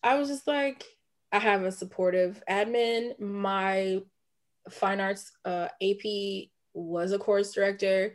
I 0.03 0.16
was 0.18 0.28
just 0.28 0.47
like, 0.49 0.84
I 1.32 1.39
have 1.41 1.64
a 1.64 1.72
supportive 1.72 2.43
admin. 2.51 3.18
My 3.20 4.01
fine 4.70 5.01
arts 5.01 5.32
uh, 5.45 5.68
AP 5.80 6.51
was 6.85 7.12
a 7.12 7.18
course 7.18 7.53
director, 7.53 8.14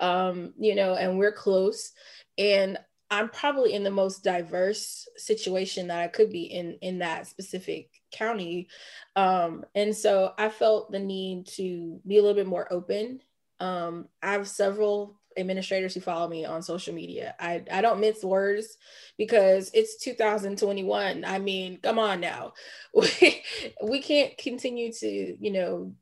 um, 0.00 0.54
you 0.58 0.74
know, 0.74 0.94
and 0.94 1.18
we're 1.18 1.32
close. 1.32 1.92
And 2.38 2.78
I'm 3.10 3.28
probably 3.28 3.74
in 3.74 3.84
the 3.84 3.90
most 3.90 4.24
diverse 4.24 5.06
situation 5.16 5.88
that 5.88 6.00
I 6.00 6.08
could 6.08 6.30
be 6.30 6.44
in 6.44 6.78
in 6.80 7.00
that 7.00 7.26
specific 7.26 7.90
county. 8.10 8.68
Um, 9.16 9.64
and 9.74 9.94
so 9.94 10.32
I 10.38 10.48
felt 10.48 10.90
the 10.90 10.98
need 10.98 11.46
to 11.48 12.00
be 12.06 12.16
a 12.16 12.22
little 12.22 12.36
bit 12.36 12.46
more 12.46 12.72
open. 12.72 13.20
Um, 13.60 14.08
I 14.22 14.32
have 14.32 14.48
several 14.48 15.20
administrators 15.36 15.94
who 15.94 16.00
follow 16.00 16.28
me 16.28 16.44
on 16.44 16.62
social 16.62 16.94
media. 16.94 17.34
I, 17.38 17.62
I 17.70 17.80
don't 17.80 18.00
mince 18.00 18.24
words 18.24 18.76
because 19.18 19.70
it's 19.74 19.98
2021. 19.98 21.24
I 21.24 21.38
mean, 21.38 21.78
come 21.82 21.98
on 21.98 22.20
now. 22.20 22.54
We 23.82 24.00
can't 24.00 24.36
continue 24.38 24.92
to, 24.92 25.36
you 25.38 25.50
know, 25.50 25.94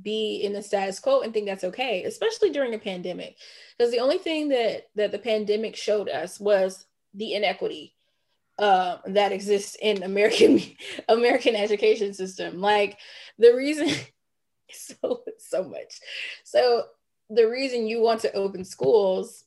be 0.00 0.36
in 0.36 0.52
the 0.52 0.62
status 0.62 0.98
quo 0.98 1.20
and 1.20 1.32
think 1.32 1.46
that's 1.46 1.64
okay, 1.64 2.04
especially 2.04 2.50
during 2.50 2.74
a 2.74 2.78
pandemic. 2.78 3.36
Because 3.76 3.92
the 3.92 4.00
only 4.00 4.18
thing 4.18 4.48
that 4.48 4.88
that 4.94 5.12
the 5.12 5.18
pandemic 5.18 5.76
showed 5.76 6.08
us 6.08 6.40
was 6.40 6.86
the 7.14 7.34
inequity 7.34 7.94
uh, 8.58 8.98
that 9.06 9.32
exists 9.32 9.76
in 9.80 10.02
American 10.02 10.60
American 11.08 11.54
education 11.54 12.14
system. 12.14 12.60
Like 12.60 12.98
the 13.38 13.54
reason 13.54 13.88
so 14.70 15.22
so 15.38 15.64
much. 15.64 16.00
So 16.44 16.84
the 17.28 17.48
reason 17.48 17.86
you 17.86 18.00
want 18.00 18.20
to 18.22 18.32
open 18.34 18.64
schools 18.64 19.44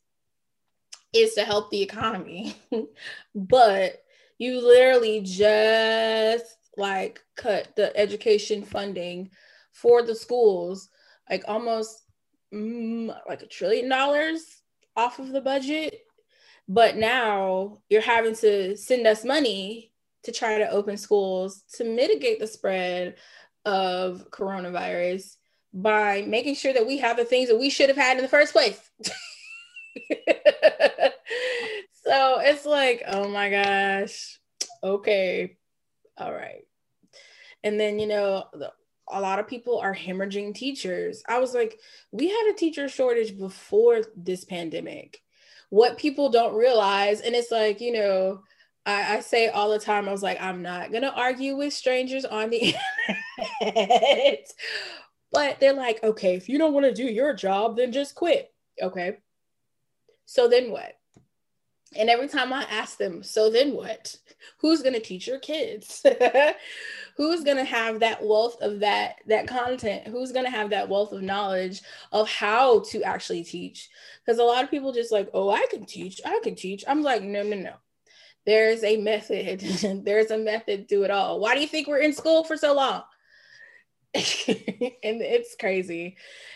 is 1.13 1.33
to 1.35 1.41
help 1.41 1.71
the 1.71 1.81
economy, 1.81 2.55
but 3.35 4.03
you 4.37 4.59
literally 4.59 5.21
just 5.21 6.57
like 6.77 7.21
cut 7.37 7.73
the 7.77 7.95
education 7.97 8.63
funding 8.63 9.29
for 9.75 10.01
the 10.01 10.15
schools, 10.15 10.89
like 11.29 11.43
almost 11.47 12.01
mm, 12.53 13.15
like 13.27 13.41
a 13.41 13.47
trillion 13.47 13.89
dollars 13.89 14.61
off 14.95 15.19
of 15.19 15.29
the 15.29 15.41
budget. 15.41 16.01
But 16.67 16.95
now 16.95 17.79
you're 17.89 18.01
having 18.01 18.35
to 18.37 18.75
send 18.77 19.05
us 19.05 19.25
money 19.25 19.91
to 20.23 20.31
try 20.31 20.57
to 20.57 20.69
open 20.69 20.97
schools 20.97 21.63
to 21.73 21.83
mitigate 21.83 22.39
the 22.39 22.47
spread 22.47 23.15
of 23.65 24.31
coronavirus 24.31 25.35
by 25.73 26.23
making 26.25 26.55
sure 26.55 26.73
that 26.73 26.87
we 26.87 26.97
have 26.97 27.17
the 27.17 27.25
things 27.25 27.49
that 27.49 27.59
we 27.59 27.69
should 27.69 27.89
have 27.89 27.97
had 27.97 28.15
in 28.17 28.23
the 28.23 28.29
first 28.29 28.53
place. 28.53 28.79
so 31.91 32.39
it's 32.39 32.65
like, 32.65 33.03
oh 33.07 33.27
my 33.27 33.49
gosh, 33.49 34.39
okay, 34.81 35.57
all 36.17 36.33
right. 36.33 36.63
And 37.63 37.79
then, 37.79 37.99
you 37.99 38.07
know, 38.07 38.45
the 38.53 38.71
a 39.09 39.21
lot 39.21 39.39
of 39.39 39.47
people 39.47 39.79
are 39.79 39.93
hemorrhaging 39.95 40.55
teachers. 40.55 41.23
I 41.27 41.39
was 41.39 41.53
like, 41.53 41.79
we 42.11 42.27
had 42.29 42.51
a 42.51 42.57
teacher 42.57 42.89
shortage 42.89 43.37
before 43.37 44.01
this 44.15 44.43
pandemic. 44.45 45.21
what 45.69 45.97
people 45.97 46.29
don't 46.29 46.55
realize, 46.55 47.21
and 47.21 47.35
it's 47.35 47.51
like, 47.51 47.81
you 47.81 47.91
know, 47.93 48.41
I, 48.85 49.17
I 49.17 49.19
say 49.21 49.49
all 49.49 49.69
the 49.71 49.79
time, 49.79 50.07
I 50.07 50.11
was 50.11 50.23
like, 50.23 50.39
I'm 50.41 50.61
not 50.61 50.91
gonna 50.91 51.11
argue 51.15 51.55
with 51.55 51.73
strangers 51.73 52.25
on 52.25 52.49
the 52.49 52.75
internet. 53.61 54.47
but 55.31 55.59
they're 55.59 55.73
like, 55.73 56.03
okay, 56.03 56.35
if 56.35 56.47
you 56.47 56.57
don't 56.57 56.73
want 56.73 56.85
to 56.85 56.93
do 56.93 57.03
your 57.03 57.33
job, 57.33 57.77
then 57.77 57.91
just 57.91 58.15
quit. 58.15 58.53
Okay. 58.81 59.17
So 60.25 60.47
then 60.47 60.71
what? 60.71 60.93
And 61.95 62.09
every 62.09 62.27
time 62.27 62.51
I 62.51 62.63
ask 62.69 62.97
them, 62.97 63.23
so 63.23 63.49
then 63.49 63.73
what? 63.73 64.15
Who's 64.59 64.81
going 64.81 64.93
to 64.93 64.99
teach 64.99 65.27
your 65.27 65.39
kids? 65.39 66.05
Who's 67.17 67.43
going 67.43 67.57
to 67.57 67.63
have 67.63 68.01
that 68.01 68.23
wealth 68.23 68.57
of 68.61 68.81
that 68.81 69.15
that 69.27 69.47
content? 69.47 70.07
Who's 70.07 70.31
going 70.31 70.45
to 70.45 70.51
have 70.51 70.69
that 70.71 70.89
wealth 70.89 71.13
of 71.13 71.21
knowledge 71.21 71.81
of 72.11 72.29
how 72.29 72.81
to 72.81 73.03
actually 73.03 73.43
teach? 73.43 73.89
Because 74.23 74.39
a 74.39 74.43
lot 74.43 74.63
of 74.63 74.71
people 74.71 74.91
just 74.91 75.11
like, 75.11 75.29
"Oh, 75.33 75.49
I 75.49 75.65
can 75.71 75.85
teach. 75.85 76.19
I 76.25 76.39
can 76.43 76.55
teach." 76.55 76.83
I'm 76.87 77.01
like, 77.01 77.23
"No, 77.23 77.43
no, 77.43 77.57
no. 77.57 77.73
There's 78.45 78.83
a 78.83 78.97
method. 78.97 79.61
There's 80.05 80.31
a 80.31 80.37
method 80.37 80.89
to 80.89 81.03
it 81.03 81.11
all. 81.11 81.39
Why 81.39 81.55
do 81.55 81.61
you 81.61 81.67
think 81.67 81.87
we're 81.87 81.99
in 81.99 82.13
school 82.13 82.43
for 82.43 82.57
so 82.57 82.73
long?" 82.75 83.03
and 84.15 85.21
it's 85.21 85.55
crazy. 85.59 86.15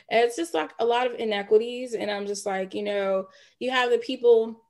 And 0.09 0.25
it's 0.25 0.37
just 0.37 0.53
like 0.53 0.71
a 0.79 0.85
lot 0.85 1.07
of 1.07 1.15
inequities 1.15 1.93
and 1.93 2.09
I'm 2.09 2.25
just 2.25 2.45
like, 2.45 2.73
you 2.73 2.83
know, 2.83 3.27
you 3.59 3.69
have 3.71 3.89
the 3.91 3.97
people 3.97 4.63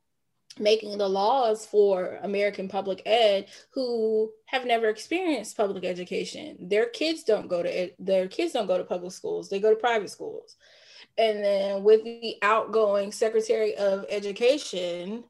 making 0.58 0.98
the 0.98 1.08
laws 1.08 1.66
for 1.66 2.20
American 2.24 2.68
public 2.68 3.02
ed 3.06 3.48
who 3.72 4.32
have 4.46 4.66
never 4.66 4.90
experienced 4.90 5.56
public 5.56 5.86
education. 5.86 6.58
Their 6.70 6.88
kids 6.88 7.24
don't 7.24 7.48
go 7.48 7.62
to 7.62 7.70
ed- 7.70 7.96
their 8.00 8.28
kids 8.28 8.54
don't 8.54 8.68
go 8.68 8.78
to 8.78 8.84
public 8.84 9.12
schools. 9.12 9.50
They 9.50 9.60
go 9.60 9.70
to 9.70 9.76
private 9.76 10.10
schools. 10.10 10.56
And 11.18 11.44
then 11.44 11.84
with 11.84 12.04
the 12.04 12.38
outgoing 12.42 13.12
Secretary 13.12 13.76
of 13.76 14.06
Education, 14.10 15.26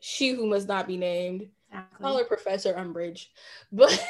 she 0.00 0.30
who 0.30 0.46
must 0.46 0.68
not 0.68 0.86
be 0.86 0.96
named, 0.96 1.48
exactly. 1.70 2.02
call 2.02 2.18
her 2.18 2.24
Professor 2.24 2.74
Umbridge. 2.74 3.26
But 3.72 4.06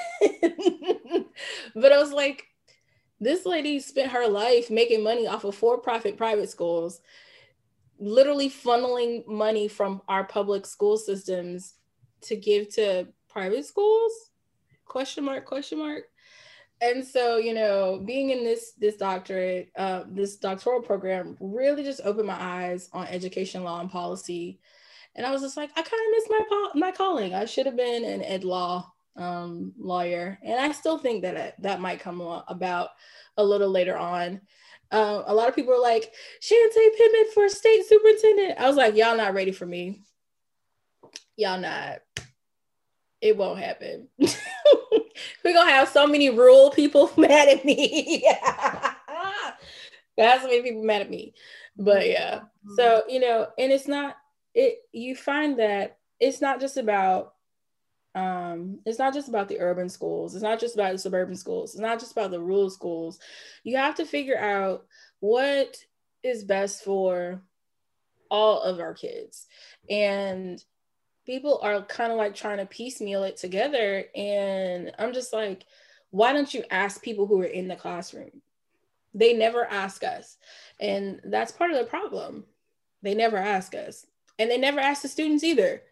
but 1.75 1.93
I 1.93 1.99
was 1.99 2.13
like, 2.13 2.47
this 3.21 3.45
lady 3.45 3.81
spent 3.81 4.13
her 4.13 4.27
life 4.29 4.71
making 4.71 5.03
money 5.03 5.27
off 5.27 5.45
of 5.45 5.55
for-profit 5.55 6.17
private 6.17 6.49
schools 6.49 7.01
literally 8.01 8.49
funneling 8.49 9.27
money 9.27 9.69
from 9.69 10.01
our 10.09 10.25
public 10.25 10.67
school 10.67 10.97
systems 10.97 11.75
to 12.23 12.37
give 12.37 12.69
to 12.75 13.07
private 13.29 13.65
schools? 13.65 14.13
Question 14.87 15.25
mark 15.25 15.45
question 15.45 15.79
mark. 15.79 16.05
And 16.81 17.05
so 17.05 17.37
you 17.37 17.55
know 17.55 18.03
being 18.05 18.31
in 18.31 18.43
this 18.43 18.73
this 18.79 18.97
doctorate 18.97 19.71
uh, 19.77 20.05
this 20.09 20.37
doctoral 20.37 20.81
program 20.81 21.37
really 21.41 21.85
just 21.85 22.01
opened 22.05 22.27
my 22.27 22.41
eyes 22.41 22.89
on 22.93 23.07
education 23.07 23.63
law 23.63 23.81
and 23.81 23.91
policy. 23.91 24.59
And 25.17 25.27
i 25.27 25.31
was 25.31 25.43
just 25.43 25.57
like 25.57 25.71
i 25.77 25.83
kind 25.83 25.87
of 25.87 26.11
missed 26.13 26.31
my 26.31 26.71
my 26.75 26.93
calling. 26.93 27.35
I 27.35 27.45
should 27.45 27.67
have 27.67 27.77
been 27.77 28.05
an 28.05 28.23
ed 28.23 28.45
law 28.45 28.91
um, 29.17 29.73
lawyer. 29.79 30.39
And 30.43 30.59
i 30.59 30.73
still 30.73 30.99
think 30.99 31.23
that 31.23 31.61
that 31.61 31.81
might 31.81 32.01
come 32.01 32.21
about 32.49 32.91
a 33.37 33.45
little 33.45 33.71
later 33.71 33.97
on 33.97 34.41
um, 34.93 35.25
a 35.27 35.35
lot 35.35 35.49
of 35.49 35.55
people 35.55 35.73
are 35.73 35.81
like, 35.81 36.13
Shantae 36.41 36.97
Pittman 36.97 37.27
for 37.33 37.49
state 37.49 37.87
superintendent. 37.87 38.59
I 38.59 38.67
was 38.67 38.77
like, 38.77 38.97
y'all 38.97 39.17
not 39.17 39.35
ready 39.35 39.53
for 39.53 39.67
me. 39.67 40.03
Y'all 41.37 41.61
not. 41.61 42.01
It 43.21 43.37
won't 43.37 43.61
happen. 43.61 44.09
We're 44.19 45.53
gonna 45.53 45.71
have 45.71 45.89
so 45.89 46.07
many 46.07 46.31
rural 46.31 46.71
people 46.71 47.11
mad 47.17 47.49
at 47.49 47.65
me. 47.65 48.27
That's 50.17 50.43
so 50.43 50.49
many 50.49 50.63
people 50.63 50.83
mad 50.83 51.03
at 51.03 51.11
me. 51.11 51.35
But 51.77 52.09
yeah. 52.09 52.43
So, 52.77 53.05
you 53.09 53.21
know, 53.21 53.49
and 53.59 53.73
it's 53.73 53.89
not 53.89 54.17
it 54.55 54.79
you 54.93 55.15
find 55.15 55.59
that 55.59 55.99
it's 56.19 56.41
not 56.41 56.61
just 56.61 56.77
about 56.77 57.35
um, 58.15 58.81
it's 58.85 58.99
not 58.99 59.15
just 59.15 59.29
about 59.29 59.49
the 59.49 59.61
urban 59.61 59.89
schools 59.89 60.35
it's 60.35 60.43
not 60.43 60.59
just 60.59 60.75
about 60.75 60.93
the 60.93 60.99
suburban 60.99 61.37
schools 61.37 61.75
it's 61.75 61.81
not 61.81 62.01
just 62.01 62.13
about 62.13 62.31
the 62.31 62.41
rural 62.41 62.71
schools. 62.71 63.19
You 63.63 63.77
have 63.77 63.95
to 63.97 64.05
figure 64.05 64.39
out 64.39 64.87
what 65.21 65.77
is 66.23 66.45
best 66.45 66.83
for 66.85 67.43
all 68.31 68.63
of 68.63 68.81
our 68.81 68.95
kids. 68.95 69.47
And 69.89 70.63
people 71.27 71.61
are 71.63 71.83
kind 71.83 72.11
of 72.11 72.19
like 72.19 72.35
trying 72.35 72.59
to 72.59 72.67
piecemeal 72.67 73.23
it 73.25 73.37
together 73.37 74.05
and 74.17 74.91
i'm 74.99 75.13
just 75.13 75.33
like 75.33 75.65
why 76.11 76.33
don't 76.33 76.53
you 76.53 76.65
ask 76.71 77.03
people 77.03 77.27
who 77.27 77.41
are 77.41 77.47
in 77.47 77.69
the 77.69 77.77
classroom? 77.77 78.43
They 79.15 79.33
never 79.33 79.65
ask 79.65 80.05
us 80.05 80.37
and 80.79 81.21
that's 81.25 81.53
part 81.53 81.71
of 81.71 81.79
the 81.79 81.85
problem. 81.85 82.45
They 83.03 83.15
never 83.15 83.37
ask 83.37 83.75
us 83.75 84.07
and 84.39 84.51
they 84.51 84.59
never 84.59 84.81
ask 84.81 85.03
the 85.03 85.09
students 85.09 85.45
either 85.45 85.83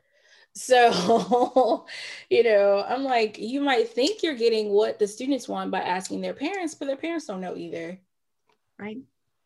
so, 0.59 1.87
you 2.31 2.43
know, 2.43 2.85
I'm 2.87 3.05
like, 3.05 3.39
you 3.39 3.61
might 3.61 3.89
think 3.89 4.23
you're 4.23 4.35
getting 4.35 4.71
what 4.71 4.99
the 4.99 5.07
students 5.07 5.49
want 5.49 5.71
by 5.71 5.81
asking 5.81 6.21
their 6.21 6.35
parents, 6.35 6.75
but 6.75 6.87
their 6.87 6.97
parents 6.97 7.27
don't 7.27 7.41
know 7.41 7.57
either. 7.57 7.99
Right. 8.79 8.99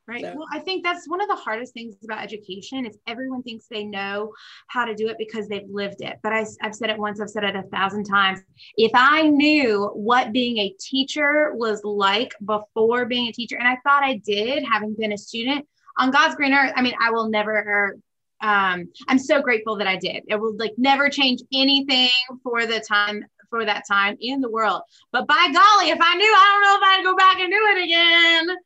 Right. 0.09 0.23
So. 0.23 0.35
Well, 0.35 0.49
I 0.53 0.59
think 0.59 0.83
that's 0.83 1.09
one 1.09 1.21
of 1.21 1.29
the 1.29 1.37
hardest 1.37 1.75
things 1.75 1.95
about 2.03 2.23
education 2.23 2.85
is 2.87 2.99
everyone 3.07 3.43
thinks 3.43 3.67
they 3.69 3.85
know 3.85 4.33
how 4.67 4.85
to 4.85 4.97
do 4.97 5.09
it 5.09 5.17
because 5.17 5.49
they've 5.49 5.69
lived 5.71 6.01
it. 6.01 6.19
But 6.25 6.33
I, 6.33 6.45
I've 6.61 6.75
said 6.75 6.91
it 6.91 6.99
once, 6.99 7.21
I've 7.21 7.31
said 7.31 7.45
it 7.45 7.55
a 7.55 7.63
thousand 7.65 8.05
times. 8.05 8.41
If 8.77 8.91
I 8.95 9.29
knew 9.29 9.91
what 9.95 10.33
being 10.33 10.59
a 10.59 10.75
teacher 10.81 11.53
was 11.55 11.85
like 11.85 12.35
before 12.45 13.05
being 13.05 13.29
a 13.29 13.33
teacher, 13.33 13.57
and 13.59 13.69
I 13.69 13.77
thought 13.85 14.03
I 14.03 14.17
did, 14.17 14.65
having 14.71 14.97
been 14.99 15.13
a 15.13 15.19
student 15.19 15.69
on 15.99 16.11
God's 16.11 16.35
green 16.35 16.53
earth, 16.53 16.73
I 16.75 16.83
mean, 16.83 16.95
I 17.01 17.13
will 17.13 17.29
never 17.29 17.97
um, 18.43 18.89
I'm 19.09 19.19
so 19.19 19.41
grateful 19.41 19.77
that 19.77 19.87
I 19.87 19.97
did. 19.97 20.25
It 20.27 20.37
will 20.37 20.57
like 20.57 20.75
never 20.77 21.09
change 21.09 21.41
anything 21.53 22.11
for 22.43 22.67
the 22.67 22.81
time 22.81 23.25
for 23.49 23.65
that 23.65 23.85
time 23.89 24.17
in 24.21 24.41
the 24.41 24.51
world. 24.51 24.83
But 25.13 25.27
by 25.29 25.49
golly, 25.53 25.91
if 25.91 25.99
I 26.01 26.17
knew, 26.17 26.35
I 26.35 26.51
don't 26.51 26.63
know 26.63 26.77
if 26.77 26.83
I'd 26.83 27.05
go 27.05 27.17
back 27.17 27.39
and 27.39 27.51
do 27.51 27.59
it 27.71 27.85
again. 27.85 28.57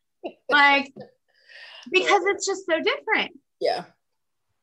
Like 0.49 0.95
because 1.91 2.22
it's 2.27 2.47
just 2.47 2.64
so 2.66 2.81
different. 2.81 3.33
Yeah. 3.61 3.85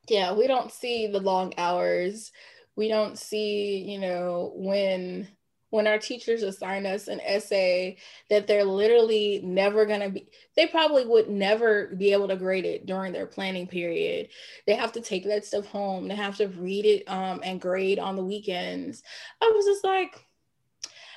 Yeah, 0.09 0.33
we 0.33 0.47
don't 0.47 0.71
see 0.71 1.07
the 1.07 1.19
long 1.19 1.53
hours. 1.57 2.31
We 2.75 2.87
don't 2.87 3.17
see, 3.17 3.77
you 3.77 3.99
know, 3.99 4.51
when 4.55 5.27
when 5.73 5.87
our 5.87 5.97
teachers 5.97 6.43
assign 6.43 6.85
us 6.85 7.07
an 7.07 7.19
essay 7.21 7.97
that 8.29 8.45
they're 8.45 8.63
literally 8.63 9.41
never 9.43 9.87
going 9.87 10.01
to 10.01 10.09
be 10.09 10.29
they 10.55 10.67
probably 10.67 11.03
would 11.03 11.27
never 11.27 11.87
be 11.97 12.13
able 12.13 12.27
to 12.27 12.35
grade 12.35 12.63
it 12.63 12.85
during 12.85 13.11
their 13.11 13.25
planning 13.25 13.65
period 13.65 14.29
they 14.67 14.75
have 14.75 14.91
to 14.91 15.01
take 15.01 15.25
that 15.25 15.43
stuff 15.43 15.65
home 15.65 16.07
they 16.07 16.13
have 16.13 16.37
to 16.37 16.47
read 16.49 16.85
it 16.85 17.03
um, 17.09 17.41
and 17.43 17.59
grade 17.59 17.97
on 17.97 18.15
the 18.15 18.23
weekends 18.23 19.01
i 19.41 19.51
was 19.55 19.65
just 19.65 19.83
like 19.83 20.23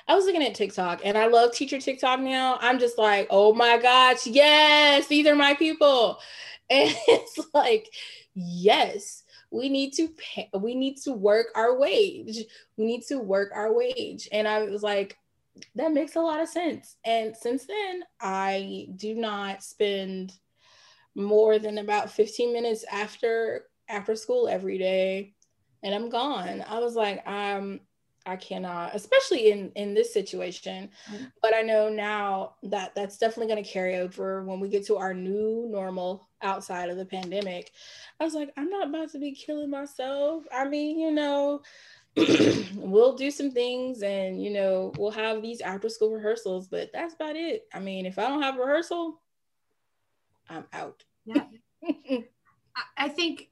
I 0.09 0.15
was 0.15 0.23
looking 0.23 0.41
at 0.43 0.55
TikTok 0.55 1.01
and 1.03 1.17
I 1.17 1.27
love 1.27 1.51
teacher 1.51 1.81
TikTok 1.81 2.21
now. 2.21 2.57
I'm 2.61 2.79
just 2.79 2.97
like, 2.97 3.27
oh 3.29 3.53
my 3.53 3.77
gosh, 3.77 4.25
yes, 4.25 5.07
these 5.07 5.27
are 5.27 5.35
my 5.35 5.53
people. 5.53 6.19
And 6.69 6.93
it's 7.07 7.39
like, 7.53 7.89
yes, 8.33 9.23
we 9.51 9.69
need 9.69 9.93
to 9.93 10.09
pay, 10.09 10.49
we 10.59 10.75
need 10.75 10.97
to 10.97 11.13
work 11.13 11.47
our 11.55 11.77
wage. 11.77 12.43
We 12.77 12.85
need 12.85 13.03
to 13.07 13.19
work 13.19 13.51
our 13.53 13.73
wage. 13.73 14.27
And 14.31 14.47
I 14.47 14.63
was 14.63 14.83
like, 14.83 15.17
that 15.75 15.93
makes 15.93 16.15
a 16.15 16.21
lot 16.21 16.41
of 16.41 16.49
sense. 16.49 16.97
And 17.03 17.35
since 17.35 17.65
then, 17.65 18.03
I 18.21 18.87
do 18.95 19.15
not 19.15 19.63
spend 19.63 20.33
more 21.15 21.57
than 21.57 21.79
about 21.79 22.11
15 22.11 22.53
minutes 22.53 22.85
after 22.91 23.65
after 23.89 24.15
school 24.15 24.47
every 24.47 24.77
day 24.77 25.33
and 25.83 25.93
I'm 25.93 26.09
gone. 26.09 26.63
I 26.67 26.79
was 26.79 26.95
like, 26.95 27.25
um, 27.27 27.79
I 28.27 28.35
cannot, 28.35 28.93
especially 28.93 29.51
in 29.51 29.71
in 29.75 29.93
this 29.93 30.13
situation. 30.13 30.89
Mm-hmm. 31.09 31.25
But 31.41 31.55
I 31.55 31.61
know 31.61 31.89
now 31.89 32.55
that 32.63 32.93
that's 32.93 33.17
definitely 33.17 33.53
going 33.53 33.63
to 33.63 33.69
carry 33.69 33.95
over 33.97 34.43
when 34.43 34.59
we 34.59 34.67
get 34.67 34.85
to 34.87 34.97
our 34.97 35.13
new 35.13 35.67
normal 35.69 36.27
outside 36.41 36.89
of 36.89 36.97
the 36.97 37.05
pandemic. 37.05 37.71
I 38.19 38.25
was 38.25 38.33
like, 38.33 38.51
I'm 38.57 38.69
not 38.69 38.89
about 38.89 39.11
to 39.13 39.19
be 39.19 39.31
killing 39.31 39.69
myself. 39.69 40.43
I 40.51 40.67
mean, 40.67 40.99
you 40.99 41.11
know, 41.11 41.61
we'll 42.75 43.15
do 43.15 43.31
some 43.31 43.51
things 43.51 44.01
and 44.01 44.43
you 44.43 44.51
know 44.51 44.91
we'll 44.97 45.11
have 45.11 45.41
these 45.41 45.61
after 45.61 45.87
school 45.87 46.13
rehearsals, 46.13 46.67
but 46.67 46.89
that's 46.93 47.13
about 47.13 47.35
it. 47.35 47.67
I 47.73 47.79
mean, 47.79 48.05
if 48.05 48.19
I 48.19 48.27
don't 48.27 48.41
have 48.41 48.57
rehearsal, 48.57 49.21
I'm 50.49 50.65
out. 50.73 51.03
Yeah. 51.25 51.45
I 52.97 53.09
think 53.09 53.49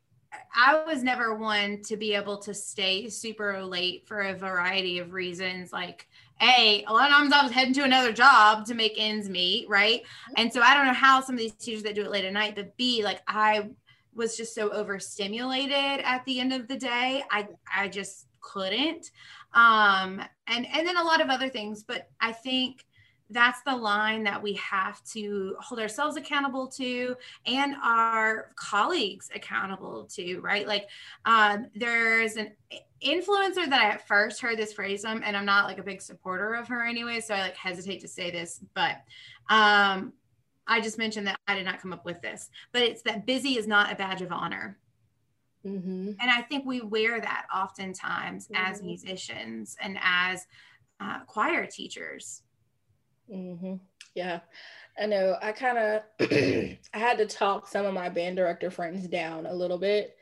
I 0.56 0.84
was 0.86 1.04
never 1.04 1.36
one 1.36 1.82
to 1.84 1.98
be 1.98 2.14
able 2.14 2.38
to 2.40 2.54
stay 2.54 3.10
super 3.10 3.64
late 3.64 4.08
for 4.08 4.22
a 4.22 4.34
variety 4.34 5.00
of 5.00 5.14
reasons. 5.14 5.74
Like, 5.74 6.08
A, 6.42 6.84
a 6.88 6.94
lot 6.94 7.10
of 7.10 7.16
times 7.16 7.34
I 7.34 7.44
was 7.44 7.52
heading 7.52 7.74
to 7.76 7.84
another 7.84 8.14
job 8.14 8.66
to 8.66 8.74
make 8.74 8.94
ends 8.98 9.30
meet, 9.30 9.68
right? 9.70 10.02
And 10.38 10.52
so 10.52 10.62
I 10.62 10.74
don't 10.74 10.86
know 10.86 10.94
how 10.94 11.22
some 11.22 11.36
of 11.36 11.40
these 11.40 11.54
teachers 11.54 11.84
that 11.84 11.96
do 11.96 12.04
it 12.04 12.12
late 12.12 12.26
at 12.26 12.34
night, 12.34 12.56
but 12.56 12.76
B, 12.78 13.04
like 13.04 13.22
I 13.28 13.70
was 14.14 14.38
just 14.38 14.56
so 14.56 14.70
overstimulated 14.70 16.02
at 16.04 16.24
the 16.26 16.40
end 16.40 16.54
of 16.54 16.68
the 16.68 16.78
day. 16.78 17.24
I 17.30 17.48
I 17.76 17.88
just 17.90 18.28
couldn't. 18.40 19.12
Um 19.54 20.22
and 20.48 20.66
and 20.68 20.88
then 20.88 20.98
a 20.98 21.04
lot 21.04 21.22
of 21.22 21.30
other 21.30 21.50
things, 21.50 21.84
but 21.84 22.10
I 22.22 22.32
think 22.32 22.86
that's 23.30 23.62
the 23.64 23.76
line 23.76 24.24
that 24.24 24.42
we 24.42 24.54
have 24.54 25.04
to 25.04 25.56
hold 25.60 25.80
ourselves 25.80 26.16
accountable 26.16 26.68
to 26.68 27.16
and 27.46 27.76
our 27.84 28.52
colleagues 28.56 29.30
accountable 29.34 30.06
to 30.06 30.40
right 30.42 30.68
like 30.68 30.88
um, 31.26 31.68
there's 31.76 32.36
an 32.36 32.52
influencer 33.04 33.68
that 33.68 33.82
i 33.82 33.90
at 33.90 34.08
first 34.08 34.42
heard 34.42 34.58
this 34.58 34.74
phrase 34.74 35.02
from 35.02 35.24
and 35.24 35.36
i'm 35.36 35.46
not 35.46 35.66
like 35.66 35.80
a 35.80 35.84
big 35.84 36.02
supporter 36.02 36.54
of 36.54 36.68
her 36.68 36.86
anyway 36.86 37.20
so 37.20 37.34
i 37.34 37.42
like 37.42 37.56
hesitate 37.56 38.00
to 38.00 38.08
say 38.08 38.30
this 38.30 38.62
but 38.74 38.98
um, 39.50 40.14
i 40.68 40.80
just 40.80 40.98
mentioned 40.98 41.26
that 41.26 41.40
i 41.48 41.56
did 41.56 41.66
not 41.66 41.82
come 41.82 41.94
up 41.94 42.06
with 42.06 42.22
this 42.22 42.50
but 42.72 42.82
it's 42.82 43.02
that 43.02 43.26
busy 43.26 43.58
is 43.58 43.68
not 43.68 43.92
a 43.92 43.96
badge 43.96 44.22
of 44.22 44.32
honor 44.32 44.78
mm-hmm. 45.66 46.12
and 46.20 46.32
i 46.32 46.42
think 46.44 46.66
we 46.66 46.82
wear 46.82 47.20
that 47.20 47.46
oftentimes 47.54 48.48
mm-hmm. 48.48 48.72
as 48.72 48.84
musicians 48.84 49.76
and 49.82 49.98
as 50.02 50.46
uh, 51.02 51.20
choir 51.26 51.66
teachers 51.66 52.44
Mm-hmm. 53.32 53.76
Yeah, 54.14 54.40
I 55.00 55.06
know. 55.08 55.38
I 55.42 55.52
kind 55.52 55.78
of 55.78 56.02
I 56.32 56.78
had 56.94 57.18
to 57.18 57.26
talk 57.26 57.68
some 57.68 57.86
of 57.86 57.94
my 57.94 58.10
band 58.10 58.38
director 58.38 58.72
friends 58.72 59.08
down 59.08 59.46
a 59.46 59.54
little 59.54 59.78
bit 59.78 60.16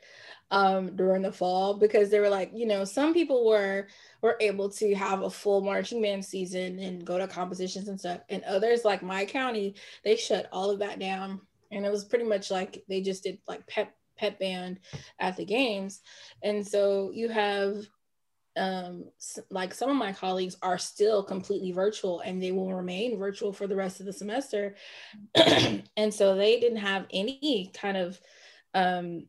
um, 0.50 0.96
during 0.96 1.22
the 1.22 1.32
fall 1.32 1.74
because 1.74 2.10
they 2.10 2.20
were 2.20 2.28
like, 2.28 2.50
you 2.54 2.66
know, 2.66 2.84
some 2.84 3.14
people 3.14 3.46
were 3.46 3.88
were 4.22 4.36
able 4.40 4.70
to 4.70 4.94
have 4.94 5.22
a 5.22 5.30
full 5.30 5.60
marching 5.60 6.02
band 6.02 6.24
season 6.24 6.78
and 6.78 7.04
go 7.06 7.18
to 7.18 7.28
competitions 7.28 7.88
and 7.88 8.00
stuff, 8.00 8.20
and 8.28 8.42
others 8.44 8.84
like 8.84 9.02
my 9.02 9.24
county, 9.24 9.74
they 10.04 10.16
shut 10.16 10.48
all 10.52 10.70
of 10.70 10.78
that 10.80 10.98
down, 10.98 11.40
and 11.70 11.84
it 11.86 11.92
was 11.92 12.04
pretty 12.04 12.24
much 12.24 12.50
like 12.50 12.82
they 12.88 13.00
just 13.02 13.22
did 13.24 13.38
like 13.48 13.66
pep 13.66 13.94
pep 14.16 14.38
band 14.38 14.80
at 15.20 15.36
the 15.36 15.44
games, 15.44 16.00
and 16.42 16.66
so 16.66 17.10
you 17.12 17.28
have 17.28 17.76
um, 18.56 19.04
like 19.50 19.74
some 19.74 19.90
of 19.90 19.96
my 19.96 20.12
colleagues 20.12 20.56
are 20.62 20.78
still 20.78 21.22
completely 21.22 21.72
virtual 21.72 22.20
and 22.20 22.42
they 22.42 22.52
will 22.52 22.72
remain 22.72 23.18
virtual 23.18 23.52
for 23.52 23.66
the 23.66 23.76
rest 23.76 24.00
of 24.00 24.06
the 24.06 24.12
semester. 24.12 24.76
and 25.34 26.12
so 26.12 26.34
they 26.34 26.60
didn't 26.60 26.78
have 26.78 27.06
any 27.10 27.70
kind 27.74 27.96
of 27.96 28.20
um, 28.74 29.26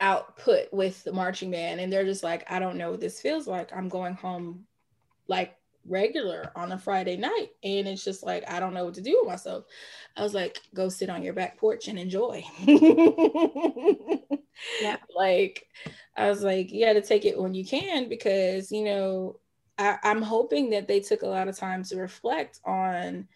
output 0.00 0.68
with 0.72 1.02
the 1.04 1.12
marching 1.12 1.50
band. 1.50 1.80
And 1.80 1.92
they're 1.92 2.04
just 2.04 2.22
like, 2.22 2.44
I 2.50 2.58
don't 2.58 2.76
know 2.76 2.90
what 2.90 3.00
this 3.00 3.20
feels 3.20 3.46
like. 3.46 3.74
I'm 3.74 3.88
going 3.88 4.14
home 4.14 4.66
like 5.28 5.54
regular 5.86 6.52
on 6.56 6.72
a 6.72 6.78
Friday 6.78 7.16
night. 7.16 7.48
And 7.62 7.88
it's 7.88 8.04
just 8.04 8.22
like, 8.22 8.44
I 8.50 8.60
don't 8.60 8.74
know 8.74 8.84
what 8.84 8.94
to 8.94 9.00
do 9.00 9.18
with 9.20 9.28
myself. 9.30 9.64
I 10.16 10.22
was 10.22 10.34
like, 10.34 10.60
go 10.74 10.88
sit 10.88 11.10
on 11.10 11.22
your 11.22 11.34
back 11.34 11.58
porch 11.58 11.88
and 11.88 11.98
enjoy. 11.98 12.44
yeah. 14.80 14.96
Like, 15.16 15.66
I 16.16 16.28
was 16.30 16.42
like, 16.42 16.72
you 16.72 16.84
got 16.86 16.94
to 16.94 17.02
take 17.02 17.24
it 17.24 17.38
when 17.38 17.54
you 17.54 17.64
can 17.64 18.08
because, 18.08 18.72
you 18.72 18.84
know, 18.84 19.40
I, 19.78 19.98
I'm 20.02 20.22
hoping 20.22 20.70
that 20.70 20.88
they 20.88 21.00
took 21.00 21.22
a 21.22 21.26
lot 21.26 21.48
of 21.48 21.56
time 21.56 21.82
to 21.84 21.96
reflect 21.96 22.60
on 22.64 23.28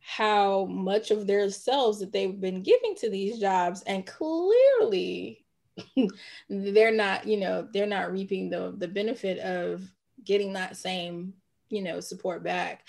how 0.00 0.66
much 0.66 1.10
of 1.10 1.26
their 1.26 1.50
selves 1.50 1.98
that 1.98 2.12
they've 2.12 2.40
been 2.40 2.62
giving 2.62 2.94
to 2.94 3.10
these 3.10 3.40
jobs 3.40 3.82
and 3.82 4.06
clearly 4.06 5.44
they're 6.48 6.92
not 6.92 7.26
you 7.26 7.36
know 7.36 7.66
they're 7.72 7.86
not 7.86 8.12
reaping 8.12 8.48
the 8.48 8.72
the 8.78 8.86
benefit 8.86 9.38
of 9.40 9.82
getting 10.24 10.52
that 10.52 10.76
same 10.76 11.34
you 11.70 11.82
know 11.82 11.98
support 11.98 12.44
back 12.44 12.88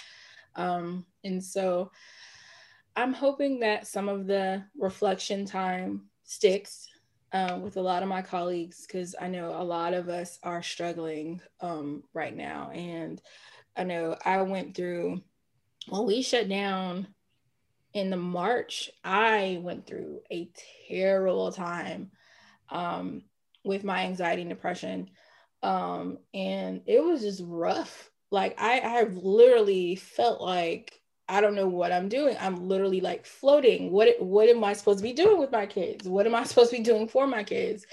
um 0.55 1.03
and 1.23 1.43
so 1.43 1.91
i'm 2.95 3.13
hoping 3.13 3.59
that 3.59 3.87
some 3.87 4.07
of 4.07 4.27
the 4.27 4.63
reflection 4.77 5.43
time 5.43 6.03
sticks 6.23 6.87
um, 7.33 7.61
with 7.61 7.77
a 7.77 7.81
lot 7.81 8.03
of 8.03 8.09
my 8.09 8.21
colleagues 8.21 8.85
because 8.85 9.15
I 9.19 9.27
know 9.27 9.49
a 9.49 9.63
lot 9.63 9.93
of 9.93 10.09
us 10.09 10.39
are 10.43 10.63
struggling 10.63 11.41
um, 11.59 12.03
right 12.13 12.35
now. 12.35 12.71
And 12.73 13.21
I 13.75 13.83
know 13.83 14.15
I 14.23 14.41
went 14.43 14.75
through, 14.75 15.21
when 15.89 16.05
we 16.05 16.21
shut 16.21 16.49
down 16.49 17.07
in 17.93 18.09
the 18.09 18.17
March, 18.17 18.89
I 19.03 19.59
went 19.61 19.85
through 19.85 20.21
a 20.31 20.49
terrible 20.87 21.51
time 21.51 22.11
um, 22.69 23.23
with 23.63 23.83
my 23.83 24.05
anxiety 24.05 24.43
and 24.43 24.49
depression. 24.49 25.09
Um, 25.63 26.19
and 26.33 26.81
it 26.85 27.03
was 27.03 27.21
just 27.21 27.41
rough. 27.45 28.09
Like 28.31 28.59
I, 28.59 28.79
I 28.79 29.03
literally 29.03 29.95
felt 29.95 30.41
like 30.41 30.99
I 31.29 31.41
don't 31.41 31.55
know 31.55 31.67
what 31.67 31.91
I'm 31.91 32.09
doing. 32.09 32.37
I'm 32.39 32.67
literally 32.67 33.01
like 33.01 33.25
floating. 33.25 33.91
What 33.91 34.19
what 34.19 34.49
am 34.49 34.63
I 34.63 34.73
supposed 34.73 34.99
to 34.99 35.03
be 35.03 35.13
doing 35.13 35.39
with 35.39 35.51
my 35.51 35.65
kids? 35.65 36.07
What 36.07 36.25
am 36.25 36.35
I 36.35 36.43
supposed 36.45 36.71
to 36.71 36.77
be 36.77 36.83
doing 36.83 37.07
for 37.07 37.27
my 37.27 37.43
kids? 37.43 37.85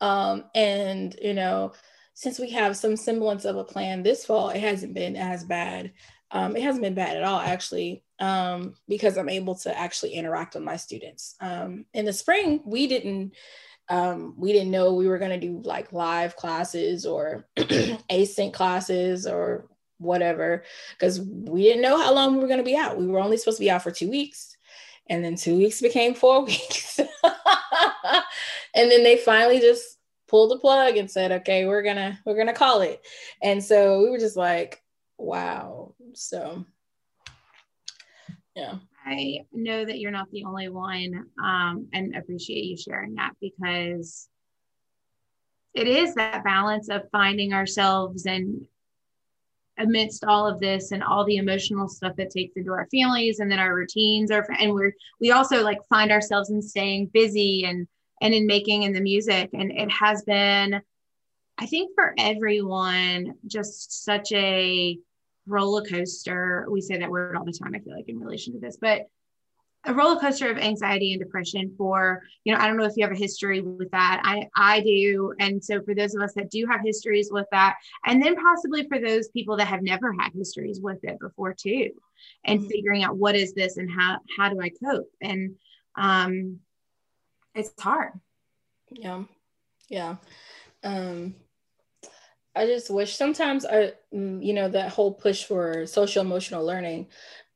Um, 0.00 0.44
and 0.54 1.14
you 1.20 1.34
know, 1.34 1.72
since 2.14 2.38
we 2.38 2.50
have 2.50 2.76
some 2.76 2.96
semblance 2.96 3.44
of 3.44 3.56
a 3.56 3.64
plan 3.64 4.02
this 4.02 4.24
fall, 4.24 4.50
it 4.50 4.60
hasn't 4.60 4.94
been 4.94 5.16
as 5.16 5.44
bad. 5.44 5.92
Um, 6.32 6.56
it 6.56 6.62
hasn't 6.62 6.84
been 6.84 6.94
bad 6.94 7.16
at 7.16 7.24
all, 7.24 7.40
actually, 7.40 8.04
um, 8.20 8.74
because 8.86 9.18
I'm 9.18 9.28
able 9.28 9.56
to 9.56 9.76
actually 9.76 10.12
interact 10.12 10.54
with 10.54 10.62
my 10.62 10.76
students. 10.76 11.34
Um, 11.40 11.86
in 11.92 12.04
the 12.04 12.12
spring, 12.12 12.62
we 12.64 12.86
didn't 12.86 13.34
um, 13.88 14.34
we 14.36 14.52
didn't 14.52 14.70
know 14.70 14.94
we 14.94 15.08
were 15.08 15.18
going 15.18 15.38
to 15.38 15.46
do 15.46 15.60
like 15.64 15.92
live 15.92 16.36
classes 16.36 17.04
or 17.04 17.48
async 17.58 18.52
classes 18.52 19.26
or 19.26 19.68
whatever, 20.00 20.64
because 20.98 21.20
we 21.20 21.62
didn't 21.62 21.82
know 21.82 21.98
how 21.98 22.12
long 22.12 22.34
we 22.34 22.40
were 22.40 22.48
going 22.48 22.58
to 22.58 22.64
be 22.64 22.76
out. 22.76 22.98
We 22.98 23.06
were 23.06 23.20
only 23.20 23.36
supposed 23.36 23.58
to 23.58 23.64
be 23.64 23.70
out 23.70 23.82
for 23.82 23.90
two 23.90 24.10
weeks. 24.10 24.56
And 25.08 25.24
then 25.24 25.34
two 25.36 25.56
weeks 25.56 25.80
became 25.80 26.14
four 26.14 26.44
weeks. 26.44 26.98
and 26.98 28.90
then 28.90 29.02
they 29.02 29.16
finally 29.16 29.60
just 29.60 29.98
pulled 30.28 30.50
the 30.50 30.58
plug 30.58 30.96
and 30.96 31.10
said, 31.10 31.32
okay, 31.32 31.66
we're 31.66 31.82
gonna, 31.82 32.18
we're 32.24 32.36
gonna 32.36 32.52
call 32.52 32.80
it. 32.80 33.00
And 33.42 33.62
so 33.62 34.02
we 34.02 34.10
were 34.10 34.18
just 34.18 34.36
like, 34.36 34.80
wow. 35.18 35.94
So 36.14 36.64
yeah. 38.54 38.76
I 39.04 39.46
know 39.52 39.84
that 39.84 39.98
you're 39.98 40.10
not 40.10 40.30
the 40.30 40.44
only 40.44 40.68
one 40.68 41.26
um, 41.42 41.88
and 41.92 42.14
appreciate 42.14 42.64
you 42.64 42.76
sharing 42.76 43.14
that 43.14 43.32
because 43.40 44.28
it 45.74 45.86
is 45.86 46.14
that 46.14 46.44
balance 46.44 46.88
of 46.88 47.08
finding 47.10 47.52
ourselves 47.52 48.26
and 48.26 48.66
amidst 49.80 50.24
all 50.24 50.46
of 50.46 50.60
this 50.60 50.92
and 50.92 51.02
all 51.02 51.24
the 51.24 51.36
emotional 51.36 51.88
stuff 51.88 52.14
that 52.16 52.30
takes 52.30 52.56
into 52.56 52.70
our 52.70 52.86
families 52.92 53.40
and 53.40 53.50
then 53.50 53.58
our 53.58 53.74
routines 53.74 54.30
are 54.30 54.46
and 54.58 54.72
we're 54.72 54.92
we 55.20 55.30
also 55.30 55.62
like 55.62 55.78
find 55.88 56.12
ourselves 56.12 56.50
in 56.50 56.62
staying 56.62 57.10
busy 57.12 57.64
and 57.64 57.88
and 58.20 58.34
in 58.34 58.46
making 58.46 58.82
in 58.82 58.92
the 58.92 59.00
music. 59.00 59.50
And 59.54 59.72
it 59.72 59.90
has 59.90 60.22
been 60.22 60.80
i 61.58 61.66
think 61.66 61.90
for 61.94 62.14
everyone 62.18 63.34
just 63.46 64.04
such 64.04 64.32
a 64.32 64.98
roller 65.46 65.82
coaster. 65.82 66.66
We 66.70 66.80
say 66.80 66.98
that 66.98 67.10
word 67.10 67.36
all 67.36 67.44
the 67.44 67.52
time 67.52 67.74
i 67.74 67.80
feel 67.80 67.96
like 67.96 68.08
in 68.08 68.20
relation 68.20 68.52
to 68.54 68.60
this 68.60 68.78
but 68.80 69.06
a 69.86 69.94
roller 69.94 70.20
coaster 70.20 70.50
of 70.50 70.58
anxiety 70.58 71.12
and 71.12 71.22
depression 71.22 71.72
for 71.76 72.22
you 72.44 72.52
know 72.52 72.60
i 72.60 72.66
don't 72.66 72.76
know 72.76 72.84
if 72.84 72.92
you 72.96 73.04
have 73.04 73.12
a 73.12 73.18
history 73.18 73.60
with 73.60 73.90
that. 73.90 74.20
I 74.24 74.48
i 74.56 74.80
do. 74.80 75.34
And 75.40 75.62
so 75.62 75.82
for 75.82 75.94
those 75.94 76.14
of 76.14 76.22
us 76.22 76.34
that 76.34 76.50
do 76.50 76.66
have 76.66 76.80
histories 76.84 77.30
with 77.32 77.46
that 77.52 77.76
and 78.04 78.22
then 78.22 78.36
possibly 78.36 78.86
for 78.88 78.98
those 78.98 79.28
people 79.28 79.56
that 79.56 79.68
have 79.68 79.82
never 79.82 80.12
had 80.12 80.32
histories 80.34 80.80
with 80.80 80.98
it 81.02 81.18
before 81.18 81.54
too 81.54 81.90
and 82.44 82.60
mm-hmm. 82.60 82.68
figuring 82.68 83.02
out 83.02 83.16
what 83.16 83.36
is 83.36 83.54
this 83.54 83.76
and 83.76 83.90
how 83.90 84.18
how 84.38 84.48
do 84.48 84.60
i 84.60 84.70
cope? 84.84 85.10
And 85.20 85.56
um 85.96 86.60
it's 87.54 87.72
hard. 87.80 88.12
Yeah. 88.90 89.24
Yeah. 89.88 90.16
Um 90.84 91.34
i 92.54 92.66
just 92.66 92.90
wish 92.90 93.14
sometimes 93.14 93.64
i 93.64 93.92
mm, 94.12 94.44
you 94.44 94.52
know 94.52 94.68
that 94.68 94.90
whole 94.90 95.12
push 95.12 95.44
for 95.44 95.86
social 95.86 96.20
emotional 96.20 96.66
learning 96.66 97.06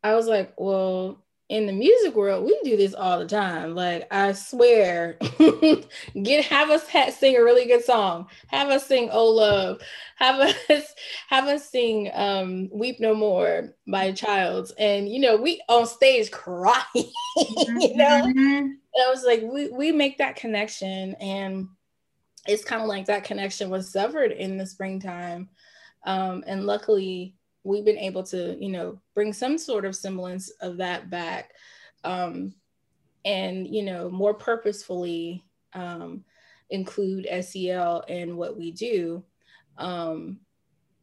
i 0.05 0.15
was 0.15 0.29
like 0.29 0.55
well 0.57 1.24
in 1.51 1.67
the 1.67 1.73
music 1.73 2.15
world, 2.15 2.45
we 2.45 2.59
do 2.65 2.77
this 2.77 2.95
all 2.95 3.19
the 3.19 3.27
time. 3.27 3.75
Like 3.75 4.07
I 4.11 4.33
swear, 4.33 5.19
get 6.23 6.45
have 6.47 6.71
us 6.71 6.89
sing 7.17 7.37
a 7.37 7.45
really 7.45 7.67
good 7.67 7.85
song. 7.85 8.29
Have 8.47 8.71
us 8.71 8.87
sing 8.87 9.11
"Oh 9.13 9.27
Love." 9.27 9.81
Have 10.17 10.41
us 10.41 10.95
have 11.29 11.45
us 11.45 11.69
sing 11.69 12.11
um, 12.15 12.71
"Weep 12.73 12.99
No 12.99 13.15
More" 13.15 13.75
by 13.87 14.13
Childs, 14.13 14.73
and 14.79 15.09
you 15.09 15.21
know 15.21 15.37
we 15.37 15.63
on 15.69 15.87
stage 15.87 16.31
crying. 16.31 16.83
you 17.37 17.97
know, 17.97 18.23
mm-hmm. 18.23 18.39
and 18.39 18.79
I 19.07 19.11
was 19.11 19.25
like, 19.25 19.43
we 19.43 19.69
we 19.69 19.93
make 19.93 20.19
that 20.19 20.37
connection, 20.37 21.15
and 21.21 21.69
it's 22.47 22.65
kind 22.65 22.81
of 22.81 22.89
like 22.89 23.07
that 23.07 23.25
connection 23.25 23.69
was 23.69 23.93
severed 23.93 24.33
in 24.33 24.57
the 24.57 24.67
springtime, 24.67 25.51
um, 26.07 26.43
and 26.47 26.65
luckily 26.65 27.35
we've 27.65 27.85
been 27.85 27.99
able 27.99 28.23
to, 28.23 28.57
you 28.63 28.71
know, 28.71 29.01
bring 29.15 29.33
some 29.33 29.59
sort 29.59 29.85
of 29.85 29.97
semblance 29.97 30.51
of 30.61 30.77
that 30.77 31.11
back, 31.11 31.53
um, 32.05 32.55
and 33.25 33.67
you 33.67 33.83
know, 33.83 34.11
more 34.11 34.35
purposefully 34.35 35.45
um, 35.73 36.25
include 36.71 37.27
SEL 37.43 38.01
in 38.09 38.37
what 38.37 38.57
we 38.57 38.71
do, 38.71 39.25
um, 39.79 40.39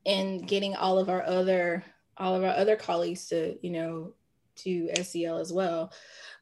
and 0.06 0.48
getting 0.48 0.76
all 0.76 0.98
of 0.98 1.10
our 1.10 1.24
other 1.24 1.84
all 2.18 2.36
of 2.36 2.44
our 2.44 2.56
other 2.56 2.76
colleagues 2.76 3.28
to, 3.28 3.58
you 3.62 3.72
know, 3.72 4.14
to 4.56 4.90
SEL 5.04 5.38
as 5.38 5.52
well. 5.52 5.92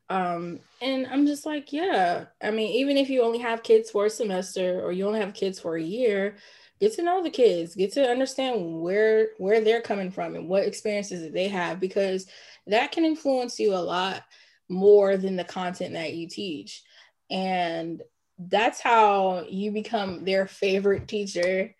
Um, 0.10 0.60
and 0.82 1.08
I'm 1.08 1.26
just 1.26 1.46
like, 1.46 1.72
yeah, 1.72 2.26
I 2.42 2.52
mean, 2.52 2.72
even 2.74 2.98
if 2.98 3.10
you 3.10 3.22
only 3.22 3.38
have 3.40 3.64
kids 3.64 3.92
for 3.92 4.08
a 4.08 4.10
semester 4.10 4.82
or 4.82 4.92
you 4.92 5.08
only 5.08 5.20
have 5.20 5.34
kids 5.34 5.60
for 5.60 5.78
a 5.78 5.82
year, 5.82 6.36
get 6.80 6.94
to 6.94 7.04
know 7.04 7.22
the 7.22 7.30
kids 7.30 7.76
get 7.76 7.92
to 7.94 8.10
understand 8.10 8.82
where 8.82 9.30
where 9.38 9.62
they're 9.62 9.82
coming 9.82 10.12
from 10.12 10.36
and 10.36 10.48
what 10.48 10.64
experiences 10.64 11.22
that 11.22 11.34
they 11.34 11.48
have 11.48 11.80
because 11.80 12.28
that 12.68 12.92
can 12.92 13.06
influence 13.06 13.60
you 13.60 13.74
a 13.74 13.78
lot 13.78 14.24
more 14.70 15.18
than 15.18 15.36
the 15.36 15.44
content 15.44 15.94
that 15.94 16.14
you 16.14 16.28
teach. 16.28 16.84
And 17.32 18.02
that's 18.38 18.80
how 18.80 19.46
you 19.50 19.72
become 19.72 20.24
their 20.24 20.48
favorite 20.48 21.08
teacher. 21.08 21.76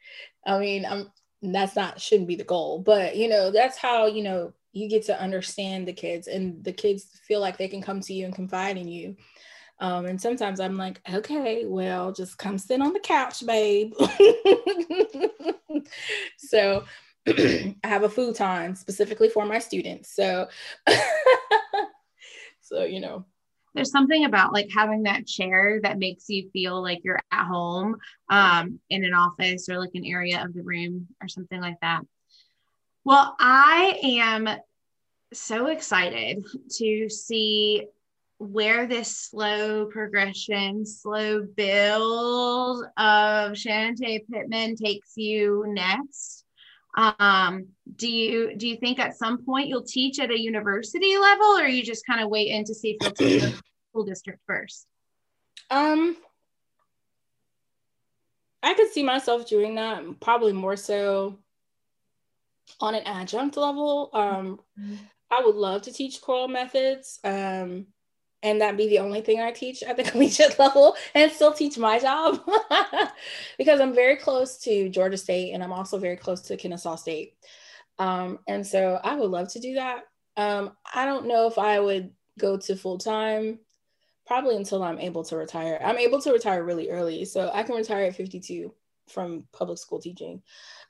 I 0.46 0.60
mean 0.60 0.86
i'm 0.86 1.12
that's 1.42 1.76
not 1.76 2.02
shouldn't 2.02 2.28
be 2.28 2.36
the 2.36 2.44
goal 2.44 2.80
but 2.80 3.16
you 3.16 3.30
know 3.30 3.50
that's 3.50 3.78
how 3.78 4.08
you 4.08 4.24
know 4.24 4.54
you 4.74 4.90
get 4.90 5.06
to 5.06 5.22
understand 5.22 5.88
the 5.88 5.94
kids 5.94 6.28
and 6.28 6.64
the 6.64 6.72
kids 6.72 7.06
feel 7.28 7.40
like 7.40 7.58
they 7.58 7.68
can 7.68 7.82
come 7.82 8.02
to 8.02 8.14
you 8.14 8.26
and 8.26 8.36
confide 8.36 8.78
in 8.78 8.88
you 8.88 9.16
um, 9.80 10.06
and 10.06 10.22
sometimes 10.22 10.60
I'm 10.60 10.78
like, 10.78 11.02
okay, 11.12 11.66
well, 11.66 12.12
just 12.12 12.38
come 12.38 12.58
sit 12.58 12.82
on 12.82 12.94
the 12.94 13.00
couch, 13.00 13.46
babe. 13.46 13.94
so 16.38 16.84
I 17.28 17.76
have 17.84 18.04
a 18.04 18.10
futon 18.10 18.76
specifically 18.76 19.30
for 19.30 19.46
my 19.46 19.60
students. 19.60 20.14
So, 20.14 20.48
so 22.62 22.84
you 22.84 23.00
know, 23.00 23.26
there's 23.74 23.92
something 23.92 24.26
about 24.26 24.52
like 24.52 24.70
having 24.74 25.04
that 25.04 25.26
chair 25.26 25.80
that 25.84 26.00
makes 26.00 26.28
you 26.28 26.50
feel 26.52 26.82
like 26.82 27.00
you're 27.04 27.20
at 27.32 27.46
home 27.46 27.96
um, 28.30 28.80
in 28.90 29.06
an 29.06 29.14
office 29.14 29.70
or 29.70 29.80
like 29.80 29.92
an 29.94 30.06
area 30.06 30.44
of 30.44 30.54
the 30.54 30.64
room 30.64 31.08
or 31.22 31.30
something 31.30 31.62
like 31.62 31.80
that. 31.82 32.02
Well, 33.06 33.36
I 33.40 33.98
am 34.04 34.50
so 35.32 35.68
excited 35.68 36.46
to 36.78 37.10
see 37.10 37.88
where 38.40 38.88
this 38.88 39.16
slow 39.16 39.86
progression, 39.88 40.86
slow 40.86 41.44
build 41.44 42.86
of 42.98 43.52
Shantae 43.52 44.26
Pittman 44.32 44.76
takes 44.78 45.12
you 45.18 45.66
next. 45.68 46.46
Um, 46.96 47.68
do 47.96 48.10
you 48.10 48.56
do 48.56 48.68
you 48.68 48.78
think 48.78 48.98
at 48.98 49.18
some 49.18 49.46
point 49.46 49.68
you'll 49.68 49.84
teach 49.84 50.20
at 50.20 50.32
a 50.32 50.40
university 50.40 51.18
level, 51.18 51.60
or 51.60 51.68
you 51.68 51.84
just 51.84 52.06
kind 52.06 52.22
of 52.22 52.30
wait 52.30 52.48
in 52.48 52.64
to 52.64 52.74
see 52.74 52.92
if 52.92 52.98
you'll 53.02 53.12
teach 53.12 53.42
the 53.42 53.62
school 53.92 54.06
district 54.06 54.40
first? 54.48 54.88
Um, 55.70 56.16
I 58.64 58.74
could 58.74 58.92
see 58.92 59.04
myself 59.04 59.48
doing 59.48 59.76
that, 59.76 60.20
probably 60.20 60.54
more 60.54 60.78
so 60.78 61.38
on 62.80 62.96
an 62.96 63.04
adjunct 63.04 63.58
level. 63.58 64.10
Um, 64.14 64.60
mm-hmm. 64.80 64.96
I 65.30 65.42
would 65.46 65.56
love 65.56 65.84
to 65.84 65.94
teach 65.94 66.22
choral 66.22 66.48
methods. 66.48 67.20
Um, 67.24 67.88
and 68.42 68.62
that 68.62 68.78
be 68.78 68.88
the 68.88 69.00
only 69.00 69.22
thing 69.22 69.40
I 69.40 69.52
teach 69.52 69.84
at 69.84 69.98
the 69.98 70.04
collegiate 70.12 70.58
level 70.60 70.96
and 71.14 71.32
still 71.32 71.54
teach 71.54 71.78
my 71.78 72.00
job 72.00 72.40
because 73.58 73.80
I'm 73.80 73.94
very 73.94 74.16
close 74.16 74.58
to 74.60 74.90
Georgia 74.90 75.18
State 75.18 75.54
and 75.54 75.64
I'm 75.64 75.74
also 75.74 75.98
very 75.98 76.16
close 76.16 76.42
to 76.44 76.58
Kennesaw 76.58 76.96
State. 76.96 77.34
Um, 77.98 78.40
and 78.48 78.66
so 78.66 79.00
I 79.04 79.16
would 79.16 79.30
love 79.30 79.50
to 79.50 79.60
do 79.60 79.76
that. 79.76 80.04
Um, 80.38 80.72
I 80.94 81.06
don't 81.06 81.28
know 81.28 81.48
if 81.48 81.58
I 81.58 81.80
would 81.80 82.12
go 82.40 82.58
to 82.58 82.76
full 82.76 82.98
time, 82.98 83.60
probably 84.26 84.56
until 84.56 84.84
I'm 84.84 85.00
able 85.00 85.24
to 85.26 85.36
retire. 85.36 85.80
I'm 85.84 85.98
able 85.98 86.22
to 86.22 86.32
retire 86.32 86.64
really 86.64 86.90
early, 86.90 87.26
so 87.26 87.52
I 87.54 87.64
can 87.64 87.76
retire 87.76 88.06
at 88.06 88.16
52 88.16 88.74
from 89.10 89.44
public 89.52 89.78
school 89.78 90.00
teaching. 90.00 90.42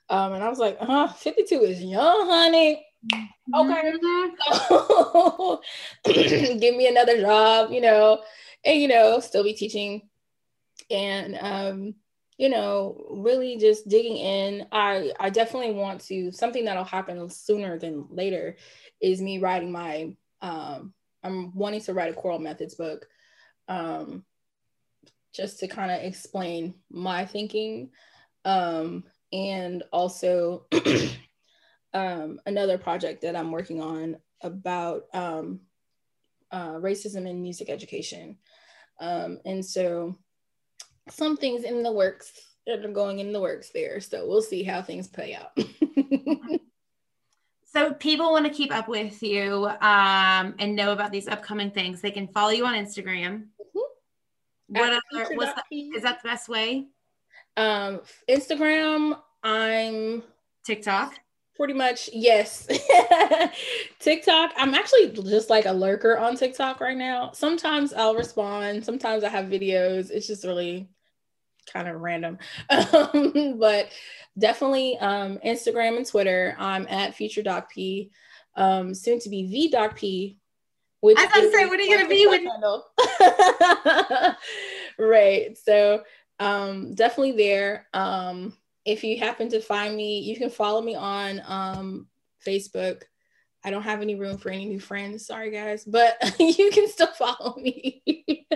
Um, 0.08 0.34
and 0.34 0.44
I 0.44 0.48
was 0.48 0.58
like, 0.58 0.78
huh, 0.78 1.08
52 1.08 1.62
is 1.62 1.82
young, 1.82 2.26
honey. 2.28 2.86
Okay. 3.54 3.92
Give 6.58 6.76
me 6.76 6.86
another 6.88 7.20
job, 7.20 7.72
you 7.72 7.80
know, 7.80 8.22
and, 8.64 8.80
you 8.80 8.88
know, 8.88 9.20
still 9.20 9.42
be 9.42 9.54
teaching. 9.54 10.08
And, 10.90 11.38
um, 11.40 11.94
you 12.38 12.48
know, 12.48 13.06
really 13.10 13.56
just 13.58 13.88
digging 13.88 14.16
in. 14.16 14.66
I, 14.72 15.12
I 15.18 15.30
definitely 15.30 15.72
want 15.74 16.00
to, 16.02 16.32
something 16.32 16.64
that'll 16.64 16.84
happen 16.84 17.28
sooner 17.28 17.78
than 17.78 18.06
later 18.10 18.56
is 19.00 19.20
me 19.20 19.38
writing 19.38 19.72
my, 19.72 20.14
um, 20.42 20.94
I'm 21.22 21.54
wanting 21.54 21.80
to 21.82 21.94
write 21.94 22.12
a 22.12 22.14
choral 22.14 22.38
methods 22.38 22.74
book. 22.74 23.06
Um, 23.68 24.24
just 25.32 25.60
to 25.60 25.68
kind 25.68 25.90
of 25.90 26.02
explain 26.02 26.74
my 26.90 27.24
thinking 27.24 27.90
um, 28.44 29.04
and 29.32 29.82
also 29.92 30.66
um, 31.94 32.40
another 32.46 32.78
project 32.78 33.22
that 33.22 33.36
I'm 33.36 33.50
working 33.50 33.80
on 33.80 34.16
about 34.42 35.04
um, 35.12 35.60
uh, 36.50 36.74
racism 36.74 37.28
in 37.28 37.42
music 37.42 37.70
education. 37.70 38.36
Um, 39.00 39.38
and 39.44 39.64
so 39.64 40.16
some 41.08 41.36
things 41.36 41.64
in 41.64 41.82
the 41.82 41.92
works 41.92 42.32
that 42.66 42.84
are 42.84 42.92
going 42.92 43.18
in 43.18 43.32
the 43.32 43.40
works 43.40 43.70
there. 43.72 44.00
So 44.00 44.26
we'll 44.28 44.42
see 44.42 44.62
how 44.62 44.82
things 44.82 45.08
play 45.08 45.34
out. 45.34 45.56
so 47.64 47.94
people 47.94 48.30
want 48.32 48.46
to 48.46 48.52
keep 48.52 48.72
up 48.72 48.88
with 48.88 49.22
you 49.22 49.66
um, 49.80 50.54
and 50.58 50.76
know 50.76 50.92
about 50.92 51.12
these 51.12 51.28
upcoming 51.28 51.70
things. 51.70 52.00
They 52.00 52.10
can 52.10 52.28
follow 52.28 52.50
you 52.50 52.66
on 52.66 52.74
Instagram. 52.74 53.46
Mm-hmm. 53.60 54.78
What 54.78 54.90
other, 54.90 55.34
what's 55.34 55.60
the, 55.70 55.76
is 55.96 56.02
that 56.02 56.22
the 56.22 56.28
best 56.28 56.48
way? 56.48 56.86
Um, 57.56 58.00
Instagram, 58.28 59.18
I'm 59.42 60.22
TikTok. 60.64 61.14
Pretty 61.60 61.74
much, 61.74 62.08
yes. 62.14 62.66
TikTok, 63.98 64.52
I'm 64.56 64.72
actually 64.72 65.10
just 65.10 65.50
like 65.50 65.66
a 65.66 65.72
lurker 65.72 66.16
on 66.16 66.34
TikTok 66.34 66.80
right 66.80 66.96
now. 66.96 67.32
Sometimes 67.34 67.92
I'll 67.92 68.14
respond, 68.14 68.82
sometimes 68.82 69.24
I 69.24 69.28
have 69.28 69.44
videos. 69.44 70.10
It's 70.10 70.26
just 70.26 70.44
really 70.44 70.88
kind 71.70 71.86
of 71.86 72.00
random. 72.00 72.38
Um, 72.70 73.58
but 73.58 73.90
definitely 74.38 74.96
um, 75.00 75.36
Instagram 75.44 75.98
and 75.98 76.06
Twitter. 76.06 76.56
I'm 76.58 76.86
at 76.88 77.14
Future 77.14 77.42
Doc 77.42 77.70
P. 77.70 78.10
Um, 78.56 78.94
soon 78.94 79.20
to 79.20 79.28
be 79.28 79.46
V 79.46 79.68
Doc 79.68 79.96
P. 79.96 80.38
Which 81.00 81.18
I 81.18 81.26
was 81.26 81.50
to 81.50 81.52
say, 81.52 81.66
what 81.66 81.78
are 81.78 81.82
you 81.82 81.94
going 81.94 82.04
to 82.04 82.08
be 82.08 82.26
with? 82.26 82.40
right. 84.98 85.58
So 85.58 86.04
um, 86.38 86.94
definitely 86.94 87.32
there. 87.32 87.86
Um, 87.92 88.56
if 88.90 89.04
you 89.04 89.18
happen 89.18 89.48
to 89.50 89.60
find 89.60 89.96
me, 89.96 90.18
you 90.18 90.36
can 90.36 90.50
follow 90.50 90.82
me 90.82 90.96
on 90.96 91.40
um, 91.46 92.08
Facebook. 92.44 93.02
I 93.62 93.70
don't 93.70 93.82
have 93.82 94.00
any 94.02 94.16
room 94.16 94.36
for 94.36 94.50
any 94.50 94.64
new 94.66 94.80
friends. 94.80 95.26
Sorry, 95.26 95.52
guys, 95.52 95.84
but 95.84 96.16
you 96.40 96.70
can 96.72 96.88
still 96.88 97.12
follow 97.12 97.54
me. 97.56 98.02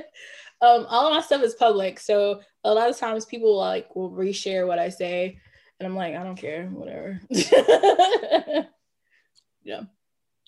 um, 0.60 0.86
all 0.88 1.06
of 1.06 1.14
my 1.14 1.20
stuff 1.20 1.42
is 1.42 1.54
public, 1.54 2.00
so 2.00 2.40
a 2.64 2.74
lot 2.74 2.90
of 2.90 2.98
times 2.98 3.24
people 3.26 3.56
like 3.56 3.94
will 3.94 4.10
reshare 4.10 4.66
what 4.66 4.80
I 4.80 4.88
say, 4.88 5.38
and 5.78 5.86
I'm 5.86 5.94
like, 5.94 6.16
I 6.16 6.24
don't 6.24 6.36
care, 6.36 6.66
whatever. 6.66 7.20
yeah, 9.62 9.82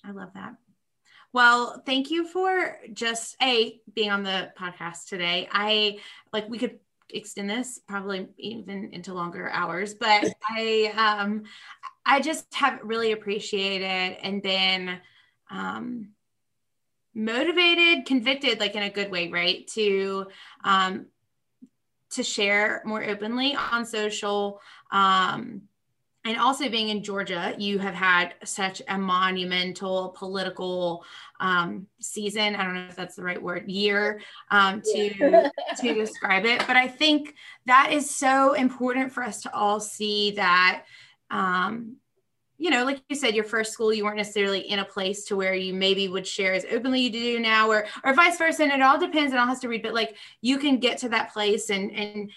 I 0.04 0.10
love 0.10 0.30
that. 0.34 0.56
Well, 1.32 1.82
thank 1.86 2.10
you 2.10 2.26
for 2.26 2.78
just 2.92 3.36
a 3.42 3.78
being 3.94 4.10
on 4.10 4.24
the 4.24 4.50
podcast 4.58 5.06
today. 5.06 5.48
I 5.52 5.98
like 6.32 6.48
we 6.48 6.58
could 6.58 6.80
extend 7.10 7.48
this 7.48 7.80
probably 7.86 8.26
even 8.38 8.90
into 8.92 9.14
longer 9.14 9.48
hours 9.50 9.94
but 9.94 10.24
i 10.50 10.92
um 10.96 11.44
i 12.04 12.20
just 12.20 12.52
have 12.54 12.80
really 12.82 13.12
appreciated 13.12 14.18
and 14.22 14.42
been 14.42 14.98
um 15.50 16.08
motivated 17.16 18.04
convicted 18.04 18.60
like 18.60 18.74
in 18.74 18.82
a 18.82 18.90
good 18.90 19.10
way 19.10 19.28
right? 19.28 19.66
To 19.68 20.26
um 20.62 21.06
to 22.10 22.22
share 22.22 22.82
more 22.84 23.02
openly 23.02 23.56
on 23.56 23.86
social 23.86 24.60
um 24.92 25.62
and 26.26 26.38
also 26.38 26.68
being 26.68 26.88
in 26.88 27.04
Georgia, 27.04 27.54
you 27.56 27.78
have 27.78 27.94
had 27.94 28.34
such 28.42 28.82
a 28.88 28.98
monumental 28.98 30.08
political 30.16 31.04
um, 31.38 31.86
season. 32.00 32.56
I 32.56 32.64
don't 32.64 32.74
know 32.74 32.86
if 32.88 32.96
that's 32.96 33.14
the 33.14 33.22
right 33.22 33.40
word, 33.40 33.68
year 33.70 34.20
um, 34.50 34.82
to 34.82 35.50
to 35.80 35.94
describe 35.94 36.44
it. 36.44 36.66
But 36.66 36.76
I 36.76 36.88
think 36.88 37.36
that 37.66 37.92
is 37.92 38.10
so 38.10 38.54
important 38.54 39.12
for 39.12 39.22
us 39.22 39.42
to 39.42 39.54
all 39.54 39.78
see 39.78 40.32
that. 40.32 40.82
Um, 41.30 41.96
you 42.58 42.70
know, 42.70 42.84
like 42.84 43.02
you 43.08 43.16
said, 43.16 43.34
your 43.34 43.44
first 43.44 43.72
school, 43.72 43.92
you 43.92 44.04
weren't 44.04 44.16
necessarily 44.16 44.60
in 44.60 44.78
a 44.78 44.84
place 44.84 45.26
to 45.26 45.36
where 45.36 45.54
you 45.54 45.74
maybe 45.74 46.08
would 46.08 46.26
share 46.26 46.54
as 46.54 46.64
openly 46.72 47.02
you 47.02 47.10
do 47.10 47.38
now, 47.38 47.70
or 47.70 47.86
or 48.02 48.14
vice 48.14 48.38
versa. 48.38 48.64
And 48.64 48.72
it 48.72 48.80
all 48.80 48.98
depends, 48.98 49.32
and 49.32 49.38
all 49.38 49.46
has 49.46 49.60
to 49.60 49.68
read, 49.68 49.82
but 49.82 49.94
like 49.94 50.16
you 50.40 50.58
can 50.58 50.78
get 50.78 50.98
to 50.98 51.08
that 51.10 51.32
place 51.32 51.70
and 51.70 51.92
and 51.92 52.30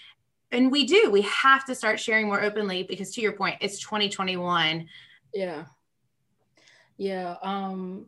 and 0.52 0.70
we 0.70 0.84
do 0.84 1.10
we 1.10 1.22
have 1.22 1.64
to 1.64 1.74
start 1.74 2.00
sharing 2.00 2.26
more 2.26 2.42
openly 2.42 2.82
because 2.82 3.12
to 3.14 3.20
your 3.20 3.32
point 3.32 3.56
it's 3.60 3.78
2021 3.80 4.88
yeah. 5.34 5.64
Yeah 6.96 7.36
um 7.42 8.06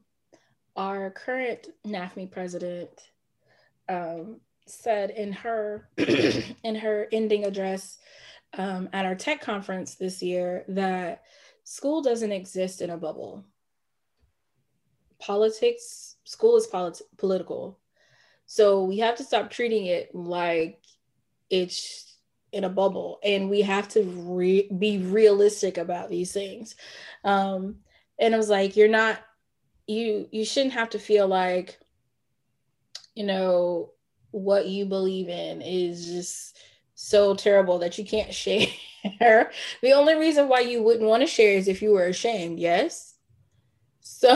our 0.77 1.11
current 1.11 1.69
NAFME 1.87 2.31
president 2.31 2.91
um, 3.89 4.41
said 4.67 5.11
in 5.11 5.33
her 5.33 5.89
in 5.99 6.75
her 6.75 7.09
ending 7.13 7.45
address 7.45 7.99
um, 8.57 8.89
at 8.93 9.05
our 9.05 9.15
tech 9.15 9.41
conference 9.41 9.95
this 9.95 10.23
year 10.23 10.65
that 10.69 11.23
school 11.65 12.03
doesn't 12.03 12.33
exist 12.33 12.81
in 12.81 12.91
a 12.91 12.97
bubble. 12.97 13.45
Politics 15.19 16.17
school 16.25 16.57
is 16.57 16.67
polit- 16.67 17.03
political. 17.19 17.79
So 18.47 18.85
we 18.85 18.99
have 18.99 19.17
to 19.17 19.25
stop 19.25 19.51
treating 19.51 19.87
it 19.87 20.15
like 20.15 20.81
it's 21.49 22.12
in 22.53 22.65
a 22.65 22.69
bubble 22.69 23.19
and 23.25 23.49
we 23.49 23.63
have 23.63 23.89
to 23.89 24.03
re- 24.03 24.69
be 24.79 24.99
realistic 24.99 25.79
about 25.79 26.11
these 26.11 26.33
things 26.33 26.77
um 27.25 27.77
and 28.19 28.35
it 28.35 28.37
was 28.37 28.51
like 28.51 28.77
you're 28.77 28.89
not 28.89 29.19
you 29.87 30.29
you 30.31 30.45
shouldn't 30.45 30.75
have 30.75 30.91
to 30.91 30.99
feel 30.99 31.27
like 31.27 31.79
you 33.15 33.25
know 33.25 33.91
what 34.31 34.67
you 34.67 34.85
believe 34.85 35.29
in 35.29 35.63
is 35.63 36.07
just 36.07 36.59
so 36.95 37.35
terrible 37.35 37.79
that 37.79 37.97
you 37.97 38.05
can't 38.05 38.35
share 38.35 39.51
the 39.83 39.93
only 39.93 40.15
reason 40.15 40.49
why 40.49 40.61
you 40.61 40.83
wouldn't 40.83 41.09
want 41.09 41.23
to 41.23 41.27
share 41.27 41.57
is 41.57 41.69
if 41.69 41.81
you 41.81 41.91
were 41.91 42.07
ashamed 42.07 42.59
yes 42.59 43.13
so 44.05 44.31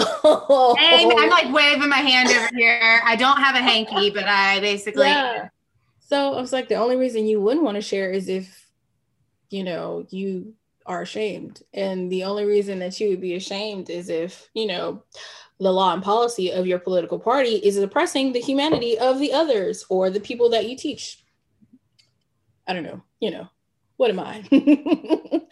I'm 0.78 1.28
like 1.30 1.52
waving 1.52 1.88
my 1.88 1.98
hand 1.98 2.28
over 2.28 2.48
here. 2.54 3.00
I 3.04 3.16
don't 3.16 3.38
have 3.38 3.56
a 3.56 3.60
hanky, 3.60 4.10
but 4.10 4.24
I 4.24 4.60
basically 4.60 5.08
yeah. 5.08 5.48
So 6.08 6.34
I 6.34 6.40
was 6.40 6.52
like, 6.52 6.68
the 6.68 6.76
only 6.76 6.94
reason 6.94 7.26
you 7.26 7.40
wouldn't 7.40 7.64
want 7.64 7.74
to 7.74 7.80
share 7.82 8.10
is 8.10 8.28
if, 8.28 8.68
you 9.50 9.64
know, 9.64 10.06
you 10.10 10.54
are 10.86 11.02
ashamed. 11.02 11.62
And 11.74 12.12
the 12.12 12.22
only 12.22 12.44
reason 12.44 12.78
that 12.78 13.00
you 13.00 13.10
would 13.10 13.20
be 13.20 13.34
ashamed 13.34 13.90
is 13.90 14.08
if, 14.08 14.48
you 14.54 14.66
know, 14.68 15.02
the 15.58 15.72
law 15.72 15.92
and 15.92 16.02
policy 16.02 16.52
of 16.52 16.64
your 16.64 16.78
political 16.78 17.18
party 17.18 17.56
is 17.56 17.76
oppressing 17.76 18.32
the 18.32 18.40
humanity 18.40 18.96
of 18.96 19.18
the 19.18 19.32
others 19.32 19.84
or 19.88 20.08
the 20.08 20.20
people 20.20 20.48
that 20.50 20.68
you 20.68 20.76
teach. 20.76 21.24
I 22.68 22.72
don't 22.72 22.84
know, 22.84 23.02
you 23.18 23.32
know, 23.32 23.48
what 23.96 24.10
am 24.10 24.20
I? 24.20 24.44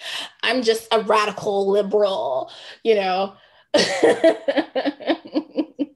I'm 0.44 0.62
just 0.62 0.86
a 0.92 1.00
radical 1.00 1.68
liberal, 1.68 2.52
you 2.84 2.94
know. 2.94 3.34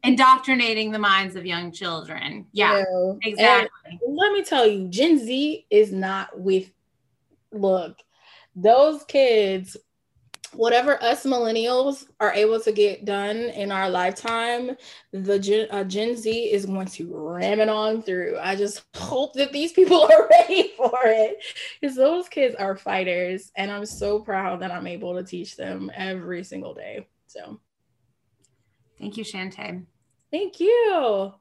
indoctrinating 0.09 0.91
the 0.91 0.99
minds 0.99 1.37
of 1.37 1.47
young 1.47 1.71
children. 1.71 2.47
Yeah, 2.53 2.83
exactly. 3.23 4.01
And 4.03 4.17
let 4.17 4.33
me 4.33 4.43
tell 4.43 4.67
you, 4.67 4.89
Gen 4.89 5.19
Z 5.19 5.67
is 5.71 5.93
not 5.93 6.39
with, 6.39 6.71
look, 7.53 7.99
those 8.57 9.05
kids, 9.05 9.77
whatever 10.55 11.01
us 11.03 11.25
millennials 11.25 12.07
are 12.21 12.33
able 12.33 12.59
to 12.61 12.73
get 12.73 13.05
done 13.05 13.37
in 13.37 13.71
our 13.71 13.91
lifetime, 13.91 14.77
the 15.13 15.39
Gen, 15.39 15.69
uh, 15.71 15.85
Gen 15.85 16.17
Z 16.17 16.31
is 16.31 16.67
going 16.67 16.89
to 16.89 17.15
ram 17.15 17.61
it 17.61 17.69
on 17.69 18.03
through. 18.03 18.39
I 18.41 18.57
just 18.57 18.85
hope 18.97 19.35
that 19.35 19.53
these 19.53 19.73
people 19.73 20.03
are 20.03 20.29
ready 20.41 20.73
for 20.77 20.99
it 21.05 21.39
because 21.81 21.97
those 21.97 22.29
kids 22.29 22.55
are 22.57 22.77
fighters. 22.77 23.53
And 23.57 23.71
I'm 23.71 23.87
so 23.87 24.21
proud 24.21 24.61
that 24.61 24.73
I'm 24.73 24.87
able 24.87 25.15
to 25.15 25.23
teach 25.23 25.57
them 25.57 25.91
every 25.95 26.43
single 26.43 26.75
day. 26.75 27.07
So. 27.27 27.61
Thank 28.99 29.17
you, 29.17 29.25
Shantae. 29.25 29.85
Thank 30.31 30.61
you. 30.61 31.33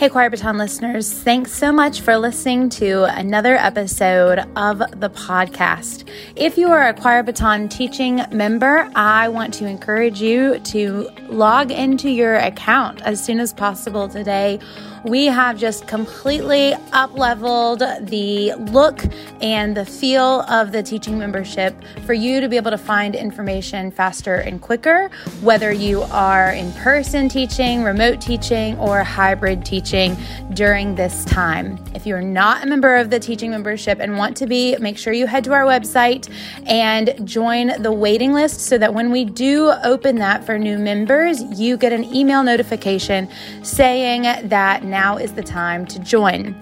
Hey, 0.00 0.08
Choir 0.08 0.30
Baton 0.30 0.56
listeners, 0.56 1.12
thanks 1.12 1.52
so 1.52 1.70
much 1.70 2.00
for 2.00 2.16
listening 2.16 2.70
to 2.70 3.04
another 3.04 3.56
episode 3.56 4.38
of 4.56 4.78
the 4.98 5.10
podcast. 5.10 6.08
If 6.36 6.56
you 6.56 6.70
are 6.70 6.88
a 6.88 6.94
Choir 6.94 7.22
Baton 7.22 7.68
teaching 7.68 8.22
member, 8.32 8.90
I 8.94 9.28
want 9.28 9.52
to 9.54 9.66
encourage 9.66 10.22
you 10.22 10.58
to 10.58 11.10
log 11.28 11.70
into 11.70 12.08
your 12.08 12.36
account 12.36 13.02
as 13.02 13.22
soon 13.22 13.40
as 13.40 13.52
possible 13.52 14.08
today 14.08 14.58
we 15.04 15.26
have 15.26 15.58
just 15.58 15.86
completely 15.86 16.74
up 16.92 17.16
leveled 17.16 17.80
the 18.02 18.52
look 18.70 19.02
and 19.40 19.76
the 19.76 19.84
feel 19.84 20.42
of 20.42 20.72
the 20.72 20.82
teaching 20.82 21.18
membership 21.18 21.74
for 22.04 22.12
you 22.12 22.40
to 22.40 22.48
be 22.48 22.56
able 22.56 22.70
to 22.70 22.78
find 22.78 23.14
information 23.14 23.90
faster 23.90 24.36
and 24.36 24.60
quicker, 24.60 25.10
whether 25.40 25.72
you 25.72 26.02
are 26.02 26.52
in 26.52 26.70
person 26.72 27.28
teaching, 27.28 27.82
remote 27.82 28.20
teaching, 28.20 28.76
or 28.78 29.02
hybrid 29.02 29.64
teaching 29.64 30.16
during 30.52 30.94
this 30.94 31.24
time. 31.24 31.82
If 31.94 32.06
you're 32.06 32.20
not 32.20 32.64
a 32.64 32.66
member 32.66 32.96
of 32.96 33.10
the 33.10 33.18
teaching 33.18 33.50
membership 33.50 33.98
and 34.00 34.18
want 34.18 34.36
to 34.38 34.46
be, 34.46 34.76
make 34.78 34.98
sure 34.98 35.12
you 35.12 35.26
head 35.26 35.44
to 35.44 35.52
our 35.52 35.64
website 35.64 36.30
and 36.66 37.26
join 37.26 37.82
the 37.82 37.92
waiting 37.92 38.32
list 38.32 38.60
so 38.60 38.76
that 38.78 38.92
when 38.92 39.10
we 39.10 39.24
do 39.24 39.72
open 39.82 40.16
that 40.16 40.44
for 40.44 40.58
new 40.58 40.78
members, 40.78 41.42
you 41.58 41.76
get 41.76 41.92
an 41.92 42.04
email 42.14 42.42
notification 42.42 43.28
saying 43.62 44.22
that 44.48 44.84
now 44.90 45.16
is 45.16 45.32
the 45.32 45.42
time 45.42 45.86
to 45.86 45.98
join. 46.00 46.54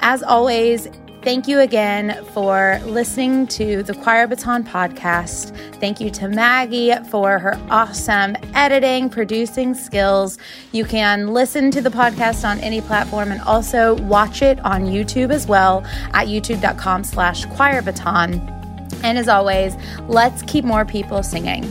As 0.00 0.22
always, 0.22 0.88
Thank 1.26 1.48
you 1.48 1.58
again 1.58 2.24
for 2.26 2.78
listening 2.84 3.48
to 3.48 3.82
the 3.82 3.94
Choir 3.94 4.28
Baton 4.28 4.62
podcast. 4.62 5.52
Thank 5.80 6.00
you 6.00 6.08
to 6.10 6.28
Maggie 6.28 6.94
for 7.10 7.40
her 7.40 7.58
awesome 7.68 8.36
editing, 8.54 9.10
producing 9.10 9.74
skills. 9.74 10.38
You 10.70 10.84
can 10.84 11.32
listen 11.34 11.72
to 11.72 11.80
the 11.80 11.90
podcast 11.90 12.48
on 12.48 12.60
any 12.60 12.80
platform 12.80 13.32
and 13.32 13.40
also 13.40 13.96
watch 14.02 14.40
it 14.40 14.64
on 14.64 14.84
YouTube 14.84 15.32
as 15.32 15.48
well 15.48 15.82
at 16.12 16.28
youtube.com 16.28 17.02
slash 17.02 17.44
choir 17.46 17.82
baton. 17.82 18.34
And 19.02 19.18
as 19.18 19.26
always, 19.26 19.74
let's 20.06 20.42
keep 20.42 20.64
more 20.64 20.84
people 20.84 21.24
singing. 21.24 21.64